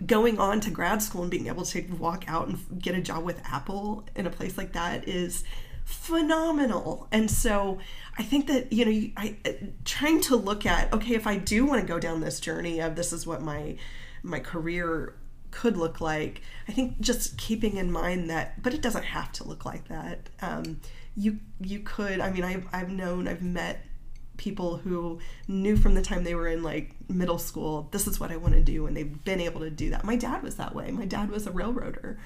going 0.06 0.40
on 0.40 0.60
to 0.60 0.70
grad 0.70 1.02
school 1.02 1.22
and 1.22 1.32
being 1.32 1.48
able 1.48 1.64
to 1.64 1.82
walk 1.98 2.26
out 2.28 2.48
and 2.48 2.82
get 2.82 2.96
a 2.96 3.02
job 3.02 3.24
with 3.24 3.42
apple 3.46 4.04
in 4.16 4.28
a 4.28 4.30
place 4.30 4.58
like 4.58 4.74
that 4.74 5.08
is 5.08 5.44
phenomenal 5.86 7.08
and 7.12 7.30
so 7.30 7.78
i 8.18 8.24
think 8.24 8.48
that 8.48 8.72
you 8.72 8.86
know 8.86 9.12
i 9.18 9.36
trying 9.86 10.20
to 10.20 10.36
look 10.36 10.66
at 10.66 10.92
okay 10.94 11.14
if 11.14 11.28
i 11.28 11.38
do 11.38 11.66
want 11.66 11.80
to 11.80 11.88
go 11.88 12.00
down 12.00 12.20
this 12.22 12.40
journey 12.40 12.80
of 12.80 12.96
this 12.96 13.14
is 13.14 13.26
what 13.28 13.42
my 13.42 13.76
my 14.24 14.40
career 14.40 15.16
could 15.54 15.78
look 15.78 16.02
like. 16.02 16.42
I 16.68 16.72
think 16.72 17.00
just 17.00 17.38
keeping 17.38 17.78
in 17.78 17.92
mind 17.92 18.30
that, 18.30 18.62
but 18.62 18.74
it 18.74 18.82
doesn't 18.82 19.06
have 19.06 19.32
to 19.34 19.44
look 19.44 19.66
like 19.66 19.88
that. 19.88 20.30
Um, 20.42 20.82
you 21.16 21.40
you 21.62 21.80
could. 21.80 22.20
I 22.20 22.32
mean, 22.32 22.44
I've 22.44 22.68
I've 22.74 22.90
known, 22.90 23.28
I've 23.28 23.44
met 23.44 23.86
people 24.38 24.78
who 24.78 25.20
knew 25.48 25.78
from 25.78 25.94
the 25.94 26.02
time 26.02 26.24
they 26.24 26.34
were 26.34 26.48
in 26.48 26.64
like 26.64 26.96
middle 27.08 27.38
school, 27.38 27.88
this 27.92 28.08
is 28.08 28.20
what 28.20 28.32
I 28.32 28.38
want 28.38 28.56
to 28.56 28.62
do, 28.62 28.88
and 28.88 28.98
they've 28.98 29.24
been 29.24 29.40
able 29.40 29.62
to 29.62 29.70
do 29.70 29.92
that. 29.92 30.04
My 30.04 30.16
dad 30.16 30.42
was 30.42 30.56
that 30.56 30.74
way. 30.74 30.90
My 30.92 31.06
dad 31.06 31.30
was 31.30 31.46
a 31.46 31.52
railroader, 31.52 32.18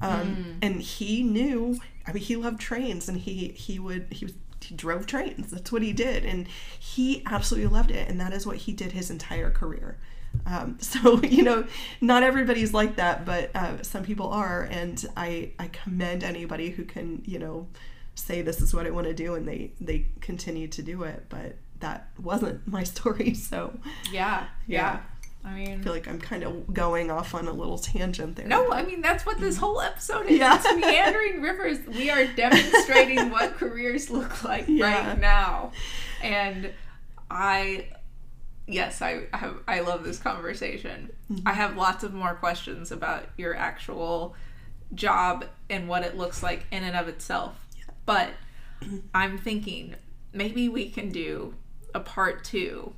um, 0.00 0.36
mm. 0.36 0.58
and 0.62 0.80
he 0.80 1.22
knew. 1.22 1.78
I 2.06 2.12
mean, 2.12 2.22
he 2.22 2.36
loved 2.36 2.60
trains, 2.60 3.08
and 3.08 3.18
he 3.18 3.48
he 3.48 3.78
would 3.78 4.06
he 4.12 4.26
was 4.26 4.34
he 4.62 4.74
drove 4.74 5.06
trains. 5.06 5.50
That's 5.50 5.72
what 5.72 5.82
he 5.82 5.92
did, 5.92 6.24
and 6.24 6.48
he 6.78 7.22
absolutely 7.26 7.68
loved 7.68 7.90
it. 7.90 8.08
And 8.08 8.20
that 8.20 8.32
is 8.32 8.46
what 8.46 8.56
he 8.58 8.72
did 8.72 8.92
his 8.92 9.10
entire 9.10 9.50
career. 9.50 9.98
Um, 10.46 10.78
so 10.80 11.22
you 11.22 11.42
know, 11.42 11.64
not 12.00 12.22
everybody's 12.22 12.74
like 12.74 12.96
that, 12.96 13.24
but 13.24 13.54
uh, 13.54 13.82
some 13.82 14.04
people 14.04 14.28
are, 14.28 14.62
and 14.70 15.04
I 15.16 15.52
I 15.58 15.68
commend 15.68 16.24
anybody 16.24 16.70
who 16.70 16.84
can 16.84 17.22
you 17.24 17.38
know 17.38 17.68
say 18.14 18.42
this 18.42 18.60
is 18.60 18.74
what 18.74 18.86
I 18.86 18.90
want 18.90 19.06
to 19.06 19.14
do, 19.14 19.34
and 19.34 19.46
they 19.46 19.72
they 19.80 20.06
continue 20.20 20.68
to 20.68 20.82
do 20.82 21.02
it. 21.04 21.26
But 21.28 21.56
that 21.80 22.08
wasn't 22.20 22.66
my 22.66 22.84
story, 22.94 23.34
so 23.34 23.78
yeah, 24.12 24.46
yeah. 24.66 25.00
yeah. 25.00 25.00
I 25.44 25.54
mean, 25.54 25.78
I 25.78 25.82
feel 25.84 25.92
like 25.92 26.08
I'm 26.08 26.18
kind 26.18 26.42
of 26.42 26.74
going 26.74 27.08
off 27.08 27.32
on 27.32 27.46
a 27.46 27.52
little 27.52 27.78
tangent 27.78 28.34
there. 28.34 28.48
No, 28.48 28.72
I 28.72 28.82
mean 28.82 29.00
that's 29.00 29.24
what 29.24 29.38
this 29.38 29.56
whole 29.56 29.80
episode 29.80 30.26
is. 30.26 30.38
Yeah. 30.38 30.56
It's 30.56 30.64
meandering 30.64 31.40
rivers. 31.40 31.78
We 31.86 32.10
are 32.10 32.26
demonstrating 32.36 33.30
what 33.30 33.54
careers 33.54 34.10
look 34.10 34.42
like 34.42 34.64
yeah. 34.66 35.10
right 35.10 35.20
now, 35.20 35.70
and 36.20 36.72
I 37.30 37.86
yes, 38.66 39.02
I 39.02 39.26
have, 39.32 39.58
I 39.66 39.80
love 39.80 40.04
this 40.04 40.18
conversation. 40.18 41.10
Mm-hmm. 41.30 41.46
I 41.46 41.52
have 41.52 41.76
lots 41.76 42.04
of 42.04 42.12
more 42.12 42.34
questions 42.34 42.90
about 42.90 43.26
your 43.36 43.54
actual 43.56 44.34
job 44.94 45.46
and 45.68 45.88
what 45.88 46.02
it 46.02 46.16
looks 46.16 46.42
like 46.42 46.66
in 46.70 46.84
and 46.84 46.96
of 46.96 47.08
itself. 47.08 47.66
Yeah. 47.76 47.84
But 48.04 48.30
I'm 49.14 49.38
thinking 49.38 49.96
maybe 50.32 50.68
we 50.68 50.90
can 50.90 51.10
do 51.10 51.54
a 51.94 52.00
part 52.00 52.44
2 52.44 52.92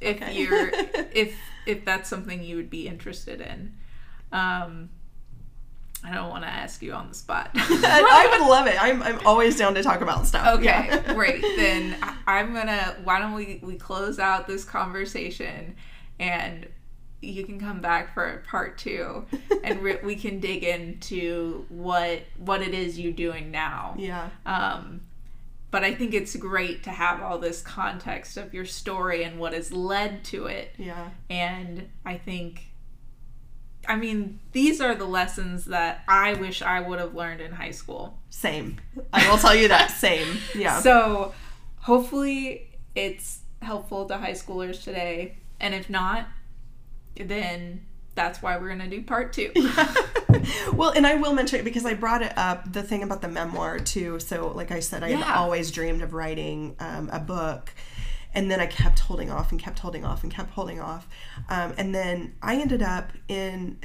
if 0.00 0.16
okay. 0.16 0.36
you're 0.36 0.68
if 1.12 1.36
if 1.66 1.84
that's 1.84 2.08
something 2.10 2.42
you 2.42 2.56
would 2.56 2.70
be 2.70 2.88
interested 2.88 3.40
in. 3.40 3.74
Um 4.32 4.90
I 6.04 6.14
don't 6.14 6.28
want 6.28 6.44
to 6.44 6.48
ask 6.48 6.82
you 6.82 6.92
on 6.92 7.08
the 7.08 7.14
spot. 7.14 7.50
I 7.54 8.28
would 8.30 8.46
love 8.46 8.66
it. 8.66 8.80
I'm, 8.82 9.02
I'm 9.02 9.26
always 9.26 9.56
down 9.56 9.74
to 9.74 9.82
talk 9.82 10.02
about 10.02 10.26
stuff. 10.26 10.58
Okay, 10.58 10.64
yeah. 10.64 11.12
great. 11.14 11.40
Then 11.40 11.96
I'm 12.26 12.52
gonna. 12.52 12.96
Why 13.04 13.18
don't 13.18 13.32
we 13.32 13.60
we 13.62 13.76
close 13.76 14.18
out 14.18 14.46
this 14.46 14.64
conversation, 14.64 15.76
and 16.18 16.66
you 17.22 17.44
can 17.44 17.58
come 17.58 17.80
back 17.80 18.12
for 18.12 18.44
part 18.46 18.76
two, 18.76 19.24
and 19.62 19.80
re- 19.82 20.00
we 20.04 20.14
can 20.16 20.40
dig 20.40 20.62
into 20.62 21.64
what 21.70 22.22
what 22.36 22.60
it 22.60 22.74
is 22.74 23.00
you're 23.00 23.12
doing 23.12 23.50
now. 23.50 23.94
Yeah. 23.98 24.28
Um, 24.44 25.00
but 25.70 25.82
I 25.82 25.94
think 25.94 26.14
it's 26.14 26.36
great 26.36 26.84
to 26.84 26.90
have 26.90 27.20
all 27.20 27.38
this 27.38 27.60
context 27.60 28.36
of 28.36 28.54
your 28.54 28.64
story 28.64 29.24
and 29.24 29.40
what 29.40 29.54
has 29.54 29.72
led 29.72 30.22
to 30.26 30.46
it. 30.46 30.72
Yeah. 30.78 31.08
And 31.28 31.88
I 32.06 32.16
think 32.16 32.66
I 33.88 33.96
mean, 33.96 34.40
these 34.52 34.80
are 34.80 34.94
the 34.94 35.04
lessons 35.04 35.66
that 35.66 36.04
I 36.08 36.34
wish 36.34 36.62
I 36.62 36.80
would 36.80 36.98
have 36.98 37.14
learned 37.14 37.40
in 37.40 37.52
high 37.52 37.70
school. 37.70 38.18
Same. 38.30 38.80
I 39.12 39.28
will 39.30 39.38
tell 39.38 39.54
you 39.54 39.68
that. 39.68 39.90
Same. 39.90 40.38
Yeah. 40.54 40.80
So 40.80 41.34
hopefully 41.80 42.70
it's 42.94 43.40
helpful 43.60 44.06
to 44.06 44.16
high 44.16 44.32
schoolers 44.32 44.82
today. 44.82 45.36
And 45.60 45.74
if 45.74 45.90
not, 45.90 46.28
then 47.16 47.84
that's 48.14 48.40
why 48.40 48.56
we're 48.56 48.68
going 48.68 48.78
to 48.78 48.88
do 48.88 49.02
part 49.02 49.32
two. 49.32 49.50
well, 50.72 50.90
and 50.90 51.06
I 51.06 51.16
will 51.16 51.34
mention 51.34 51.58
it 51.60 51.64
because 51.64 51.84
I 51.84 51.94
brought 51.94 52.22
it 52.22 52.32
up 52.36 52.72
the 52.72 52.82
thing 52.82 53.02
about 53.02 53.22
the 53.22 53.28
memoir 53.28 53.78
too. 53.78 54.20
So, 54.20 54.48
like 54.48 54.70
I 54.70 54.80
said, 54.80 55.02
I 55.02 55.08
yeah. 55.08 55.16
had 55.16 55.36
always 55.36 55.70
dreamed 55.70 56.02
of 56.02 56.12
writing 56.12 56.76
um, 56.78 57.10
a 57.12 57.18
book 57.18 57.72
and 58.34 58.50
then 58.50 58.60
I 58.60 58.66
kept 58.66 58.98
holding 59.00 59.30
off 59.30 59.50
and 59.52 59.60
kept 59.60 59.78
holding 59.78 60.04
off 60.04 60.22
and 60.22 60.32
kept 60.32 60.50
holding 60.50 60.80
off. 60.80 61.08
Um, 61.48 61.74
and 61.78 61.94
then 61.94 62.34
I 62.42 62.56
ended 62.56 62.82
up 62.82 63.12
in, 63.28 63.78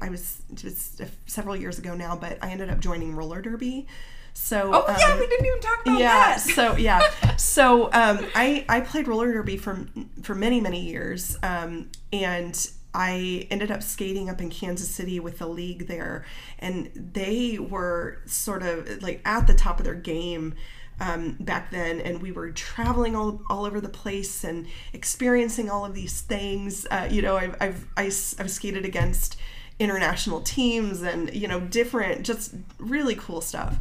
I 0.00 0.08
was, 0.08 0.42
was 0.62 1.02
several 1.26 1.56
years 1.56 1.78
ago 1.78 1.94
now, 1.94 2.16
but 2.16 2.38
I 2.42 2.50
ended 2.50 2.70
up 2.70 2.80
joining 2.80 3.14
roller 3.14 3.42
derby. 3.42 3.86
So 4.34 4.70
oh 4.72 4.86
um, 4.86 4.96
yeah, 4.98 5.18
we 5.18 5.26
didn't 5.26 5.46
even 5.46 5.60
talk 5.60 5.82
about 5.82 5.98
yeah, 5.98 6.08
that. 6.08 6.40
so 6.40 6.76
yeah, 6.76 7.36
so 7.36 7.86
um, 7.86 8.24
I 8.36 8.64
I 8.68 8.80
played 8.82 9.08
roller 9.08 9.32
derby 9.32 9.56
for 9.56 9.84
for 10.22 10.36
many 10.36 10.60
many 10.60 10.80
years, 10.80 11.36
um, 11.42 11.90
and 12.12 12.70
I 12.94 13.48
ended 13.50 13.72
up 13.72 13.82
skating 13.82 14.30
up 14.30 14.40
in 14.40 14.48
Kansas 14.48 14.88
City 14.88 15.18
with 15.18 15.38
the 15.38 15.48
league 15.48 15.88
there, 15.88 16.24
and 16.60 16.90
they 16.94 17.58
were 17.58 18.22
sort 18.26 18.62
of 18.62 19.02
like 19.02 19.20
at 19.24 19.48
the 19.48 19.54
top 19.54 19.80
of 19.80 19.84
their 19.84 19.94
game 19.94 20.54
um, 21.00 21.36
back 21.40 21.70
then, 21.70 22.00
and 22.00 22.20
we 22.20 22.32
were 22.32 22.50
traveling 22.50 23.14
all, 23.14 23.40
all 23.48 23.64
over 23.64 23.80
the 23.80 23.88
place 23.88 24.44
and 24.44 24.66
experiencing 24.92 25.70
all 25.70 25.84
of 25.84 25.94
these 25.94 26.20
things. 26.20 26.86
Uh, 26.90 27.08
you 27.10 27.22
know, 27.22 27.36
I've, 27.36 27.56
I've, 27.60 27.86
I, 27.96 28.04
have 28.04 28.50
skated 28.50 28.84
against 28.84 29.36
international 29.78 30.40
teams 30.40 31.02
and, 31.02 31.32
you 31.32 31.46
know, 31.46 31.60
different, 31.60 32.26
just 32.26 32.54
really 32.78 33.14
cool 33.14 33.40
stuff. 33.40 33.78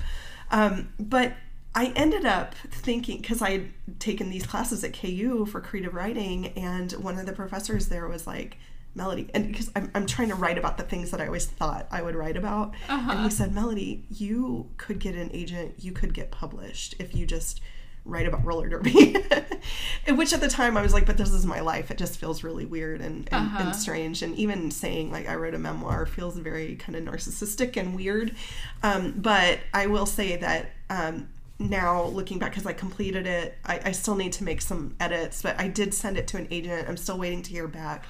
Um, 0.51 0.89
but 0.99 1.33
I 1.73 1.87
ended 1.95 2.25
up 2.25 2.55
thinking, 2.71 3.21
because 3.21 3.41
I 3.41 3.51
had 3.51 3.99
taken 3.99 4.29
these 4.29 4.45
classes 4.45 4.83
at 4.83 4.93
KU 4.93 5.45
for 5.45 5.59
creative 5.59 5.93
writing, 5.93 6.47
and 6.57 6.91
one 6.93 7.17
of 7.17 7.25
the 7.25 7.33
professors 7.33 7.87
there 7.89 8.07
was 8.07 8.27
like, 8.27 8.57
Melody, 8.97 9.29
and 9.33 9.47
because 9.47 9.71
I'm, 9.75 9.89
I'm 9.95 10.05
trying 10.05 10.29
to 10.29 10.35
write 10.35 10.57
about 10.57 10.77
the 10.77 10.83
things 10.83 11.11
that 11.11 11.21
I 11.21 11.27
always 11.27 11.45
thought 11.45 11.87
I 11.91 12.01
would 12.01 12.15
write 12.15 12.35
about. 12.35 12.73
Uh-huh. 12.89 13.11
And 13.11 13.21
he 13.21 13.29
said, 13.29 13.53
Melody, 13.53 14.03
you 14.09 14.69
could 14.77 14.99
get 14.99 15.15
an 15.15 15.29
agent, 15.33 15.75
you 15.77 15.91
could 15.91 16.13
get 16.13 16.31
published 16.31 16.95
if 16.99 17.15
you 17.15 17.25
just 17.25 17.61
write 18.07 18.25
about 18.25 18.43
roller 18.45 18.69
derby. 18.69 19.15
Which 20.09 20.33
at 20.33 20.41
the 20.41 20.47
time 20.47 20.77
I 20.77 20.81
was 20.81 20.93
like, 20.93 21.05
but 21.05 21.17
this 21.17 21.31
is 21.31 21.45
my 21.45 21.59
life. 21.59 21.91
It 21.91 21.97
just 21.97 22.17
feels 22.17 22.43
really 22.43 22.65
weird 22.65 23.01
and, 23.01 23.27
and, 23.31 23.47
uh-huh. 23.47 23.63
and, 23.65 23.75
strange. 23.75 24.23
And 24.23 24.35
even 24.35 24.71
saying 24.71 25.11
like 25.11 25.27
I 25.27 25.35
wrote 25.35 25.53
a 25.53 25.59
memoir 25.59 26.05
feels 26.05 26.37
very 26.37 26.75
kind 26.75 26.95
of 26.95 27.03
narcissistic 27.03 27.77
and 27.77 27.95
weird. 27.95 28.33
Um, 28.81 29.13
but 29.17 29.59
I 29.73 29.87
will 29.87 30.05
say 30.05 30.37
that 30.37 30.71
um, 30.89 31.27
now 31.59 32.05
looking 32.05 32.39
back 32.39 32.51
because 32.51 32.65
I 32.65 32.73
completed 32.73 33.27
it, 33.27 33.57
I, 33.65 33.81
I 33.85 33.91
still 33.91 34.15
need 34.15 34.33
to 34.33 34.43
make 34.43 34.61
some 34.61 34.95
edits, 34.99 35.41
but 35.41 35.59
I 35.59 35.67
did 35.67 35.93
send 35.93 36.17
it 36.17 36.27
to 36.27 36.37
an 36.37 36.47
agent. 36.51 36.87
I'm 36.87 36.97
still 36.97 37.17
waiting 37.17 37.41
to 37.43 37.51
hear 37.51 37.67
back. 37.67 38.05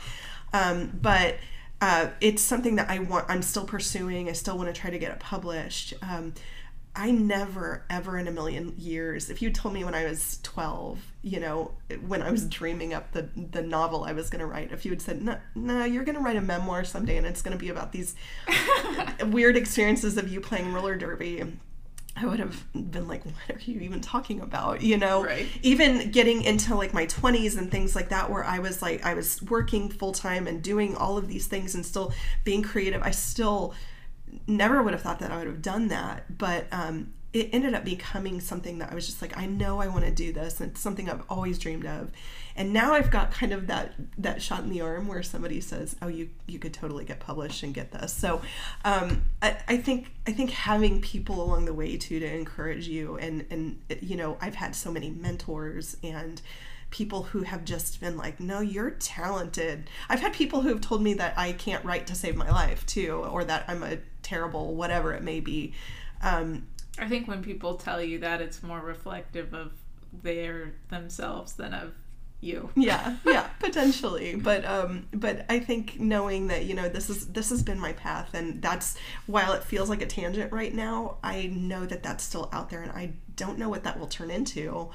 Um, 0.54 0.98
but 1.02 1.38
uh, 1.82 2.08
it's 2.22 2.41
something 2.41 2.76
that 2.78 2.89
I 2.89 3.00
want. 3.00 3.26
I'm 3.30 3.41
still 3.41 3.66
pursuing. 3.66 4.30
I 4.30 4.34
still 4.34 4.58
want 4.58 4.74
to 4.74 4.80
try 4.80 4.89
to 4.89 4.98
get 4.98 5.12
it 5.12 5.20
published. 5.20 5.93
Um, 6.02 6.34
I 6.98 7.12
never, 7.12 7.86
ever 7.91 8.18
in 8.18 8.28
a 8.28 8.32
million 8.32 8.74
years, 8.76 9.30
if 9.30 9.39
you 9.39 9.52
told 9.52 9.76
me 9.76 9.84
when 9.84 9.93
I 9.93 10.06
was 10.06 10.39
12, 10.41 11.00
you 11.22 11.39
know, 11.39 11.72
when 12.08 12.24
I 12.24 12.32
was 12.32 12.48
dreaming 12.48 12.91
up 12.91 13.12
the, 13.12 13.30
the 13.36 13.62
novel 13.62 14.04
I 14.04 14.14
was 14.14 14.32
going 14.32 14.39
to 14.39 14.48
write, 14.48 14.72
if 14.72 14.84
you 14.84 14.89
had 14.89 15.02
said, 15.04 15.22
no, 15.22 15.38
no, 15.54 15.86
you're 15.86 16.04
going 16.04 16.16
to 16.16 16.22
write 16.24 16.38
a 16.38 16.41
memoir 16.41 16.84
someday 16.84 17.18
and 17.18 17.28
it's 17.28 17.43
going 17.43 17.56
to 17.56 17.64
be 17.64 17.70
about 17.70 17.91
these 17.91 18.16
weird 19.28 19.56
experiences 19.56 20.18
of 20.18 20.28
you 20.28 20.41
playing 20.41 20.74
roller 20.74 20.95
derby, 20.95 21.43
I 22.20 22.26
would 22.26 22.39
have 22.39 22.65
been 22.74 23.07
like, 23.07 23.24
what 23.26 23.36
are 23.55 23.59
you 23.72 23.80
even 23.82 24.01
talking 24.01 24.41
about? 24.41 24.82
You 24.82 24.97
know, 24.97 25.24
Right. 25.24 25.45
even 25.61 26.09
getting 26.11 26.41
into 26.41 26.74
like 26.76 26.93
my 26.93 27.05
20s 27.05 27.57
and 27.57 27.70
things 27.70 27.95
like 27.95 28.09
that, 28.09 28.30
where 28.32 28.43
I 28.43 28.59
was 28.59 28.82
like, 28.82 29.05
I 29.05 29.13
was 29.13 29.41
working 29.43 29.89
full 29.89 30.13
time 30.13 30.47
and 30.47 30.61
doing 30.63 30.95
all 30.95 31.18
of 31.18 31.28
these 31.28 31.45
things 31.47 31.76
and 31.76 31.86
still 31.86 32.11
being 32.43 32.63
creative, 32.63 33.03
I 33.03 33.11
still 33.11 33.74
never 34.47 34.82
would 34.82 34.93
have 34.93 35.01
thought 35.01 35.20
that 35.20 35.32
I 35.32 35.38
would 35.38 35.47
have 35.47 35.61
done 35.61 35.89
that. 35.89 36.38
But 36.38 36.65
um, 36.72 37.13
it 37.34 37.49
ended 37.51 37.73
up 37.73 37.84
becoming 37.84 38.39
something 38.39 38.80
that 38.80 38.91
I 38.91 38.95
was 38.95 39.05
just 39.05 39.21
like, 39.21 39.38
I 39.38 39.45
know 39.45 39.80
I 39.80 39.88
want 39.88 40.05
to 40.05 40.11
do 40.11 40.32
this. 40.32 40.59
And 40.59 40.71
it's 40.71 40.80
something 40.80 41.09
I've 41.09 41.23
always 41.30 41.59
dreamed 41.59 41.86
of. 41.86 42.11
And 42.55 42.73
now 42.73 42.93
I've 42.93 43.11
got 43.11 43.32
kind 43.32 43.51
of 43.51 43.67
that 43.67 43.93
that 44.17 44.41
shot 44.41 44.63
in 44.63 44.69
the 44.69 44.82
arm 44.82 45.07
where 45.07 45.21
somebody 45.21 45.61
says, 45.61 45.95
"Oh, 46.01 46.07
you 46.07 46.30
you 46.47 46.57
could 46.57 46.73
totally 46.73 47.05
get 47.05 47.19
published 47.19 47.61
and 47.61 47.71
get 47.71 47.91
this." 47.91 48.11
So, 48.11 48.41
um, 48.84 49.25
I, 49.43 49.57
I 49.67 49.78
think 49.78 50.11
I 50.25 50.32
think 50.32 50.49
having 50.49 50.99
people 50.99 51.43
along 51.43 51.65
the 51.65 51.73
way 51.73 51.97
too 51.97 52.19
to 52.19 52.25
encourage 52.25 52.88
you 52.88 53.17
and 53.17 53.45
and 53.51 53.80
you 54.01 54.15
know 54.15 54.38
I've 54.41 54.55
had 54.55 54.75
so 54.75 54.91
many 54.91 55.11
mentors 55.11 55.97
and 56.01 56.41
people 56.89 57.23
who 57.23 57.43
have 57.43 57.65
just 57.65 57.99
been 57.99 58.17
like, 58.17 58.39
no, 58.39 58.61
you're 58.61 58.91
talented. 58.91 59.89
I've 60.09 60.21
had 60.21 60.34
people 60.34 60.61
who 60.61 60.69
have 60.69 60.82
told 60.82 61.01
me 61.01 61.13
that 61.15 61.38
I 61.38 61.51
can't 61.51 61.84
write 61.84 62.07
to 62.07 62.15
save 62.15 62.36
my 62.36 62.49
life 62.49 62.86
too, 62.86 63.28
or 63.30 63.43
that 63.43 63.65
I'm 63.67 63.84
a 63.84 63.97
terrible 64.23 64.73
whatever 64.73 65.13
it 65.13 65.21
may 65.21 65.39
be. 65.41 65.73
Um, 66.21 66.67
I 67.00 67.08
think 67.08 67.28
when 67.28 67.43
people 67.43 67.76
tell 67.76 68.02
you 68.02 68.20
that, 68.20 68.41
it's 68.41 68.64
more 68.64 68.80
reflective 68.80 69.54
of 69.54 69.72
their 70.24 70.74
themselves 70.89 71.54
than 71.54 71.74
of 71.74 71.93
you. 72.39 72.70
yeah, 72.76 73.18
yeah, 73.26 73.48
potentially. 73.60 74.36
But 74.36 74.64
um, 74.66 75.08
but 75.14 75.45
I 75.50 75.60
think 75.60 76.00
knowing 76.00 76.48
that 76.48 76.66
you 76.66 76.74
know 76.76 76.88
this 76.89 77.10
is 77.10 77.28
this 77.28 77.50
has 77.50 77.64
been 77.64 77.80
my 77.80 77.93
path, 77.93 78.34
and 78.34 78.62
that's 78.62 78.98
while 79.26 79.54
it 79.54 79.64
feels 79.64 79.89
like 79.89 80.02
a 80.02 80.06
tangent 80.08 80.52
right 80.52 80.74
now, 80.74 81.18
I 81.24 81.48
know 81.48 81.86
that 81.86 82.04
that's 82.04 82.24
still 82.24 82.50
out 82.54 82.70
there, 82.70 82.82
and 82.84 82.91
I 82.91 83.14
don't 83.36 83.60
know 83.60 83.70
what 83.70 83.84
that 83.84 84.00
will 84.00 84.08
turn 84.08 84.32
into. 84.32 84.89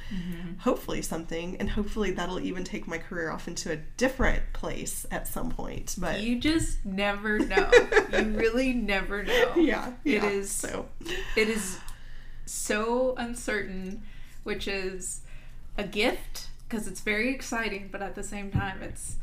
Hopefully 0.60 1.02
something, 1.02 1.56
and 1.58 1.70
hopefully 1.70 2.10
that'll 2.12 2.40
even 2.40 2.64
take 2.64 2.86
my 2.88 2.98
career 2.98 3.30
off 3.30 3.46
into 3.46 3.70
a 3.72 3.76
different 3.96 4.42
place 4.52 5.06
at 5.12 5.28
some 5.28 5.50
point. 5.50 5.94
But 5.98 6.20
You 6.20 6.40
just 6.40 6.84
never 6.84 7.38
know. 7.52 7.70
you 8.12 8.24
really 8.36 8.72
never 8.72 9.22
know. 9.22 9.52
yeah, 9.56 9.92
It 10.04 10.22
yeah, 10.22 10.26
is- 10.28 10.50
so. 10.50 10.88
It 11.36 11.48
is 11.48 11.78
so 12.46 13.14
uncertain, 13.16 14.02
which 14.42 14.66
is 14.68 15.20
a 15.78 15.84
gift 15.84 16.48
because 16.68 16.86
it's 16.88 17.00
very 17.00 17.30
exciting, 17.30 17.88
but 17.92 18.00
at 18.02 18.14
the 18.14 18.22
same 18.22 18.50
time, 18.50 18.82
it's 18.82 19.16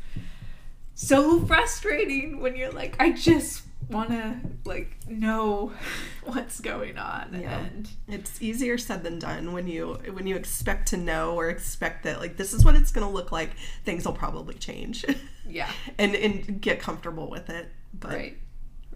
so 0.96 1.40
frustrating 1.46 2.40
when 2.42 2.56
you're 2.56 2.72
like, 2.72 2.96
I 3.00 3.12
just 3.12 3.64
want 3.90 4.10
to 4.10 4.36
like 4.66 4.96
know 5.08 5.72
what's 6.26 6.60
going 6.60 6.98
on 7.00 7.36
Yeah. 7.42 7.58
and 7.60 7.90
It's 8.08 8.40
easier 8.42 8.78
said 8.78 9.04
than 9.04 9.18
done 9.18 9.52
when 9.52 9.66
you 9.68 9.98
when 10.12 10.28
you 10.28 10.36
expect 10.36 10.90
to 10.90 10.98
know 10.98 11.34
or 11.34 11.50
expect 11.50 12.04
that 12.04 12.20
like 12.20 12.38
this 12.38 12.54
is 12.54 12.64
what 12.64 12.76
it's 12.76 12.92
going 12.92 13.08
to 13.08 13.12
look 13.12 13.32
like. 13.32 13.52
Things 13.86 14.06
will 14.06 14.14
probably 14.14 14.56
change, 14.56 15.06
yeah 15.50 15.72
and 15.98 16.14
and 16.16 16.62
get 16.62 16.80
comfortable 16.80 17.30
with 17.30 17.50
it. 17.50 17.72
But 18.00 18.12
right 18.12 18.38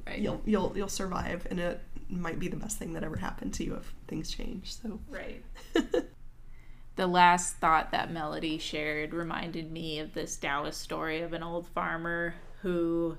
right 0.06 0.20
you'll 0.20 0.42
you'll 0.46 0.74
you'll 0.76 0.90
survive, 0.90 1.48
and 1.50 1.60
it 1.60 1.82
might 2.10 2.40
be 2.40 2.48
the 2.48 2.56
best 2.56 2.78
thing 2.78 2.94
that 2.94 3.04
ever 3.04 3.18
happened 3.18 3.54
to 3.56 3.64
you 3.64 3.76
if 3.76 3.94
things 4.08 4.30
change. 4.30 4.76
So 4.76 5.00
right 5.10 5.44
the 6.96 7.08
last 7.08 7.58
thought 7.58 7.92
that 7.92 8.12
melody 8.12 8.58
shared 8.58 9.14
reminded 9.14 9.72
me 9.72 10.00
of 10.00 10.14
this 10.14 10.38
taoist 10.38 10.80
story 10.80 11.22
of 11.22 11.34
an 11.34 11.44
old 11.44 11.68
farmer 11.68 12.36
who 12.62 13.18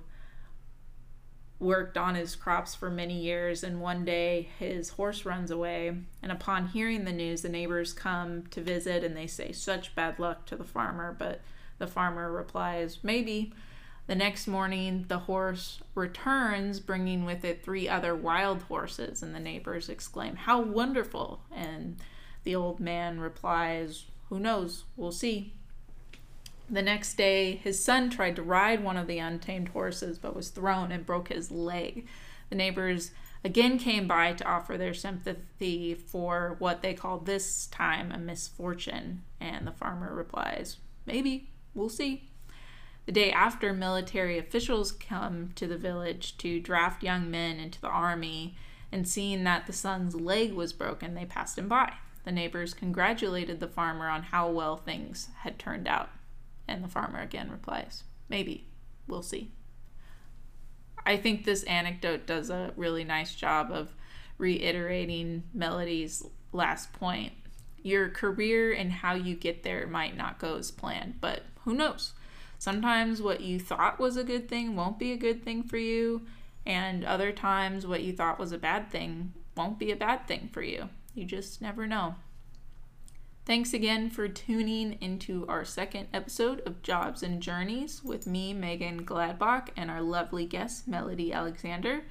worked 1.59 1.97
on 1.97 2.15
his 2.15 2.37
crops 2.37 2.75
for 2.75 2.91
many 2.91 3.19
years 3.19 3.63
and 3.65 3.81
one 3.81 4.05
day 4.05 4.49
his 4.59 4.91
horse 4.91 5.25
runs 5.25 5.51
away 5.51 5.97
and 6.23 6.33
upon 6.33 6.69
hearing 6.69 7.05
the 7.05 7.13
news 7.13 7.43
the 7.43 7.49
neighbors 7.49 7.93
come 7.93 8.45
to 8.51 8.61
visit 8.61 9.03
and 9.03 9.17
they 9.17 9.27
say 9.27 9.51
such 9.51 9.95
bad 9.95 10.19
luck 10.19 10.45
to 10.47 10.57
the 10.57 10.65
farmer 10.65 11.15
but 11.19 11.41
the 11.79 11.87
farmer 11.87 12.31
replies 12.31 12.99
maybe 13.03 13.53
the 14.07 14.15
next 14.15 14.47
morning 14.47 15.05
the 15.09 15.21
horse 15.21 15.81
returns 15.95 16.81
bringing 16.81 17.25
with 17.25 17.45
it 17.45 17.65
three 17.65 17.89
other 17.89 18.15
wild 18.15 18.63
horses 18.63 19.23
and 19.23 19.35
the 19.35 19.41
neighbors 19.41 19.89
exclaim 19.89 20.37
how 20.37 20.61
wonderful 20.61 21.41
and 21.55 21.97
the 22.45 22.55
old 22.55 22.81
man 22.81 23.19
replies 23.19 24.07
who 24.29 24.39
knows 24.39 24.85
we'll 24.97 25.13
see 25.13 25.55
the 26.71 26.83
next 26.83 27.15
day, 27.15 27.57
his 27.57 27.85
son 27.85 28.11
tried 28.11 28.37
to 28.37 28.43
ride 28.43 28.83
one 28.83 28.97
of 28.97 29.07
the 29.07 29.19
untamed 29.19 29.69
horses 29.69 30.19
but 30.19 30.35
was 30.35 30.49
thrown 30.49 30.93
and 30.93 31.05
broke 31.05 31.29
his 31.29 31.51
leg. 31.51 32.07
The 32.49 32.57
neighbors 32.57 33.11
again 33.45 33.79
came 33.79 34.09
by 34.09 34.33
to 34.33 34.49
offer 34.49 34.79
their 34.79 34.95
sympathy 34.95 35.95
for 35.95 36.57
what 36.59 36.81
they 36.81 36.95
called 36.95 37.27
this 37.27 37.67
time 37.67 38.11
a 38.11 38.19
misfortune, 38.19 39.23
and 39.41 39.67
the 39.67 39.73
farmer 39.73 40.15
replies, 40.15 40.79
Maybe, 41.05 41.51
we'll 41.75 41.91
see. 41.91 42.31
The 43.07 43.13
day 43.13 43.31
after, 43.31 43.73
military 43.73 44.39
officials 44.39 44.91
come 44.91 45.51
to 45.57 45.67
the 45.67 45.77
village 45.77 46.39
to 46.39 46.61
draft 46.61 47.03
young 47.03 47.31
men 47.31 47.59
into 47.59 47.81
the 47.81 47.89
army, 47.89 48.57
and 48.91 49.07
seeing 49.07 49.45
that 49.45 49.67
the 49.67 49.73
son's 49.73 50.15
leg 50.15 50.53
was 50.53 50.73
broken, 50.73 51.15
they 51.15 51.27
passed 51.27 51.59
him 51.59 51.69
by. 51.69 51.93
The 52.25 52.33
neighbors 52.33 52.73
congratulated 52.73 53.61
the 53.61 53.69
farmer 53.69 54.09
on 54.09 54.23
how 54.23 54.51
well 54.51 54.77
things 54.77 55.29
had 55.41 55.59
turned 55.59 55.87
out. 55.87 56.09
And 56.67 56.83
the 56.83 56.89
farmer 56.89 57.21
again 57.21 57.51
replies, 57.51 58.05
Maybe. 58.29 58.69
We'll 59.07 59.23
see. 59.23 59.51
I 61.05 61.19
think 61.19 61.45
this 61.45 61.65
anecdote 61.65 62.27
does 62.27 62.49
a 62.49 62.73
really 62.77 63.05
nice 63.05 63.35
job 63.35 63.71
of 63.71 63.93
reiterating 64.39 65.45
Melody's 65.53 66.25
last 66.53 66.95
point. 66.95 67.33
Your 67.83 68.09
career 68.09 68.73
and 68.73 68.91
how 68.91 69.13
you 69.13 69.35
get 69.35 69.63
there 69.63 69.87
might 69.87 70.17
not 70.17 70.39
go 70.39 70.57
as 70.57 70.71
planned, 70.71 71.21
but 71.21 71.43
who 71.65 71.75
knows? 71.75 72.15
Sometimes 72.59 73.21
what 73.21 73.41
you 73.41 73.61
thought 73.61 73.99
was 73.99 74.17
a 74.17 74.25
good 74.25 74.49
thing 74.49 74.77
won't 74.77 74.99
be 74.99 75.13
a 75.13 75.17
good 75.17 75.45
thing 75.45 75.63
for 75.63 75.77
you, 75.77 76.23
and 76.65 77.05
other 77.05 77.33
times 77.33 77.87
what 77.87 78.03
you 78.03 78.13
thought 78.13 78.39
was 78.39 78.53
a 78.53 78.59
bad 78.59 78.91
thing 78.91 79.33
won't 79.57 79.79
be 79.79 79.91
a 79.93 79.97
bad 79.97 80.27
thing 80.27 80.49
for 80.53 80.63
you. 80.63 80.89
You 81.15 81.25
just 81.25 81.61
never 81.61 81.87
know. 81.87 82.17
Thanks 83.47 83.75
again 83.75 84.09
for 84.09 84.27
tuning 84.27 84.97
into 85.03 85.45
our 85.49 85.67
second 85.67 86.09
episode 86.15 86.61
of 86.67 86.83
Jobs 86.83 87.23
and 87.23 87.43
Journeys 87.43 88.03
with 88.03 88.27
me, 88.27 88.55
Megan 88.55 89.05
Gladbach, 89.05 89.69
and 89.77 89.91
our 89.91 90.01
lovely 90.01 90.47
guest, 90.47 90.89
Melody 90.89 91.31
Alexander. 91.31 92.05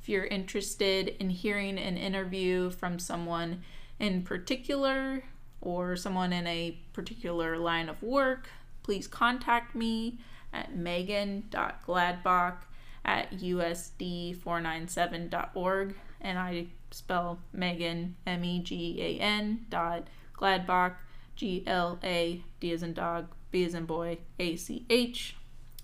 If 0.00 0.08
you're 0.08 0.26
interested 0.26 1.14
in 1.20 1.30
hearing 1.30 1.78
an 1.78 1.96
interview 1.96 2.70
from 2.70 2.98
someone 2.98 3.62
in 4.00 4.22
particular 4.22 5.22
or 5.60 5.94
someone 5.94 6.32
in 6.32 6.46
a 6.48 6.76
particular 6.92 7.56
line 7.56 7.88
of 7.88 8.02
work, 8.02 8.48
please 8.84 9.08
contact 9.08 9.74
me 9.74 10.20
at 10.52 10.76
megan.gladbach 10.76 12.58
at 13.04 13.32
usd497.org. 13.32 15.96
And 16.20 16.38
I 16.38 16.66
spell 16.90 17.38
Megan, 17.52 18.16
M 18.26 18.44
E 18.44 18.60
G 18.60 19.02
A 19.02 19.18
N 19.20 19.66
dot 19.68 20.06
Gladbach, 20.38 20.94
G 21.34 21.64
L 21.66 21.98
A 22.04 22.40
D 22.60 22.70
as 22.72 22.84
in 22.84 22.94
dog, 22.94 23.26
B 23.50 23.64
as 23.64 23.74
in 23.74 23.84
boy, 23.84 24.18
A 24.38 24.56
C 24.56 24.86
H. 24.88 25.36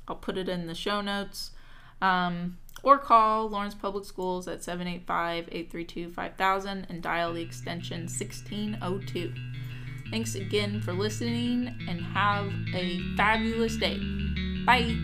I'll 0.07 0.15
put 0.17 0.39
it 0.39 0.49
in 0.49 0.67
the 0.67 0.75
show 0.75 1.01
notes. 1.01 1.51
Um, 2.01 2.59
or 2.83 2.97
call 2.97 3.51
Lawrence 3.51 3.75
Public 3.75 4.07
Schools 4.07 4.49
at 4.49 4.65
785 4.65 5.49
832 5.53 6.11
5000 6.11 6.87
and 6.89 7.03
dial 7.03 7.35
the 7.35 7.43
extension 7.43 8.01
1602. 8.03 9.35
Thanks 10.11 10.35
again 10.35 10.81
for 10.81 10.93
listening 10.93 11.75
and 11.89 12.01
have 12.01 12.53
a 12.75 13.01
fabulous 13.17 13.77
day. 13.77 13.99
Bye. 14.67 14.97